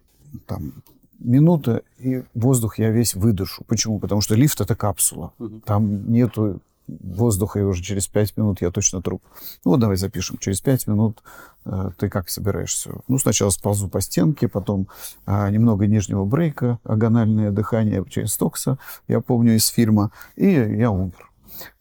Там 0.46 0.74
минута, 1.18 1.82
и 1.98 2.22
воздух 2.34 2.78
я 2.78 2.90
весь 2.90 3.14
выдышу. 3.14 3.64
Почему? 3.64 3.98
Потому 3.98 4.20
что 4.20 4.36
лифт— 4.36 4.60
это 4.60 4.76
капсула. 4.76 5.32
Там 5.64 6.10
нету 6.12 6.60
воздуха, 6.88 7.60
и 7.60 7.62
уже 7.62 7.82
через 7.82 8.06
пять 8.08 8.36
минут 8.36 8.60
я 8.60 8.70
точно 8.70 9.02
труп. 9.02 9.22
Ну, 9.64 9.72
вот 9.72 9.80
давай 9.80 9.96
запишем. 9.96 10.38
Через 10.38 10.60
пять 10.60 10.86
минут 10.86 11.22
э, 11.64 11.90
ты 11.98 12.08
как 12.08 12.28
собираешься? 12.28 12.90
Ну, 13.08 13.18
сначала 13.18 13.50
сползу 13.50 13.88
по 13.88 14.00
стенке, 14.00 14.48
потом 14.48 14.88
а, 15.26 15.48
немного 15.50 15.86
нижнего 15.86 16.24
брейка, 16.24 16.78
агональное 16.84 17.50
дыхание 17.50 18.04
через 18.08 18.32
стокса, 18.32 18.78
я 19.06 19.20
помню 19.20 19.56
из 19.56 19.66
фильма, 19.66 20.10
и 20.36 20.50
я 20.50 20.90
умер. 20.90 21.30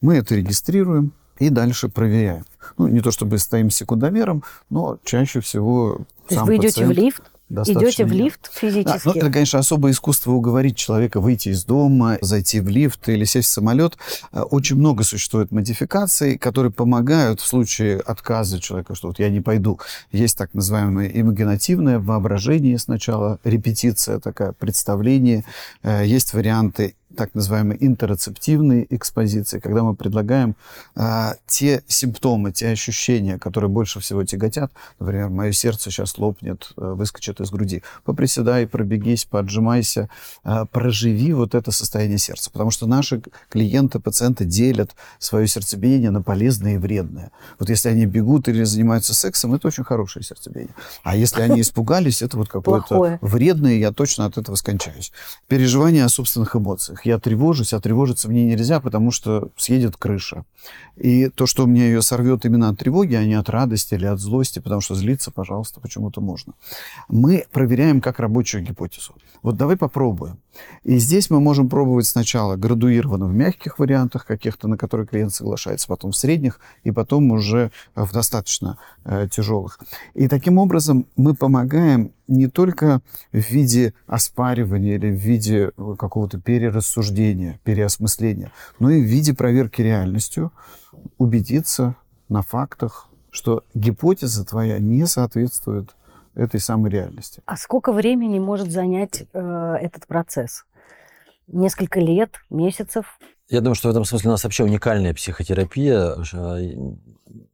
Мы 0.02 0.18
это 0.18 0.36
регистрируем 0.36 1.14
и 1.40 1.50
дальше 1.50 1.90
проверяем. 1.90 2.46
Ну, 2.78 2.88
не 2.88 3.00
то 3.02 3.12
чтобы 3.12 3.38
стоим 3.38 3.70
секундомером, 3.70 4.44
но 4.70 5.00
чаще 5.04 5.40
всего 5.40 6.00
То 6.28 6.36
есть 6.36 6.48
вы 6.48 6.58
идете 6.58 6.86
в 6.86 6.90
пациент 6.90 6.98
лифт, 6.98 7.24
достаточно 7.50 7.88
идете 7.88 8.06
в 8.06 8.12
лифт 8.12 8.42
да, 8.44 8.60
физически. 8.60 9.02
ну, 9.06 9.12
это, 9.14 9.32
конечно, 9.32 9.60
особое 9.60 9.92
искусство 9.92 10.32
уговорить 10.32 10.76
человека 10.76 11.22
выйти 11.22 11.50
из 11.50 11.64
дома, 11.64 12.18
зайти 12.22 12.60
в 12.60 12.68
лифт 12.68 13.08
или 13.10 13.24
сесть 13.26 13.50
в 13.50 13.52
самолет. 13.52 13.98
Э, 14.32 14.42
Очень 14.42 14.78
много 14.78 15.04
существует 15.04 15.52
модификаций, 15.52 16.38
которые 16.38 16.72
помогают 16.72 17.40
в 17.40 17.48
случае 17.48 18.00
отказа 18.00 18.60
человека, 18.60 18.96
что 18.96 19.08
вот 19.08 19.20
я 19.20 19.30
не 19.30 19.42
пойду. 19.42 19.80
Есть 20.12 20.38
так 20.38 20.54
называемое 20.54 21.10
имагинативное 21.14 22.00
воображение 22.00 22.78
сначала, 22.80 23.40
репетиция 23.44 24.20
такая, 24.20 24.52
представление. 24.52 25.44
Э, 25.84 26.06
Есть 26.06 26.34
варианты 26.34 26.96
так 27.16 27.34
называемой 27.34 27.78
интероцептивной 27.80 28.86
экспозиции, 28.90 29.60
когда 29.60 29.84
мы 29.84 29.96
предлагаем 29.96 30.56
а, 30.96 31.36
те 31.48 31.84
симптомы, 31.88 32.52
те 32.52 32.70
ощущения, 32.70 33.38
которые 33.40 33.70
больше 33.70 34.00
всего 34.00 34.24
тяготят. 34.24 34.72
Например, 35.00 35.30
мое 35.30 35.52
сердце 35.54 35.90
сейчас 35.90 36.18
лопнет, 36.18 36.74
э, 36.78 36.82
выскочит 36.82 37.40
из 37.40 37.50
груди. 37.50 37.82
Поприседай, 38.04 38.68
пробегись, 38.68 39.26
поотжимайся, 39.26 40.10
а, 40.44 40.66
проживи 40.66 41.34
вот 41.34 41.56
это 41.56 41.72
состояние 41.72 42.18
сердца. 42.18 42.52
Потому 42.52 42.72
что 42.72 42.88
наши 42.88 43.22
клиенты, 43.50 44.00
пациенты 44.00 44.44
делят 44.46 44.96
свое 45.18 45.48
сердцебиение 45.48 46.12
на 46.12 46.22
полезное 46.22 46.76
и 46.76 46.78
вредное. 46.78 47.32
Вот 47.58 47.70
если 47.70 47.90
они 47.90 48.06
бегут 48.06 48.48
или 48.50 48.64
занимаются 48.64 49.14
сексом, 49.14 49.54
это 49.54 49.68
очень 49.68 49.84
хорошее 49.84 50.24
сердцебиение. 50.24 50.76
А 51.04 51.16
если 51.16 51.42
они 51.42 51.62
испугались, 51.62 52.22
это 52.22 52.38
вот 52.38 52.50
какое-то 52.50 53.18
вредное, 53.22 53.76
я 53.76 53.92
точно 53.92 54.26
от 54.26 54.38
этого 54.38 54.56
скончаюсь. 54.56 55.12
Переживание 55.48 56.04
о 56.04 56.10
собственных 56.10 56.56
эмоциях. 56.56 56.97
Я 57.06 57.20
тревожусь, 57.20 57.74
а 57.74 57.80
тревожиться 57.80 58.30
мне 58.30 58.46
нельзя, 58.46 58.80
потому 58.80 59.12
что 59.12 59.50
съедет 59.58 59.98
крыша. 59.98 60.46
И 60.96 61.30
то, 61.30 61.46
что 61.46 61.68
мне 61.68 61.88
ее 61.88 62.02
сорвет 62.02 62.46
именно 62.46 62.70
от 62.70 62.80
тревоги, 62.80 63.14
а 63.16 63.24
не 63.24 63.36
от 63.36 63.50
радости 63.50 63.94
или 63.94 64.06
от 64.06 64.20
злости, 64.20 64.60
потому 64.60 64.82
что 64.82 64.96
злиться, 64.96 65.32
пожалуйста, 65.32 65.80
почему-то 65.80 66.22
можно. 66.22 66.54
Мы 67.08 67.46
проверяем 67.52 68.02
как 68.02 68.20
рабочую 68.20 68.64
гипотезу. 68.64 69.14
Вот 69.44 69.58
давай 69.58 69.78
попробуем. 69.78 70.40
И 70.84 70.98
здесь 70.98 71.30
мы 71.30 71.40
можем 71.40 71.70
пробовать 71.70 72.08
сначала 72.08 72.56
градуированно 72.56 73.28
в 73.28 73.34
мягких 73.34 73.80
вариантах 73.80 74.26
каких-то, 74.26 74.68
на 74.68 74.78
которые 74.78 75.06
клиент 75.06 75.34
соглашается, 75.34 75.88
потом 75.88 76.12
в 76.12 76.18
средних, 76.18 76.60
и 76.84 76.92
потом 76.92 77.32
уже 77.32 77.72
в 77.96 78.12
достаточно 78.12 78.78
э, 79.06 79.28
тяжелых. 79.32 79.80
И 80.16 80.28
таким 80.28 80.58
образом 80.58 81.06
мы 81.16 81.36
помогаем 81.36 82.12
не 82.28 82.48
только 82.48 83.02
в 83.32 83.38
виде 83.38 83.94
оспаривания 84.06 84.96
или 84.96 85.10
в 85.10 85.16
виде 85.16 85.72
э, 85.76 85.96
какого-то 85.98 86.40
перерассуждения, 86.40 87.60
переосмысления, 87.64 88.52
но 88.80 88.90
и 88.90 89.02
в 89.02 89.06
виде 89.06 89.34
проверки 89.34 89.82
реальностью, 89.82 90.52
убедиться 91.18 91.96
на 92.30 92.42
фактах, 92.42 93.08
что 93.30 93.64
гипотеза 93.74 94.46
твоя 94.46 94.80
не 94.80 95.06
соответствует 95.06 95.96
этой 96.36 96.60
самой 96.60 96.92
реальности. 96.92 97.42
А 97.46 97.58
сколько 97.58 97.92
времени 97.92 98.40
может 98.40 98.72
занять 98.72 99.26
э, 99.34 99.76
этот 99.82 100.06
процесс? 100.08 100.66
Несколько 101.48 102.00
лет, 102.00 102.32
месяцев? 102.50 103.20
Я 103.50 103.62
думаю, 103.62 103.76
что 103.76 103.88
в 103.88 103.92
этом 103.92 104.04
смысле 104.06 104.30
у 104.30 104.32
нас 104.32 104.44
вообще 104.44 104.64
уникальная 104.64 105.14
психотерапия. 105.14 106.22
Что 106.24 106.58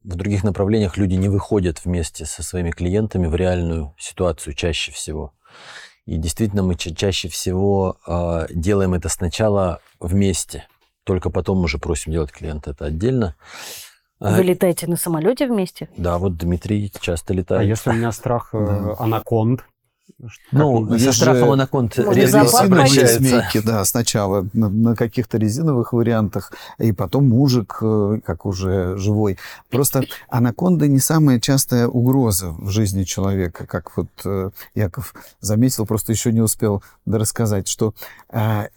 В 0.03 0.15
других 0.15 0.43
направлениях 0.43 0.97
люди 0.97 1.15
не 1.15 1.29
выходят 1.29 1.83
вместе 1.85 2.25
со 2.25 2.43
своими 2.43 2.71
клиентами 2.71 3.27
в 3.27 3.35
реальную 3.35 3.93
ситуацию 3.97 4.53
чаще 4.53 4.91
всего. 4.91 5.33
И 6.05 6.17
действительно 6.17 6.63
мы 6.63 6.75
ча- 6.75 6.93
чаще 6.93 7.29
всего 7.29 7.97
э, 8.05 8.47
делаем 8.49 8.93
это 8.93 9.07
сначала 9.07 9.79
вместе, 9.99 10.67
только 11.05 11.29
потом 11.29 11.63
уже 11.63 11.77
просим 11.77 12.11
делать 12.11 12.31
клиента 12.31 12.71
это 12.71 12.85
отдельно. 12.85 13.35
А, 14.19 14.35
Вы 14.35 14.43
летаете 14.43 14.87
на 14.87 14.97
самолете 14.97 15.47
вместе? 15.47 15.89
Да, 15.97 16.17
вот 16.17 16.37
Дмитрий 16.37 16.91
часто 16.99 17.33
А 17.33 17.35
летает. 17.35 17.69
если 17.69 17.91
у 17.91 17.93
меня 17.93 18.11
страх 18.11 18.49
э, 18.53 18.95
анаконд, 18.99 19.63
Ну, 20.51 20.85
Это 20.85 20.99
со 20.99 21.11
же 21.11 21.13
страхом 21.13 21.51
анаконд 21.51 21.97
резиновые 21.97 23.07
змейки, 23.07 23.61
да, 23.65 23.83
сначала 23.85 24.47
на, 24.53 24.69
на 24.69 24.95
каких-то 24.95 25.37
резиновых 25.37 25.93
вариантах, 25.93 26.51
и 26.77 26.91
потом 26.91 27.29
мужик, 27.29 27.77
э, 27.81 28.19
как 28.25 28.45
уже 28.45 28.97
живой. 28.97 29.37
Просто 29.69 30.03
анаконда 30.29 30.87
не 30.87 30.99
самая 30.99 31.39
частая 31.39 31.87
угроза 31.87 32.51
в 32.51 32.69
жизни 32.69 33.03
человека, 33.03 33.65
как 33.65 33.95
вот 33.97 34.09
э, 34.25 34.51
Яков 34.75 35.13
заметил, 35.39 35.85
просто 35.85 36.11
еще 36.11 36.31
не 36.31 36.41
успел 36.41 36.83
рассказать, 37.05 37.67
что 37.67 37.93
э, 38.29 38.67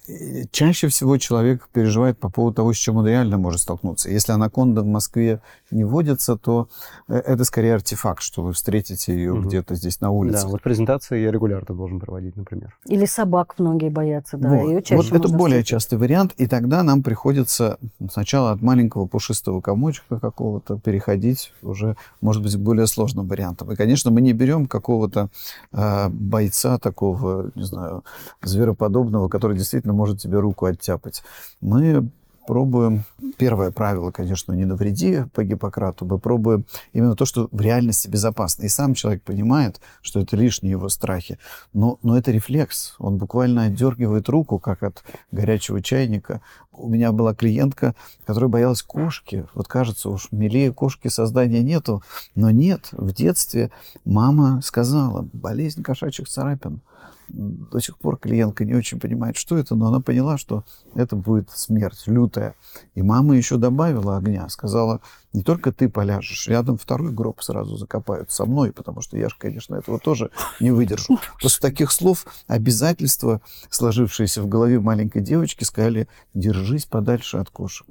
чаще 0.51 0.89
всего 0.89 1.19
человек 1.19 1.69
переживает 1.73 2.19
по 2.19 2.31
поводу 2.31 2.57
того, 2.57 2.73
с 2.73 2.77
чем 2.77 2.97
он 2.97 3.07
реально 3.07 3.37
может 3.39 3.61
столкнуться. 3.61 4.11
Если 4.11 4.33
анаконда 4.33 4.83
в 4.83 4.87
Москве 4.87 5.41
не 5.71 5.85
водится, 5.85 6.37
то 6.37 6.69
это 7.09 7.45
скорее 7.45 7.75
артефакт, 7.75 8.23
что 8.23 8.43
вы 8.43 8.53
встретите 8.53 9.13
ее 9.13 9.35
Мгм. 9.35 9.49
где-то 9.49 9.75
здесь 9.75 10.01
на 10.01 10.11
улице. 10.11 10.43
Да, 10.43 10.49
вот 10.49 10.63
презентации 10.63 11.16
я 11.23 11.31
регулярно 11.31 11.75
должен 11.75 12.01
проводить, 12.01 12.37
например. 12.37 12.77
Или 12.87 13.05
собак 13.07 13.55
многие 13.59 13.91
боятся, 13.91 14.37
да. 14.37 14.49
Вот. 14.49 14.69
Ее 14.69 14.97
Вот 14.97 15.07
это 15.13 15.29
более 15.29 15.63
встретить. 15.63 15.69
частый 15.69 15.99
вариант, 15.99 16.33
и 16.37 16.47
тогда 16.47 16.83
нам 16.83 17.03
приходится 17.03 17.79
сначала 18.11 18.53
от 18.53 18.63
маленького 18.63 19.07
пушистого 19.07 19.61
комочка 19.61 20.19
какого-то 20.19 20.79
переходить 20.79 21.53
уже, 21.63 21.97
может 22.21 22.43
быть, 22.43 22.55
к 22.55 22.59
более 22.59 22.87
сложным 22.87 23.27
вариантам. 23.27 23.73
И, 23.73 23.77
конечно, 23.77 24.11
мы 24.11 24.21
не 24.21 24.33
берем 24.33 24.67
какого-то 24.67 25.29
а, 25.73 26.09
бойца 26.09 26.79
такого, 26.79 27.51
не 27.55 27.65
знаю, 27.65 28.05
звероподобного, 28.43 29.29
который 29.29 29.57
действительно 29.57 29.95
может 29.95 30.21
тебе 30.21 30.39
руку 30.39 30.67
оттяпать. 30.67 31.23
Мы 31.61 32.09
пробуем, 32.47 33.05
первое 33.37 33.71
правило, 33.71 34.11
конечно, 34.11 34.53
не 34.53 34.65
навреди 34.65 35.25
по 35.35 35.45
Гиппократу, 35.45 36.05
мы 36.07 36.19
пробуем 36.19 36.65
именно 36.93 37.17
то, 37.17 37.25
что 37.25 37.49
в 37.51 37.61
реальности 37.61 38.09
безопасно. 38.09 38.65
И 38.65 38.69
сам 38.69 38.95
человек 38.95 39.23
понимает, 39.23 39.81
что 40.03 40.21
это 40.21 40.37
лишние 40.37 40.73
его 40.73 40.89
страхи. 40.89 41.39
Но, 41.73 41.99
но 42.03 42.17
это 42.17 42.31
рефлекс. 42.31 42.95
Он 42.99 43.19
буквально 43.19 43.65
отдергивает 43.65 44.29
руку, 44.29 44.59
как 44.59 44.83
от 44.83 45.05
горячего 45.31 45.83
чайника. 45.83 46.41
У 46.73 46.89
меня 46.89 47.13
была 47.13 47.35
клиентка, 47.35 47.95
которая 48.25 48.49
боялась 48.49 48.83
кошки. 48.83 49.47
Вот 49.55 49.67
кажется, 49.67 50.11
уж 50.11 50.29
милее 50.31 50.73
кошки 50.73 51.09
создания 51.09 51.63
нету. 51.63 52.03
Но 52.35 52.51
нет, 52.51 52.89
в 52.93 53.13
детстве 53.13 53.71
мама 54.05 54.61
сказала, 54.63 55.29
болезнь 55.33 55.83
кошачьих 55.83 56.29
царапин. 56.29 56.81
До 57.29 57.81
сих 57.81 57.99
пор 57.99 58.19
клиентка 58.19 58.65
не 58.65 58.75
очень 58.75 59.01
понимает, 59.01 59.37
что 59.37 59.57
это, 59.57 59.75
но 59.75 59.89
она 59.89 60.01
поняла, 60.01 60.39
что 60.39 60.65
это 60.95 61.17
будет 61.17 61.51
смерть 61.51 62.05
лютая. 62.07 62.55
И 62.95 63.03
мама 63.03 63.37
еще 63.37 63.57
добавила 63.57 64.17
огня, 64.17 64.49
сказала, 64.49 65.01
не 65.33 65.43
только 65.43 65.73
ты 65.73 65.89
поляжешь, 65.89 66.49
рядом 66.49 66.79
второй 66.79 67.13
гроб 67.13 67.43
сразу 67.43 67.77
закопают 67.77 68.31
со 68.31 68.47
мной, 68.47 68.73
потому 68.73 69.01
что 69.01 69.19
я 69.19 69.29
же, 69.29 69.35
конечно, 69.39 69.75
этого 69.75 69.99
тоже 69.99 70.31
не 70.61 70.71
выдержу. 70.71 71.19
После 71.43 71.61
таких 71.61 71.93
слов 71.93 72.27
обязательства, 72.47 73.41
сложившиеся 73.69 74.43
в 74.43 74.49
голове 74.49 74.81
маленькой 74.81 75.23
девочки, 75.23 75.65
сказали, 75.65 76.09
держись 76.35 76.87
подальше 76.87 77.39
от 77.39 77.51
кошек. 77.51 77.87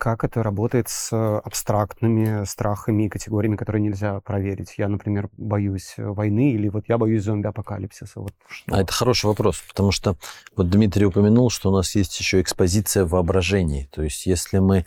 Как 0.00 0.24
это 0.24 0.42
работает 0.42 0.88
с 0.88 1.12
абстрактными 1.12 2.46
страхами 2.46 3.02
и 3.02 3.08
категориями, 3.10 3.56
которые 3.56 3.82
нельзя 3.82 4.18
проверить? 4.20 4.76
Я, 4.78 4.88
например, 4.88 5.28
боюсь 5.36 5.92
войны, 5.98 6.52
или 6.52 6.70
вот 6.70 6.84
я 6.88 6.96
боюсь 6.96 7.22
зомби-апокалипсиса. 7.22 8.20
Вот? 8.20 8.32
А 8.70 8.80
это 8.80 8.90
хороший 8.94 9.26
вопрос, 9.26 9.62
потому 9.68 9.92
что 9.92 10.16
вот 10.56 10.70
Дмитрий 10.70 11.04
упомянул, 11.04 11.50
что 11.50 11.68
у 11.68 11.76
нас 11.76 11.94
есть 11.96 12.18
еще 12.18 12.40
экспозиция 12.40 13.04
воображений. 13.04 13.90
То 13.92 14.02
есть 14.02 14.24
если 14.24 14.58
мы 14.58 14.86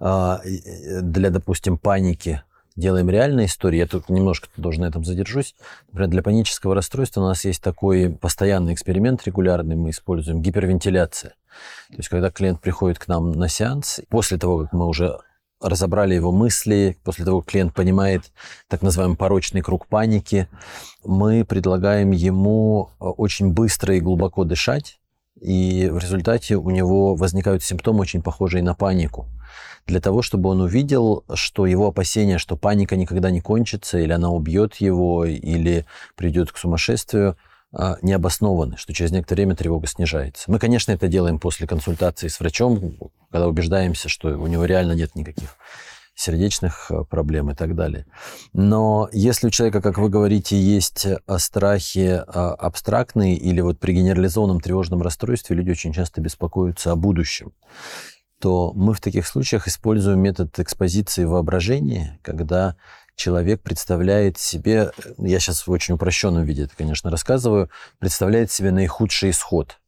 а, 0.00 0.40
э, 0.44 1.02
для, 1.02 1.30
допустим, 1.30 1.78
паники 1.78 2.42
делаем 2.78 3.10
реальные 3.10 3.46
истории, 3.46 3.78
я 3.78 3.86
тут 3.86 4.08
немножко 4.08 4.48
тоже 4.60 4.80
на 4.80 4.86
этом 4.86 5.04
задержусь. 5.04 5.54
Например, 5.88 6.08
для 6.08 6.22
панического 6.22 6.74
расстройства 6.74 7.20
у 7.20 7.24
нас 7.24 7.44
есть 7.44 7.62
такой 7.62 8.10
постоянный 8.10 8.72
эксперимент 8.72 9.26
регулярный, 9.26 9.76
мы 9.76 9.90
используем 9.90 10.40
гипервентиляция. 10.40 11.34
То 11.90 11.96
есть 11.96 12.08
когда 12.08 12.30
клиент 12.30 12.60
приходит 12.60 12.98
к 12.98 13.08
нам 13.08 13.32
на 13.32 13.48
сеанс, 13.48 14.00
после 14.08 14.38
того, 14.38 14.64
как 14.64 14.72
мы 14.72 14.86
уже 14.86 15.18
разобрали 15.60 16.14
его 16.14 16.30
мысли, 16.30 16.96
после 17.02 17.24
того, 17.24 17.40
как 17.40 17.50
клиент 17.50 17.74
понимает 17.74 18.30
так 18.68 18.82
называемый 18.82 19.16
порочный 19.16 19.60
круг 19.60 19.88
паники, 19.88 20.48
мы 21.04 21.44
предлагаем 21.44 22.12
ему 22.12 22.90
э, 23.00 23.04
очень 23.04 23.52
быстро 23.52 23.96
и 23.96 24.00
глубоко 24.00 24.44
дышать, 24.44 25.00
и 25.40 25.88
в 25.90 25.98
результате 25.98 26.56
у 26.56 26.70
него 26.70 27.16
возникают 27.16 27.64
симптомы, 27.64 28.00
очень 28.00 28.22
похожие 28.22 28.62
на 28.62 28.74
панику. 28.74 29.26
Для 29.86 30.00
того, 30.00 30.22
чтобы 30.22 30.50
он 30.50 30.60
увидел, 30.60 31.24
что 31.34 31.66
его 31.66 31.88
опасения, 31.88 32.38
что 32.38 32.56
паника 32.56 32.96
никогда 32.96 33.30
не 33.30 33.40
кончится, 33.40 33.98
или 33.98 34.12
она 34.12 34.30
убьет 34.30 34.76
его, 34.76 35.24
или 35.24 35.86
придет 36.16 36.52
к 36.52 36.58
сумасшествию, 36.58 37.36
а, 37.72 37.96
не 38.00 38.14
обоснованы, 38.14 38.76
что 38.76 38.94
через 38.94 39.10
некоторое 39.10 39.42
время 39.42 39.56
тревога 39.56 39.86
снижается. 39.86 40.50
Мы, 40.50 40.58
конечно, 40.58 40.92
это 40.92 41.06
делаем 41.06 41.38
после 41.38 41.66
консультации 41.66 42.28
с 42.28 42.40
врачом, 42.40 42.94
когда 43.30 43.46
убеждаемся, 43.46 44.08
что 44.08 44.28
у 44.28 44.46
него 44.46 44.64
реально 44.64 44.92
нет 44.92 45.14
никаких 45.14 45.56
сердечных 46.18 46.90
э, 46.90 47.04
проблем 47.04 47.50
и 47.50 47.54
так 47.54 47.76
далее. 47.76 48.06
Но 48.52 49.08
если 49.12 49.46
у 49.46 49.50
человека, 49.50 49.80
как 49.80 49.98
вы 49.98 50.08
говорите, 50.08 50.60
есть 50.60 51.06
э, 51.06 51.18
страхи 51.38 52.20
э, 52.20 52.22
абстрактные 52.24 53.36
или 53.36 53.60
вот 53.60 53.78
при 53.78 53.92
генерализованном 53.92 54.60
тревожном 54.60 55.00
расстройстве 55.00 55.54
люди 55.54 55.70
очень 55.70 55.92
часто 55.92 56.20
беспокоятся 56.20 56.90
о 56.90 56.96
будущем, 56.96 57.52
то 58.40 58.72
мы 58.74 58.94
в 58.94 59.00
таких 59.00 59.26
случаях 59.26 59.66
используем 59.66 60.20
метод 60.20 60.58
экспозиции 60.58 61.24
воображения, 61.24 62.18
когда 62.22 62.76
человек 63.16 63.62
представляет 63.62 64.38
себе, 64.38 64.92
я 65.18 65.40
сейчас 65.40 65.66
в 65.66 65.70
очень 65.70 65.94
упрощенном 65.94 66.44
виде 66.44 66.64
это, 66.64 66.76
конечно, 66.76 67.10
рассказываю, 67.10 67.68
представляет 67.98 68.50
себе 68.50 68.70
наихудший 68.70 69.30
исход. 69.30 69.78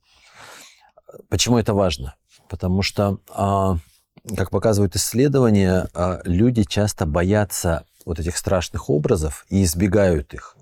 Почему 1.28 1.58
это 1.58 1.72
важно? 1.72 2.16
Потому 2.48 2.82
что, 2.82 3.18
а, 3.28 3.76
как 4.36 4.50
показывают 4.50 4.96
исследования, 4.96 5.88
а, 5.94 6.20
люди 6.24 6.64
часто 6.64 7.06
боятся 7.06 7.84
вот 8.04 8.18
этих 8.18 8.36
страшных 8.36 8.90
образов 8.90 9.46
и 9.48 9.62
избегают 9.62 10.34
их. 10.34 10.56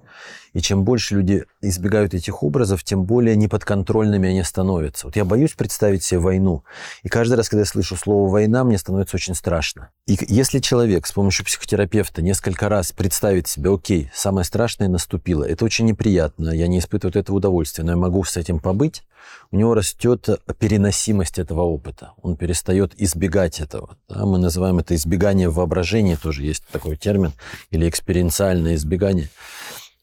И 0.52 0.60
чем 0.60 0.84
больше 0.84 1.14
люди 1.14 1.44
избегают 1.60 2.14
этих 2.14 2.42
образов, 2.42 2.82
тем 2.84 3.04
более 3.04 3.36
неподконтрольными 3.36 4.28
они 4.28 4.42
становятся. 4.42 5.06
Вот 5.06 5.16
я 5.16 5.24
боюсь 5.24 5.52
представить 5.52 6.02
себе 6.02 6.20
войну. 6.20 6.64
И 7.02 7.08
каждый 7.08 7.34
раз, 7.34 7.48
когда 7.48 7.60
я 7.60 7.66
слышу 7.66 7.96
слово 7.96 8.30
«война», 8.30 8.64
мне 8.64 8.78
становится 8.78 9.16
очень 9.16 9.34
страшно. 9.34 9.90
И 10.06 10.18
если 10.28 10.58
человек 10.58 11.06
с 11.06 11.12
помощью 11.12 11.44
психотерапевта 11.44 12.22
несколько 12.22 12.68
раз 12.68 12.92
представит 12.92 13.46
себе, 13.46 13.72
окей, 13.72 14.10
самое 14.14 14.44
страшное 14.44 14.88
наступило, 14.88 15.44
это 15.44 15.64
очень 15.64 15.86
неприятно, 15.86 16.50
я 16.50 16.66
не 16.66 16.78
испытываю 16.78 17.20
этого 17.20 17.36
удовольствия, 17.36 17.84
но 17.84 17.92
я 17.92 17.96
могу 17.96 18.24
с 18.24 18.36
этим 18.36 18.58
побыть, 18.58 19.02
у 19.50 19.56
него 19.56 19.74
растет 19.74 20.28
переносимость 20.58 21.38
этого 21.38 21.62
опыта. 21.62 22.12
Он 22.22 22.36
перестает 22.36 22.92
избегать 23.00 23.60
этого. 23.60 23.96
Да? 24.08 24.26
Мы 24.26 24.38
называем 24.38 24.78
это 24.78 24.94
избегание 24.94 25.48
воображения, 25.48 26.16
тоже 26.16 26.44
есть 26.44 26.64
такой 26.70 26.96
термин, 26.96 27.32
или 27.70 27.88
экспериенциальное 27.88 28.74
избегание. 28.74 29.28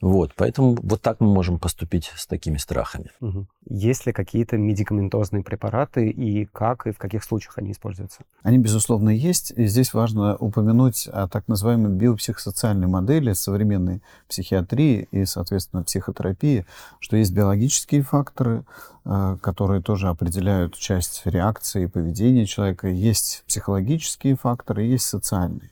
Вот, 0.02 0.34
поэтому 0.36 0.78
вот 0.84 1.02
так 1.02 1.22
мы 1.22 1.28
можем 1.28 1.58
поступить 1.58 2.12
с 2.16 2.28
такими 2.28 2.58
страхами. 2.58 3.12
Мгм. 3.22 3.48
Есть 3.68 4.06
ли 4.06 4.14
какие-то 4.14 4.58
медикаментозные 4.58 5.42
препараты 5.42 6.10
и 6.10 6.46
как 6.46 6.86
и 6.86 6.92
в 6.92 6.98
каких 6.98 7.24
случаях 7.24 7.58
они 7.58 7.72
используются? 7.72 8.24
Они, 8.44 8.58
безусловно, 8.58 9.10
есть. 9.10 9.54
И 9.56 9.66
здесь 9.68 9.94
важно 9.94 10.36
упомянуть 10.36 11.08
о 11.08 11.28
так 11.28 11.48
называемой 11.48 11.92
биопсихосоциальной 11.92 12.88
модели 12.88 13.32
современной 13.34 14.02
психиатрии 14.28 15.08
и, 15.12 15.26
соответственно, 15.26 15.84
психотерапии, 15.84 16.66
что 17.00 17.16
есть 17.16 17.34
биологические 17.34 18.04
факторы, 18.04 18.66
э, 19.06 19.38
которые 19.42 19.82
тоже 19.82 20.10
определяют 20.10 20.76
часть 20.76 21.22
реакции 21.26 21.86
и 21.86 21.88
поведения 21.88 22.46
человека. 22.46 22.90
Есть 22.90 23.44
психологические 23.48 24.36
факторы, 24.36 24.84
есть 24.84 25.06
социальные. 25.06 25.72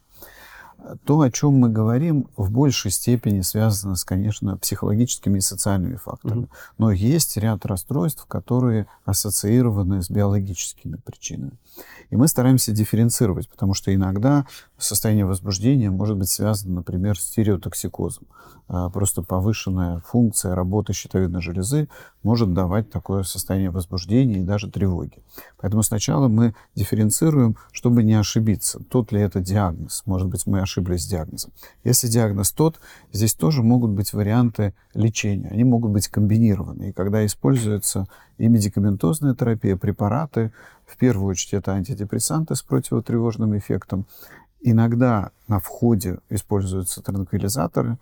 То, 1.06 1.22
о 1.22 1.32
чем 1.32 1.54
мы 1.54 1.70
говорим, 1.70 2.28
в 2.36 2.52
большей 2.52 2.92
степени 2.92 3.42
связано 3.42 3.96
с, 3.96 4.04
конечно, 4.04 4.58
психологическими 4.58 5.38
и 5.38 5.42
социальными 5.42 5.96
факторами. 5.96 6.42
Мгм. 6.42 6.50
Но 6.78 6.92
есть 6.92 7.38
ряд 7.38 7.66
расстройств, 7.66 8.26
которые 8.26 8.88
ассоциированы 9.06 10.02
с 10.02 10.10
биологическими 10.10 10.98
причинами. 10.98 11.54
И 12.14 12.16
мы 12.16 12.28
стараемся 12.28 12.72
дифференцировать, 12.72 13.50
потому 13.50 13.74
что 13.74 13.92
иногда 13.92 14.46
состояние 14.78 15.26
возбуждения 15.26 15.90
может 15.90 16.16
быть 16.16 16.30
связано, 16.30 16.76
например, 16.76 17.18
с 17.18 17.24
стереотоксикозом. 17.24 18.28
А, 18.68 18.92
Просто 18.92 19.24
повышенная 19.24 20.00
функция 20.06 20.54
работы 20.54 20.94
щитовидной 20.94 21.42
железы 21.42 21.90
может 22.22 22.54
давать 22.54 22.92
такое 22.92 23.24
состояние 23.24 23.72
возбуждения 23.72 24.42
и 24.42 24.44
даже 24.44 24.70
тревоги. 24.70 25.24
Поэтому 25.58 25.82
сначала 25.82 26.28
мы 26.28 26.54
дифференцируем, 26.76 27.58
чтобы 27.72 28.04
не 28.04 28.14
ошибиться, 28.14 28.80
тот 28.90 29.12
ли 29.12 29.20
это 29.20 29.40
диагноз. 29.40 30.04
Может 30.06 30.28
быть, 30.28 30.46
мы 30.46 30.62
ошиблись 30.62 31.06
с 31.06 31.08
диагнозом. 31.08 31.52
Если 31.84 32.08
диагноз 32.08 32.52
тот, 32.52 32.80
здесь 33.12 33.34
тоже 33.34 33.64
могут 33.64 33.90
быть 33.90 34.14
варианты 34.14 34.76
лечения. 34.94 35.50
Они 35.50 35.64
могут 35.64 35.92
быть 35.92 36.10
комбинированы. 36.10 36.90
И 36.90 36.92
когда 36.92 37.26
используется 37.26 38.08
и 38.38 38.48
медикаментозная 38.48 39.36
терапия, 39.36 39.78
препараты, 39.78 40.52
в 40.94 40.98
первую 40.98 41.28
очередь 41.28 41.54
это 41.54 41.74
антидепрессанты 41.74 42.56
с 42.56 42.62
противотревожным 42.62 43.58
эффектом, 43.58 44.06
Иногда 44.66 45.32
на 45.50 45.60
входе 45.60 46.20
используются 46.30 47.02
транквилизаторы, 47.02 47.98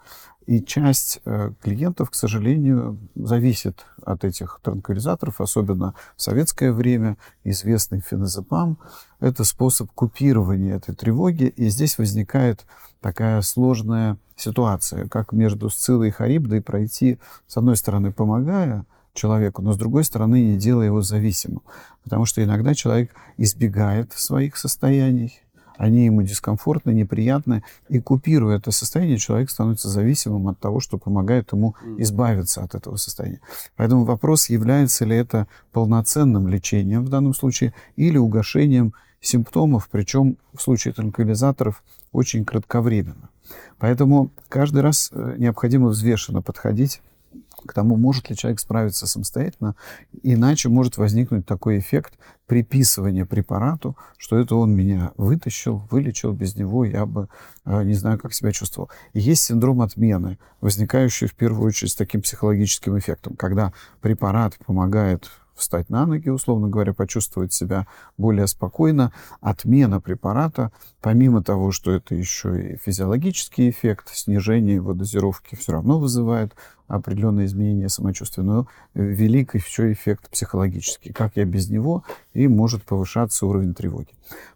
И 0.46 0.64
часть 0.64 1.22
э, 1.26 1.54
клиентов, 1.62 2.12
к 2.12 2.16
сожалению, 2.16 3.00
зависит 3.16 3.86
от 4.04 4.24
этих 4.24 4.60
транквилизаторов, 4.64 5.42
особенно 5.42 5.94
в 6.16 6.22
советское 6.22 6.72
время, 6.72 7.18
известный 7.44 8.02
феназепам. 8.02 8.78
Это 9.20 9.44
способ 9.44 9.92
купирования 9.92 10.76
этой 10.76 10.94
тревоги, 10.94 11.46
и 11.46 11.70
здесь 11.70 11.98
возникает 11.98 12.66
такая 13.02 13.42
сложная 13.42 14.18
ситуация, 14.36 15.08
как 15.08 15.32
между 15.32 15.70
Сцилой 15.70 16.10
и 16.10 16.12
Харибдой 16.12 16.62
пройти, 16.62 17.20
с 17.48 17.58
одной 17.58 17.76
стороны, 17.76 18.12
помогая, 18.12 18.86
человеку, 19.14 19.62
но 19.62 19.74
с 19.74 19.78
другой 19.78 20.04
стороны 20.04 20.42
не 20.42 20.58
делая 20.58 20.88
его 20.88 21.02
зависимым. 21.02 21.62
Потому 22.04 22.26
что 22.26 22.44
иногда 22.44 22.74
человек 22.74 23.12
избегает 23.38 24.14
своих 24.14 24.58
состояний, 24.58 25.42
они 25.78 26.06
ему 26.06 26.22
дискомфортны, 26.22 26.92
неприятны, 26.92 27.64
и 27.90 28.00
купируя 28.00 28.58
это 28.58 28.70
состояние, 28.70 29.18
человек 29.18 29.50
становится 29.50 29.90
зависимым 29.90 30.48
от 30.48 30.60
того, 30.60 30.80
что 30.80 31.00
помогает 31.00 31.52
ему 31.54 31.76
избавиться 31.98 32.62
от 32.62 32.76
этого 32.76 32.98
состояния. 32.98 33.40
Поэтому 33.76 34.06
вопрос, 34.06 34.50
является 34.50 35.06
ли 35.06 35.16
это 35.16 35.48
полноценным 35.72 36.48
лечением 36.48 37.04
в 37.04 37.10
данном 37.10 37.34
случае 37.34 37.74
или 37.96 38.18
угошением 38.18 38.94
симптомов, 39.22 39.90
причем 39.92 40.38
в 40.54 40.62
случае 40.62 40.94
транквилизаторов 40.94 41.84
очень 42.12 42.46
кратковременно. 42.46 43.30
Поэтому 43.80 44.32
каждый 44.50 44.84
раз 44.84 45.10
э, 45.12 45.36
необходимо 45.38 45.88
взвешенно 45.88 46.44
подходить 46.44 47.02
к 47.66 47.74
тому, 47.74 47.96
может 47.96 48.30
ли 48.30 48.36
человек 48.36 48.60
справиться 48.60 49.08
самостоятельно, 49.08 49.76
иначе 50.24 50.70
может 50.70 50.98
возникнуть 50.98 51.46
такой 51.46 51.80
эффект 51.80 52.18
приписывания 52.48 53.26
препарату, 53.26 53.96
что 54.18 54.38
это 54.38 54.56
он 54.56 54.76
меня 54.76 55.14
вытащил, 55.16 55.88
вылечил, 55.90 56.34
без 56.34 56.56
него 56.56 56.84
я 56.84 57.06
бы 57.06 57.30
э, 57.66 57.84
не 57.84 57.94
знаю, 57.94 58.20
как 58.20 58.34
себя 58.34 58.52
чувствовал. 58.52 58.90
Есть 59.14 59.44
синдром 59.44 59.82
отмены, 59.82 60.38
возникающий 60.60 61.28
в 61.28 61.36
первую 61.36 61.68
очередь 61.68 61.94
с 61.94 61.96
таким 61.96 62.22
психологическим 62.22 62.98
эффектом, 62.98 63.36
когда 63.36 63.72
препарат 64.02 64.58
помогает 64.66 65.30
встать 65.62 65.90
на 65.90 66.06
ноги, 66.06 66.30
условно 66.30 66.68
говоря, 66.68 66.94
почувствовать 66.94 67.54
себя 67.54 67.88
более 68.18 68.48
спокойно. 68.48 69.14
Отмена 69.40 70.02
препарата, 70.02 70.72
помимо 71.02 71.44
того, 71.44 71.72
что 71.72 71.92
это 71.92 72.14
еще 72.16 72.74
и 72.74 72.78
физиологический 72.78 73.70
эффект, 73.70 74.10
снижение 74.14 74.76
его 74.76 74.94
дозировки 74.94 75.56
все 75.56 75.72
равно 75.72 76.00
вызывает 76.00 76.56
определенные 76.88 77.46
изменения 77.46 77.88
самочувствия, 77.88 78.44
но 78.44 78.68
велик 78.94 79.56
еще 79.56 79.94
эффект 79.94 80.30
психологический. 80.30 81.14
Как 81.14 81.38
я 81.38 81.46
без 81.46 81.70
него, 81.70 82.04
и 82.34 82.48
может 82.48 82.84
повышаться 82.84 83.46
уровень 83.46 83.74
тревоги. 83.74 84.10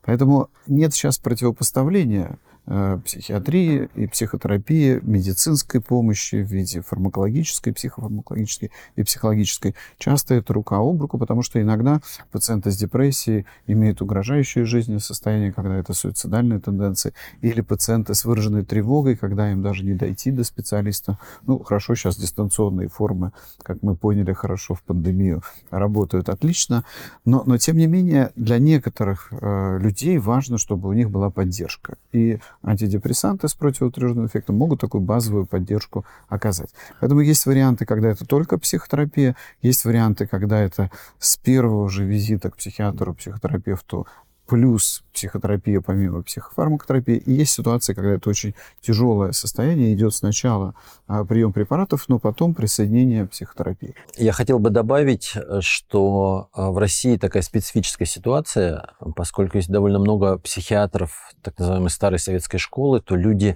Поэтому 0.03 0.49
нет 0.67 0.93
сейчас 0.93 1.17
противопоставления 1.17 2.37
психиатрии 2.65 3.89
и 3.95 4.07
психотерапии, 4.07 4.99
медицинской 5.03 5.81
помощи 5.81 6.35
в 6.43 6.51
виде 6.51 6.81
фармакологической, 6.81 7.73
психофармакологической 7.73 8.71
и 8.95 9.03
психологической. 9.03 9.75
Часто 9.97 10.33
это 10.33 10.53
рука 10.53 10.77
об 10.77 11.01
руку, 11.01 11.17
потому 11.17 11.41
что 11.41 11.61
иногда 11.61 12.01
пациенты 12.31 12.71
с 12.71 12.77
депрессией 12.77 13.45
имеют 13.67 14.01
угрожающее 14.01 14.65
жизни 14.65 14.97
состояние, 14.97 15.53
когда 15.53 15.77
это 15.77 15.93
суицидальные 15.93 16.59
тенденции, 16.59 17.13
или 17.41 17.61
пациенты 17.61 18.15
с 18.15 18.25
выраженной 18.25 18.65
тревогой, 18.65 19.15
когда 19.15 19.51
им 19.51 19.61
даже 19.61 19.83
не 19.83 19.93
дойти 19.93 20.31
до 20.31 20.43
специалиста. 20.43 21.19
Ну, 21.45 21.59
хорошо, 21.59 21.95
сейчас 21.95 22.17
дистанционные 22.17 22.87
формы, 22.87 23.31
как 23.61 23.83
мы 23.83 23.95
поняли, 23.95 24.33
хорошо 24.33 24.73
в 24.73 24.81
пандемию 24.81 25.41
работают 25.69 26.29
отлично, 26.29 26.83
но, 27.25 27.43
но 27.45 27.57
тем 27.57 27.77
не 27.77 27.87
менее 27.87 28.31
для 28.35 28.57
некоторых 28.57 29.29
э, 29.31 29.77
людей 29.79 30.17
важно, 30.17 30.57
чтобы 30.57 30.89
у 30.89 30.93
них 30.93 31.09
была 31.09 31.29
поддержка. 31.29 31.97
И 32.11 32.39
антидепрессанты 32.65 33.47
с 33.47 33.53
противотревожным 33.53 34.25
эффектом 34.25 34.57
могут 34.57 34.81
такую 34.81 35.01
базовую 35.01 35.45
поддержку 35.45 36.05
оказать. 36.27 36.69
Поэтому 36.99 37.21
есть 37.21 37.45
варианты, 37.45 37.85
когда 37.85 38.09
это 38.09 38.25
только 38.25 38.57
психотерапия, 38.57 39.35
есть 39.61 39.85
варианты, 39.85 40.27
когда 40.27 40.59
это 40.59 40.89
с 41.19 41.37
первого 41.37 41.89
же 41.89 42.03
визита 42.03 42.49
к 42.49 42.57
психиатру, 42.57 43.13
психотерапевту 43.13 44.07
плюс 44.47 45.03
психотерапия 45.13 45.81
помимо 45.81 46.23
психофармакотерапии. 46.23 47.17
И 47.17 47.33
есть 47.33 47.53
ситуации, 47.53 47.93
когда 47.93 48.13
это 48.13 48.29
очень 48.29 48.53
тяжелое 48.81 49.31
состояние, 49.31 49.93
идет 49.93 50.13
сначала 50.13 50.75
а, 51.07 51.23
прием 51.25 51.53
препаратов, 51.53 52.05
но 52.07 52.19
потом 52.19 52.53
присоединение 52.53 53.25
психотерапии. 53.25 53.95
Я 54.17 54.31
хотел 54.31 54.59
бы 54.59 54.69
добавить, 54.69 55.33
что 55.61 56.49
а, 56.53 56.71
в 56.71 56.77
России 56.77 57.17
такая 57.17 57.43
специфическая 57.43 58.07
ситуация, 58.07 58.93
поскольку 59.15 59.57
есть 59.57 59.69
довольно 59.69 59.99
много 59.99 60.37
психиатров 60.37 61.33
так 61.41 61.57
называемой 61.59 61.89
старой 61.89 62.19
советской 62.19 62.57
школы, 62.57 63.01
то 63.01 63.15
люди 63.15 63.55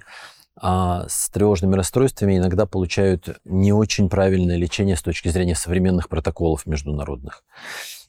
а 0.62 1.06
с 1.08 1.30
тревожными 1.30 1.74
расстройствами 1.74 2.36
иногда 2.36 2.66
получают 2.66 3.40
не 3.44 3.72
очень 3.72 4.10
правильное 4.10 4.56
лечение 4.56 4.94
с 4.94 5.02
точки 5.02 5.28
зрения 5.28 5.54
современных 5.54 6.10
протоколов 6.10 6.66
международных. 6.66 7.44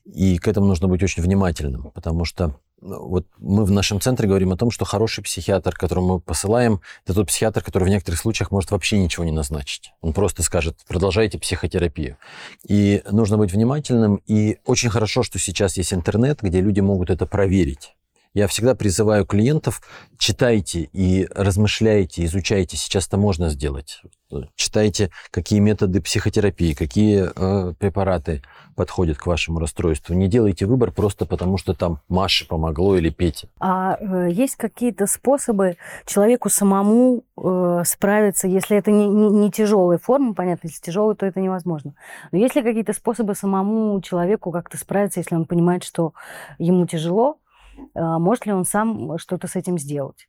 И 0.05 0.37
к 0.37 0.47
этому 0.47 0.65
нужно 0.65 0.87
быть 0.87 1.01
очень 1.03 1.23
внимательным, 1.23 1.91
потому 1.91 2.25
что 2.25 2.59
вот 2.81 3.27
мы 3.37 3.63
в 3.63 3.71
нашем 3.71 4.01
центре 4.01 4.27
говорим 4.27 4.51
о 4.51 4.57
том, 4.57 4.71
что 4.71 4.85
хороший 4.85 5.23
психиатр, 5.23 5.75
которому 5.75 6.15
мы 6.15 6.19
посылаем, 6.19 6.81
это 7.05 7.13
тот 7.13 7.27
психиатр, 7.27 7.61
который 7.61 7.85
в 7.85 7.89
некоторых 7.89 8.19
случаях 8.19 8.51
может 8.51 8.71
вообще 8.71 8.97
ничего 8.97 9.23
не 9.23 9.31
назначить. 9.31 9.93
Он 10.01 10.13
просто 10.13 10.43
скажет, 10.43 10.77
продолжайте 10.87 11.37
психотерапию. 11.37 12.17
И 12.67 13.03
нужно 13.09 13.37
быть 13.37 13.53
внимательным. 13.53 14.21
И 14.27 14.57
очень 14.65 14.89
хорошо, 14.89 15.23
что 15.23 15.39
сейчас 15.39 15.77
есть 15.77 15.93
интернет, 15.93 16.39
где 16.41 16.61
люди 16.61 16.79
могут 16.79 17.09
это 17.09 17.25
проверить. 17.25 17.95
Я 18.33 18.47
всегда 18.47 18.75
призываю 18.75 19.25
клиентов, 19.25 19.81
читайте 20.17 20.89
и 20.93 21.27
размышляйте, 21.35 22.23
изучайте. 22.23 22.77
Сейчас 22.77 23.07
это 23.07 23.17
можно 23.17 23.49
сделать. 23.49 24.01
Читайте, 24.55 25.11
какие 25.31 25.59
методы 25.59 26.01
психотерапии, 26.01 26.71
какие 26.73 27.25
э, 27.35 27.73
препараты 27.73 28.41
подходят 28.77 29.17
к 29.17 29.25
вашему 29.25 29.59
расстройству. 29.59 30.15
Не 30.15 30.29
делайте 30.29 30.65
выбор 30.65 30.91
просто 30.91 31.25
потому, 31.25 31.57
что 31.57 31.73
там 31.73 31.99
Маше 32.07 32.47
помогло 32.47 32.95
или 32.95 33.09
Пете. 33.09 33.49
А 33.59 33.97
э, 33.99 34.29
есть 34.31 34.55
какие-то 34.55 35.07
способы 35.07 35.75
человеку 36.05 36.49
самому 36.49 37.25
э, 37.35 37.83
справиться, 37.85 38.47
если 38.47 38.77
это 38.77 38.91
не, 38.91 39.09
не, 39.09 39.29
не 39.29 39.51
тяжелая 39.51 39.97
форма, 39.97 40.33
понятно, 40.33 40.67
если 40.67 40.81
тяжелая, 40.81 41.15
то 41.15 41.25
это 41.25 41.41
невозможно. 41.41 41.95
Но 42.31 42.37
есть 42.37 42.55
ли 42.55 42.63
какие-то 42.63 42.93
способы 42.93 43.35
самому 43.35 43.99
человеку 43.99 44.51
как-то 44.51 44.77
справиться, 44.77 45.19
если 45.19 45.35
он 45.35 45.43
понимает, 45.43 45.83
что 45.83 46.13
ему 46.57 46.87
тяжело, 46.87 47.40
может 47.93 48.45
ли 48.45 48.53
он 48.53 48.65
сам 48.65 49.17
что-то 49.17 49.47
с 49.47 49.55
этим 49.55 49.77
сделать? 49.77 50.27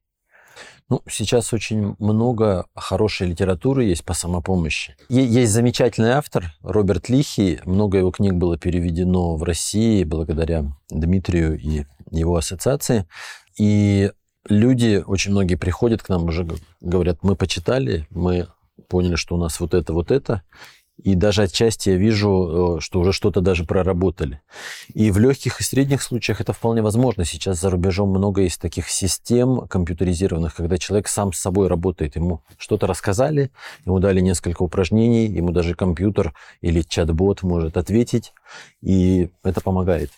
Ну, 0.89 1.01
сейчас 1.09 1.53
очень 1.53 1.97
много 1.99 2.67
хорошей 2.75 3.29
литературы 3.29 3.85
есть 3.85 4.05
по 4.05 4.13
самопомощи. 4.15 4.95
Есть 5.09 5.53
замечательный 5.53 6.11
автор 6.11 6.53
Роберт 6.63 7.09
Лихий. 7.09 7.61
Много 7.65 7.99
его 7.99 8.11
книг 8.11 8.35
было 8.35 8.59
переведено 8.59 9.37
в 9.37 9.43
России 9.43 10.05
благодаря 10.05 10.65
Дмитрию 10.91 11.59
и 11.59 11.87
его 12.11 12.37
ассоциации. 12.37 13.07
И 13.59 14.11
люди, 14.49 15.03
очень 15.07 15.31
многие 15.31 15.55
приходят 15.55 16.03
к 16.03 16.09
нам 16.09 16.25
уже 16.25 16.47
говорят, 16.81 17.23
мы 17.23 17.37
почитали, 17.37 18.07
мы 18.11 18.49
поняли, 18.89 19.17
что 19.17 19.37
у 19.37 19.39
нас 19.39 19.61
вот 19.61 19.75
это, 19.75 19.93
вот 19.93 20.11
это, 20.11 20.43
и 21.03 21.15
даже 21.15 21.43
отчасти 21.43 21.91
я 21.91 21.97
вижу, 21.97 22.77
э, 22.79 22.81
что 22.81 23.01
уже 23.01 23.13
что-то 23.13 23.41
даже 23.41 23.65
проработали. 23.65 24.41
И 24.95 25.11
в 25.11 25.19
легких 25.19 25.61
и 25.61 25.65
средних 25.65 26.03
случаях 26.03 26.41
это 26.41 26.53
вполне 26.53 26.83
возможно. 26.83 27.25
Сейчас 27.25 27.61
за 27.61 27.71
рубежом 27.71 28.11
много 28.11 28.43
есть 28.43 28.61
таких 28.61 28.89
систем 28.89 29.67
компьютеризированных, 29.69 30.55
когда 30.55 30.79
человек 30.79 31.09
сам 31.09 31.33
с 31.33 31.39
собой 31.39 31.69
работает. 31.69 32.17
Ему 32.17 32.43
что-то 32.57 32.87
рассказали, 32.87 33.51
ему 33.85 33.99
дали 33.99 34.21
несколько 34.21 34.63
упражнений, 34.63 35.27
ему 35.27 35.51
даже 35.51 35.75
компьютер 35.75 36.35
или 36.61 36.83
чат-бот 36.83 37.43
может 37.43 37.77
ответить, 37.77 38.33
и 38.81 39.31
это 39.43 39.61
помогает. 39.61 40.11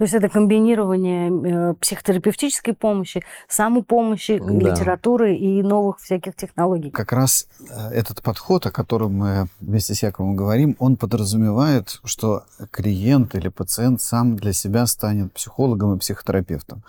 То 0.00 0.04
есть 0.04 0.14
это 0.14 0.30
комбинирование 0.30 1.30
э, 1.30 1.74
психотерапевтической 1.74 2.72
помощи, 2.72 3.22
самопомощи, 3.48 4.38
да. 4.38 4.70
литературы 4.70 5.36
и 5.36 5.62
новых 5.62 6.00
всяких 6.00 6.34
технологий. 6.34 6.90
Как 6.90 7.12
раз 7.12 7.48
э, 7.68 7.90
этот 7.90 8.22
подход, 8.22 8.64
о 8.64 8.70
котором 8.70 9.12
мы 9.12 9.48
вместе 9.60 9.94
с 9.94 10.02
Яковом 10.02 10.36
говорим, 10.36 10.74
он 10.78 10.96
подразумевает, 10.96 12.00
что 12.02 12.44
клиент 12.70 13.34
или 13.34 13.48
пациент 13.48 14.00
сам 14.00 14.36
для 14.36 14.54
себя 14.54 14.86
станет 14.86 15.34
психологом 15.34 15.94
и 15.94 15.98
психотерапевтом. 15.98 16.82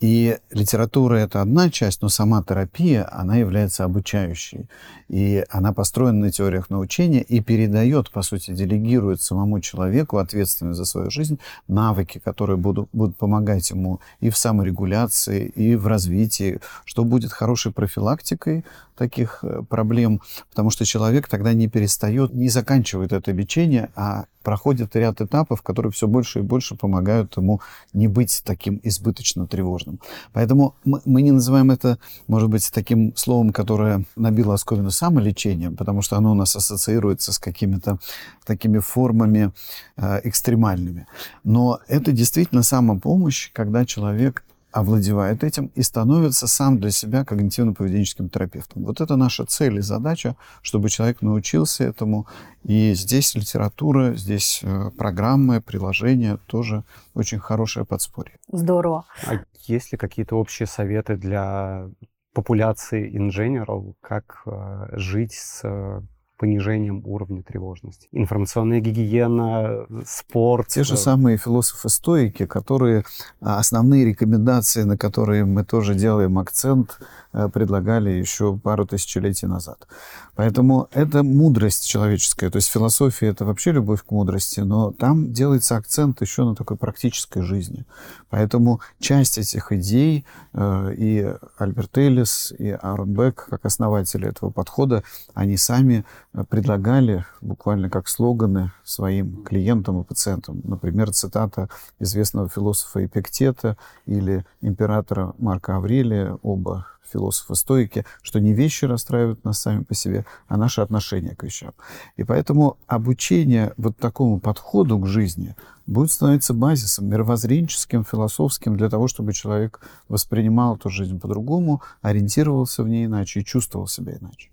И 0.00 0.38
литература— 0.50 1.14
это 1.16 1.42
одна 1.42 1.70
часть, 1.70 2.00
но 2.00 2.08
сама 2.08 2.42
терапия, 2.42 3.06
она 3.12 3.36
является 3.36 3.84
обучающей. 3.84 4.66
И 5.08 5.44
она 5.50 5.74
построена 5.74 6.18
на 6.18 6.32
теориях 6.32 6.70
научения 6.70 7.20
и 7.20 7.40
передает, 7.40 8.10
по 8.10 8.22
сути, 8.22 8.52
делегирует 8.52 9.20
самому 9.20 9.60
человеку 9.60 10.16
ответственность 10.16 10.78
за 10.78 10.86
свою 10.86 11.10
жизнь, 11.10 11.38
навыки, 11.68 12.18
которые 12.18 12.56
будут, 12.56 12.88
будут 12.94 13.16
помогать 13.18 13.68
ему 13.70 14.00
и 14.20 14.30
в 14.30 14.38
саморегуляции, 14.38 15.46
и 15.48 15.76
в 15.76 15.86
развитии, 15.86 16.60
что 16.86 17.04
будет 17.04 17.32
хорошей 17.32 17.70
профилактикой 17.70 18.64
таких 19.00 19.38
э, 19.42 19.62
проблем, 19.68 20.20
потому 20.50 20.70
что 20.70 20.84
человек 20.84 21.26
тогда 21.26 21.54
не 21.54 21.68
перестает, 21.68 22.34
не 22.34 22.50
заканчивает 22.50 23.12
это 23.12 23.32
лечение, 23.32 23.88
а 23.96 24.24
проходит 24.42 24.94
ряд 24.94 25.20
этапов, 25.22 25.62
которые 25.62 25.90
все 25.90 26.06
больше 26.06 26.40
и 26.40 26.42
больше 26.42 26.76
помогают 26.76 27.36
ему 27.36 27.60
не 27.94 28.08
быть 28.08 28.42
таким 28.44 28.78
избыточно 28.82 29.46
тревожным. 29.46 29.89
Каждому. 29.90 29.98
Поэтому 30.32 30.74
мы, 30.84 31.00
мы 31.04 31.22
не 31.22 31.32
называем 31.32 31.70
это, 31.70 31.98
может 32.28 32.48
быть, 32.48 32.70
таким 32.72 33.14
словом, 33.16 33.52
которое 33.52 34.04
набило 34.16 34.54
оскомину 34.54 34.90
самолечением, 34.90 35.76
потому 35.76 36.02
что 36.02 36.16
оно 36.16 36.32
у 36.32 36.34
нас 36.34 36.56
ассоциируется 36.56 37.32
с 37.32 37.38
какими-то 37.38 37.98
такими 38.44 38.78
формами 38.78 39.52
э, 39.96 40.20
экстремальными. 40.24 41.06
Но 41.44 41.80
это 41.88 42.12
действительно 42.12 42.62
самопомощь, 42.62 43.50
когда 43.52 43.84
человек 43.84 44.44
овладевает 44.72 45.44
этим 45.44 45.70
и 45.74 45.82
становится 45.82 46.46
сам 46.46 46.78
для 46.78 46.90
себя 46.90 47.22
когнитивно-поведенческим 47.22 48.28
терапевтом. 48.28 48.84
Вот 48.84 49.00
это 49.00 49.16
наша 49.16 49.44
цель 49.44 49.78
и 49.78 49.80
задача, 49.80 50.36
чтобы 50.62 50.88
человек 50.88 51.22
научился 51.22 51.84
этому. 51.84 52.26
И 52.62 52.94
здесь 52.94 53.34
литература, 53.34 54.14
здесь 54.14 54.60
э, 54.62 54.90
программы, 54.96 55.60
приложения 55.60 56.38
тоже 56.46 56.84
очень 57.14 57.38
хорошее 57.38 57.84
подспорье. 57.84 58.36
Здорово. 58.52 59.04
А 59.26 59.40
есть 59.66 59.92
ли 59.92 59.98
какие-то 59.98 60.36
общие 60.36 60.66
советы 60.66 61.16
для 61.16 61.88
популяции 62.32 63.10
in 63.12 63.30
general, 63.30 63.94
как 64.00 64.42
э, 64.46 64.88
жить 64.92 65.32
с 65.32 65.60
э, 65.64 66.00
понижением 66.40 67.02
уровня 67.04 67.42
тревожности. 67.42 68.08
Информационная 68.12 68.80
гигиена, 68.80 69.86
спорт. 70.06 70.68
Те 70.68 70.84
же 70.84 70.96
самые 70.96 71.36
философы-стоики, 71.36 72.46
которые 72.46 73.04
а, 73.42 73.58
основные 73.58 74.06
рекомендации, 74.06 74.84
на 74.84 74.96
которые 74.96 75.44
мы 75.44 75.64
тоже 75.64 75.94
делаем 75.94 76.38
акцент, 76.38 76.98
Э, 77.32 77.48
предлагали 77.48 78.10
еще 78.10 78.58
пару 78.58 78.84
тысячелетий 78.86 79.46
назад. 79.46 79.86
Поэтому 80.34 80.88
это 80.90 81.22
мудрость 81.22 81.86
человеческая. 81.86 82.50
То 82.50 82.56
есть 82.56 82.68
философия— 82.68 83.26
это 83.28 83.44
вообще 83.44 83.70
любовь 83.70 84.02
к 84.02 84.10
мудрости, 84.10 84.58
но 84.58 84.90
там 84.90 85.32
делается 85.32 85.76
акцент 85.76 86.20
еще 86.22 86.44
на 86.44 86.56
такой 86.56 86.76
практической 86.76 87.42
жизни. 87.42 87.86
Поэтому 88.30 88.80
часть 88.98 89.38
этих 89.38 89.70
идей 89.70 90.24
э, 90.54 90.94
и 90.96 91.32
Альберт 91.56 91.98
Эллис, 91.98 92.52
и 92.58 92.70
Аарон 92.70 93.14
Бек, 93.14 93.46
как 93.48 93.64
основатели 93.64 94.26
этого 94.26 94.50
подхода, 94.50 95.04
они 95.32 95.56
сами 95.56 96.04
э, 96.29 96.29
предлагали 96.48 97.24
буквально 97.40 97.90
как 97.90 98.08
слоганы 98.08 98.72
своим 98.84 99.42
клиентам 99.42 100.00
и 100.00 100.04
пациентам. 100.04 100.60
Например, 100.64 101.10
цитата 101.12 101.68
известного 101.98 102.48
философа 102.48 103.04
Эпиктета 103.04 103.76
или 104.06 104.44
императора 104.60 105.34
Марка 105.38 105.76
Аврелия, 105.76 106.38
оба 106.42 106.86
философы-стоики, 107.12 108.04
что 108.22 108.38
не 108.38 108.52
вещи 108.52 108.84
расстраивают 108.84 109.44
нас 109.44 109.60
сами 109.60 109.82
по 109.82 109.94
себе, 109.94 110.24
а 110.46 110.56
наше 110.56 110.80
отношение 110.80 111.34
к 111.34 111.42
вещам. 111.42 111.72
И 112.16 112.24
поэтому 112.24 112.78
обучение 112.86 113.72
вот 113.76 113.96
такому 113.96 114.38
подходу 114.38 114.98
к 114.98 115.06
жизни 115.06 115.56
будет 115.86 116.12
становиться 116.12 116.54
базисом 116.54 117.08
мировоззренческим, 117.08 118.04
философским, 118.04 118.76
для 118.76 118.88
того, 118.88 119.08
чтобы 119.08 119.32
человек 119.32 119.80
воспринимал 120.08 120.76
эту 120.76 120.88
жизнь 120.88 121.18
по-другому, 121.18 121.82
ориентировался 122.00 122.84
в 122.84 122.88
ней 122.88 123.06
иначе 123.06 123.40
и 123.40 123.44
чувствовал 123.44 123.88
себя 123.88 124.16
иначе. 124.20 124.50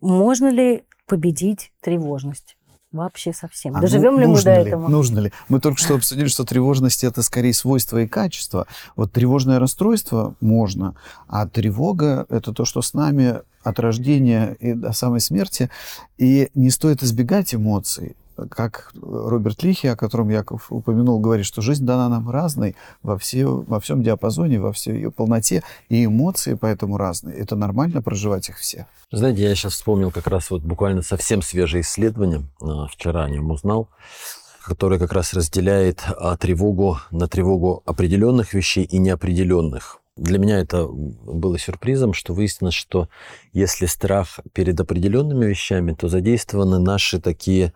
Можно 0.00 0.50
ли 0.50 0.84
победить 1.06 1.72
тревожность? 1.80 2.56
Вообще 2.90 3.34
совсем. 3.34 3.76
А 3.76 3.80
Доживем 3.82 4.14
ну, 4.14 4.20
ли 4.20 4.26
мы 4.26 4.42
до 4.42 4.62
ли, 4.62 4.68
этого? 4.68 4.88
Нужно 4.88 5.18
ли? 5.18 5.32
Мы 5.48 5.60
только 5.60 5.78
что 5.78 5.94
обсудили, 5.94 6.26
что 6.28 6.44
тревожность 6.44 7.04
это 7.04 7.22
скорее 7.22 7.52
свойство 7.52 7.98
и 7.98 8.06
качество. 8.06 8.66
Вот 8.96 9.12
тревожное 9.12 9.58
расстройство 9.58 10.34
можно, 10.40 10.94
а 11.26 11.46
тревога 11.46 12.24
это 12.30 12.54
то, 12.54 12.64
что 12.64 12.80
с 12.80 12.94
нами 12.94 13.40
от 13.62 13.78
рождения 13.78 14.56
и 14.58 14.72
до 14.72 14.92
самой 14.92 15.20
смерти. 15.20 15.68
И 16.16 16.48
не 16.54 16.70
стоит 16.70 17.02
избегать 17.02 17.54
эмоций 17.54 18.16
как 18.50 18.92
Роберт 19.00 19.62
Лихи, 19.62 19.88
о 19.88 19.96
котором 19.96 20.28
Яков 20.28 20.70
упомянул, 20.70 21.18
говорит, 21.20 21.46
что 21.46 21.62
жизнь 21.62 21.84
дана 21.84 22.08
нам 22.08 22.30
разной 22.30 22.76
во, 23.02 23.18
все, 23.18 23.46
во 23.46 23.80
всем 23.80 24.02
диапазоне, 24.02 24.60
во 24.60 24.72
всей 24.72 24.94
ее 24.94 25.10
полноте, 25.10 25.62
и 25.88 26.04
эмоции 26.04 26.54
поэтому 26.54 26.96
разные. 26.96 27.36
Это 27.36 27.56
нормально 27.56 28.02
проживать 28.02 28.48
их 28.48 28.58
все. 28.58 28.86
Знаете, 29.10 29.42
я 29.42 29.54
сейчас 29.54 29.74
вспомнил 29.74 30.10
как 30.10 30.26
раз 30.26 30.50
вот 30.50 30.62
буквально 30.62 31.02
совсем 31.02 31.42
свежее 31.42 31.82
исследование, 31.82 32.42
а, 32.60 32.86
вчера 32.86 33.24
о 33.24 33.30
нем 33.30 33.50
узнал, 33.50 33.88
которое 34.62 34.98
как 34.98 35.12
раз 35.12 35.32
разделяет 35.32 36.02
а, 36.06 36.36
тревогу 36.36 36.98
на 37.10 37.26
тревогу 37.26 37.82
определенных 37.86 38.54
вещей 38.54 38.84
и 38.84 38.98
неопределенных. 38.98 40.00
Для 40.18 40.38
меня 40.38 40.58
это 40.58 40.86
было 40.88 41.58
сюрпризом, 41.58 42.12
что 42.12 42.34
выяснилось, 42.34 42.74
что 42.74 43.08
если 43.52 43.86
страх 43.86 44.40
перед 44.52 44.78
определенными 44.80 45.46
вещами, 45.46 45.92
то 45.92 46.08
задействованы 46.08 46.80
наши 46.80 47.20
такие 47.20 47.72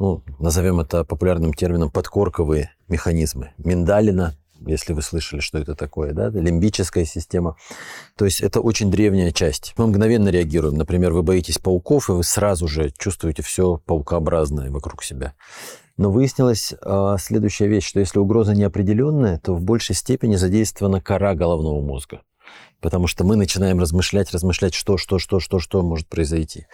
ну, 0.00 0.22
назовем 0.38 0.80
это 0.80 1.04
популярным 1.04 1.52
термином, 1.52 1.90
подкорковые 1.90 2.70
механизмы. 2.88 3.52
Миндалина, 3.58 4.34
если 4.66 4.94
вы 4.94 5.02
слышали, 5.02 5.40
что 5.40 5.58
это 5.58 5.74
такое, 5.74 6.12
да, 6.12 6.30
лимбическая 6.30 7.04
система. 7.04 7.56
То 8.16 8.24
есть 8.24 8.40
это 8.40 8.60
очень 8.60 8.90
древняя 8.90 9.30
часть. 9.30 9.74
Мы 9.76 9.86
мгновенно 9.86 10.30
реагируем. 10.30 10.76
Например, 10.76 11.12
вы 11.12 11.22
боитесь 11.22 11.58
пауков, 11.58 12.08
и 12.08 12.12
вы 12.12 12.24
сразу 12.24 12.66
же 12.66 12.90
чувствуете 12.98 13.42
все 13.42 13.76
паукообразное 13.84 14.70
вокруг 14.70 15.04
себя. 15.04 15.34
Но 15.98 16.10
выяснилась 16.10 16.72
э, 16.72 17.16
следующая 17.18 17.68
вещь, 17.68 17.86
что 17.86 18.00
если 18.00 18.18
угроза 18.18 18.54
неопределенная, 18.54 19.38
то 19.38 19.54
в 19.54 19.60
большей 19.60 19.94
степени 19.94 20.36
задействована 20.36 21.02
кора 21.02 21.34
головного 21.34 21.82
мозга 21.82 22.22
потому 22.80 23.06
что 23.06 23.24
мы 23.24 23.36
начинаем 23.36 23.78
размышлять, 23.78 24.32
размышлять, 24.32 24.74
что, 24.74 24.96
что, 24.96 25.18
что, 25.18 25.40
что, 25.40 25.58
что 25.58 25.82
может 25.82 26.08
произойти. 26.08 26.66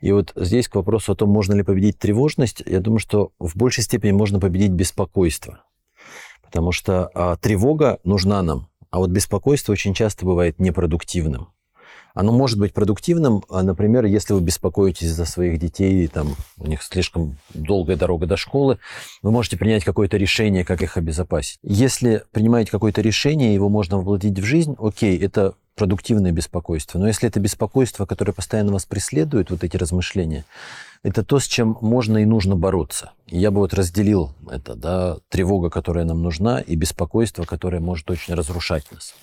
И 0.00 0.12
вот 0.12 0.32
здесь 0.36 0.68
к 0.68 0.76
вопросу 0.76 1.12
о 1.12 1.16
том, 1.16 1.30
можно 1.30 1.54
ли 1.54 1.62
победить 1.62 1.98
тревожность, 1.98 2.62
я 2.64 2.80
думаю, 2.80 3.00
что 3.00 3.32
в 3.38 3.56
большей 3.56 3.84
степени 3.84 4.12
можно 4.12 4.40
победить 4.40 4.70
беспокойство, 4.70 5.62
потому 6.42 6.72
что 6.72 7.10
а, 7.14 7.36
тревога 7.36 7.98
нужна 8.04 8.42
нам, 8.42 8.68
а 8.90 8.98
вот 8.98 9.10
беспокойство 9.10 9.72
очень 9.72 9.94
часто 9.94 10.24
бывает 10.24 10.58
непродуктивным. 10.58 11.48
Оно 12.18 12.32
может 12.32 12.58
быть 12.58 12.74
продуктивным, 12.74 13.44
а, 13.48 13.62
например, 13.62 14.04
если 14.04 14.32
вы 14.32 14.40
беспокоитесь 14.40 15.06
за 15.06 15.24
своих 15.24 15.60
детей, 15.60 16.08
там, 16.08 16.34
у 16.56 16.66
них 16.66 16.82
слишком 16.82 17.36
долгая 17.54 17.96
дорога 17.96 18.26
до 18.26 18.36
школы, 18.36 18.80
вы 19.22 19.30
можете 19.30 19.56
принять 19.56 19.84
какое-то 19.84 20.16
решение, 20.16 20.64
как 20.64 20.82
их 20.82 20.96
обезопасить. 20.96 21.60
Если 21.62 22.24
принимаете 22.32 22.72
какое-то 22.72 23.02
решение, 23.02 23.54
его 23.54 23.68
можно 23.68 23.98
воплотить 23.98 24.36
в 24.36 24.44
жизнь, 24.44 24.74
окей, 24.80 25.16
это 25.16 25.54
продуктивное 25.76 26.32
беспокойство. 26.32 26.98
Но 26.98 27.06
если 27.06 27.28
это 27.28 27.38
беспокойство, 27.38 28.04
которое 28.04 28.32
постоянно 28.32 28.72
вас 28.72 28.84
преследует, 28.84 29.52
вот 29.52 29.62
эти 29.62 29.76
размышления, 29.76 30.44
это 31.02 31.24
то, 31.24 31.38
с 31.38 31.44
чем 31.46 31.76
можно 31.80 32.18
и 32.18 32.24
нужно 32.24 32.56
бороться. 32.56 33.12
Я 33.26 33.50
бы 33.50 33.58
вот 33.58 33.74
разделил 33.74 34.32
это, 34.50 34.74
да, 34.74 35.18
тревога, 35.28 35.70
которая 35.70 36.04
нам 36.04 36.22
нужна, 36.22 36.60
и 36.60 36.76
беспокойство, 36.76 37.44
которое 37.44 37.80
может 37.80 38.10
очень 38.10 38.34
разрушать 38.34 38.84
нас. 38.90 39.14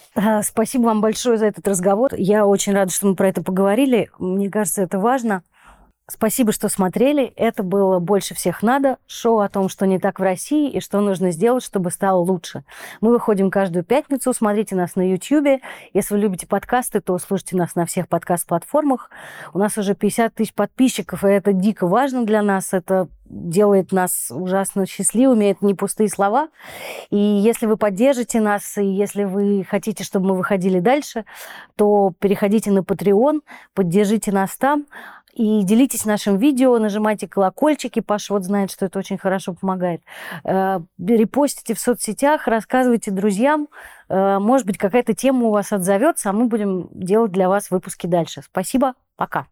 Спасибо 0.45 0.83
вам 0.83 1.01
большое 1.01 1.37
за 1.37 1.47
этот 1.47 1.67
разговор. 1.67 2.13
Я 2.15 2.45
очень 2.45 2.73
рада, 2.73 2.91
что 2.91 3.07
мы 3.07 3.15
про 3.15 3.29
это 3.29 3.43
поговорили. 3.43 4.09
Мне 4.19 4.49
кажется, 4.49 4.81
это 4.81 4.99
важно. 4.99 5.43
Спасибо, 6.07 6.51
что 6.51 6.69
смотрели. 6.69 7.33
Это 7.35 7.63
было 7.63 7.97
«Больше 7.97 8.35
всех 8.35 8.61
надо» 8.61 8.99
шоу 9.07 9.39
о 9.39 9.49
том, 9.49 9.69
что 9.69 9.87
не 9.87 9.97
так 9.97 10.19
в 10.19 10.23
России 10.23 10.69
и 10.69 10.79
что 10.79 11.01
нужно 11.01 11.31
сделать, 11.31 11.63
чтобы 11.63 11.89
стало 11.89 12.19
лучше. 12.19 12.63
Мы 13.01 13.09
выходим 13.09 13.49
каждую 13.49 13.83
пятницу. 13.83 14.31
Смотрите 14.31 14.75
нас 14.75 14.95
на 14.95 15.01
YouTube. 15.01 15.63
Если 15.95 16.13
вы 16.13 16.19
любите 16.19 16.45
подкасты, 16.45 17.01
то 17.01 17.17
слушайте 17.17 17.57
нас 17.57 17.73
на 17.73 17.87
всех 17.87 18.07
подкаст-платформах. 18.07 19.09
У 19.51 19.57
нас 19.57 19.79
уже 19.79 19.95
50 19.95 20.35
тысяч 20.35 20.53
подписчиков, 20.53 21.23
и 21.23 21.27
это 21.27 21.53
дико 21.53 21.87
важно 21.87 22.23
для 22.23 22.43
нас. 22.43 22.73
Это 22.73 23.07
делает 23.25 23.91
нас 23.91 24.27
ужасно 24.29 24.85
счастливыми, 24.85 25.45
это 25.45 25.65
не 25.65 25.73
пустые 25.73 26.09
слова. 26.09 26.49
И 27.09 27.17
если 27.17 27.65
вы 27.65 27.77
поддержите 27.77 28.39
нас, 28.39 28.77
и 28.77 28.85
если 28.85 29.23
вы 29.23 29.65
хотите, 29.67 30.03
чтобы 30.03 30.27
мы 30.27 30.35
выходили 30.35 30.79
дальше, 30.79 31.25
то 31.75 32.13
переходите 32.19 32.69
на 32.69 32.79
Patreon, 32.79 33.41
поддержите 33.73 34.31
нас 34.31 34.55
там. 34.55 34.85
И 35.35 35.63
делитесь 35.63 36.05
нашим 36.05 36.37
видео, 36.37 36.79
нажимайте 36.79 37.27
колокольчики. 37.27 37.99
Паша 37.99 38.33
вот 38.33 38.45
знает, 38.45 38.71
что 38.71 38.85
это 38.85 38.97
очень 38.99 39.17
хорошо 39.17 39.53
помогает. 39.53 40.01
Э, 40.45 40.79
репостите 40.97 41.73
в 41.73 41.79
соцсетях, 41.79 42.47
рассказывайте 42.47 43.11
друзьям. 43.11 43.67
Э, 44.07 44.39
может 44.39 44.65
быть, 44.65 44.77
какая-то 44.77 45.13
тема 45.13 45.47
у 45.47 45.51
вас 45.51 45.73
отзовется, 45.73 46.29
а 46.29 46.33
мы 46.33 46.47
будем 46.47 46.87
делать 46.91 47.33
для 47.33 47.49
вас 47.49 47.69
выпуски 47.69 48.07
дальше. 48.07 48.43
Спасибо, 48.43 48.93
пока. 49.17 49.47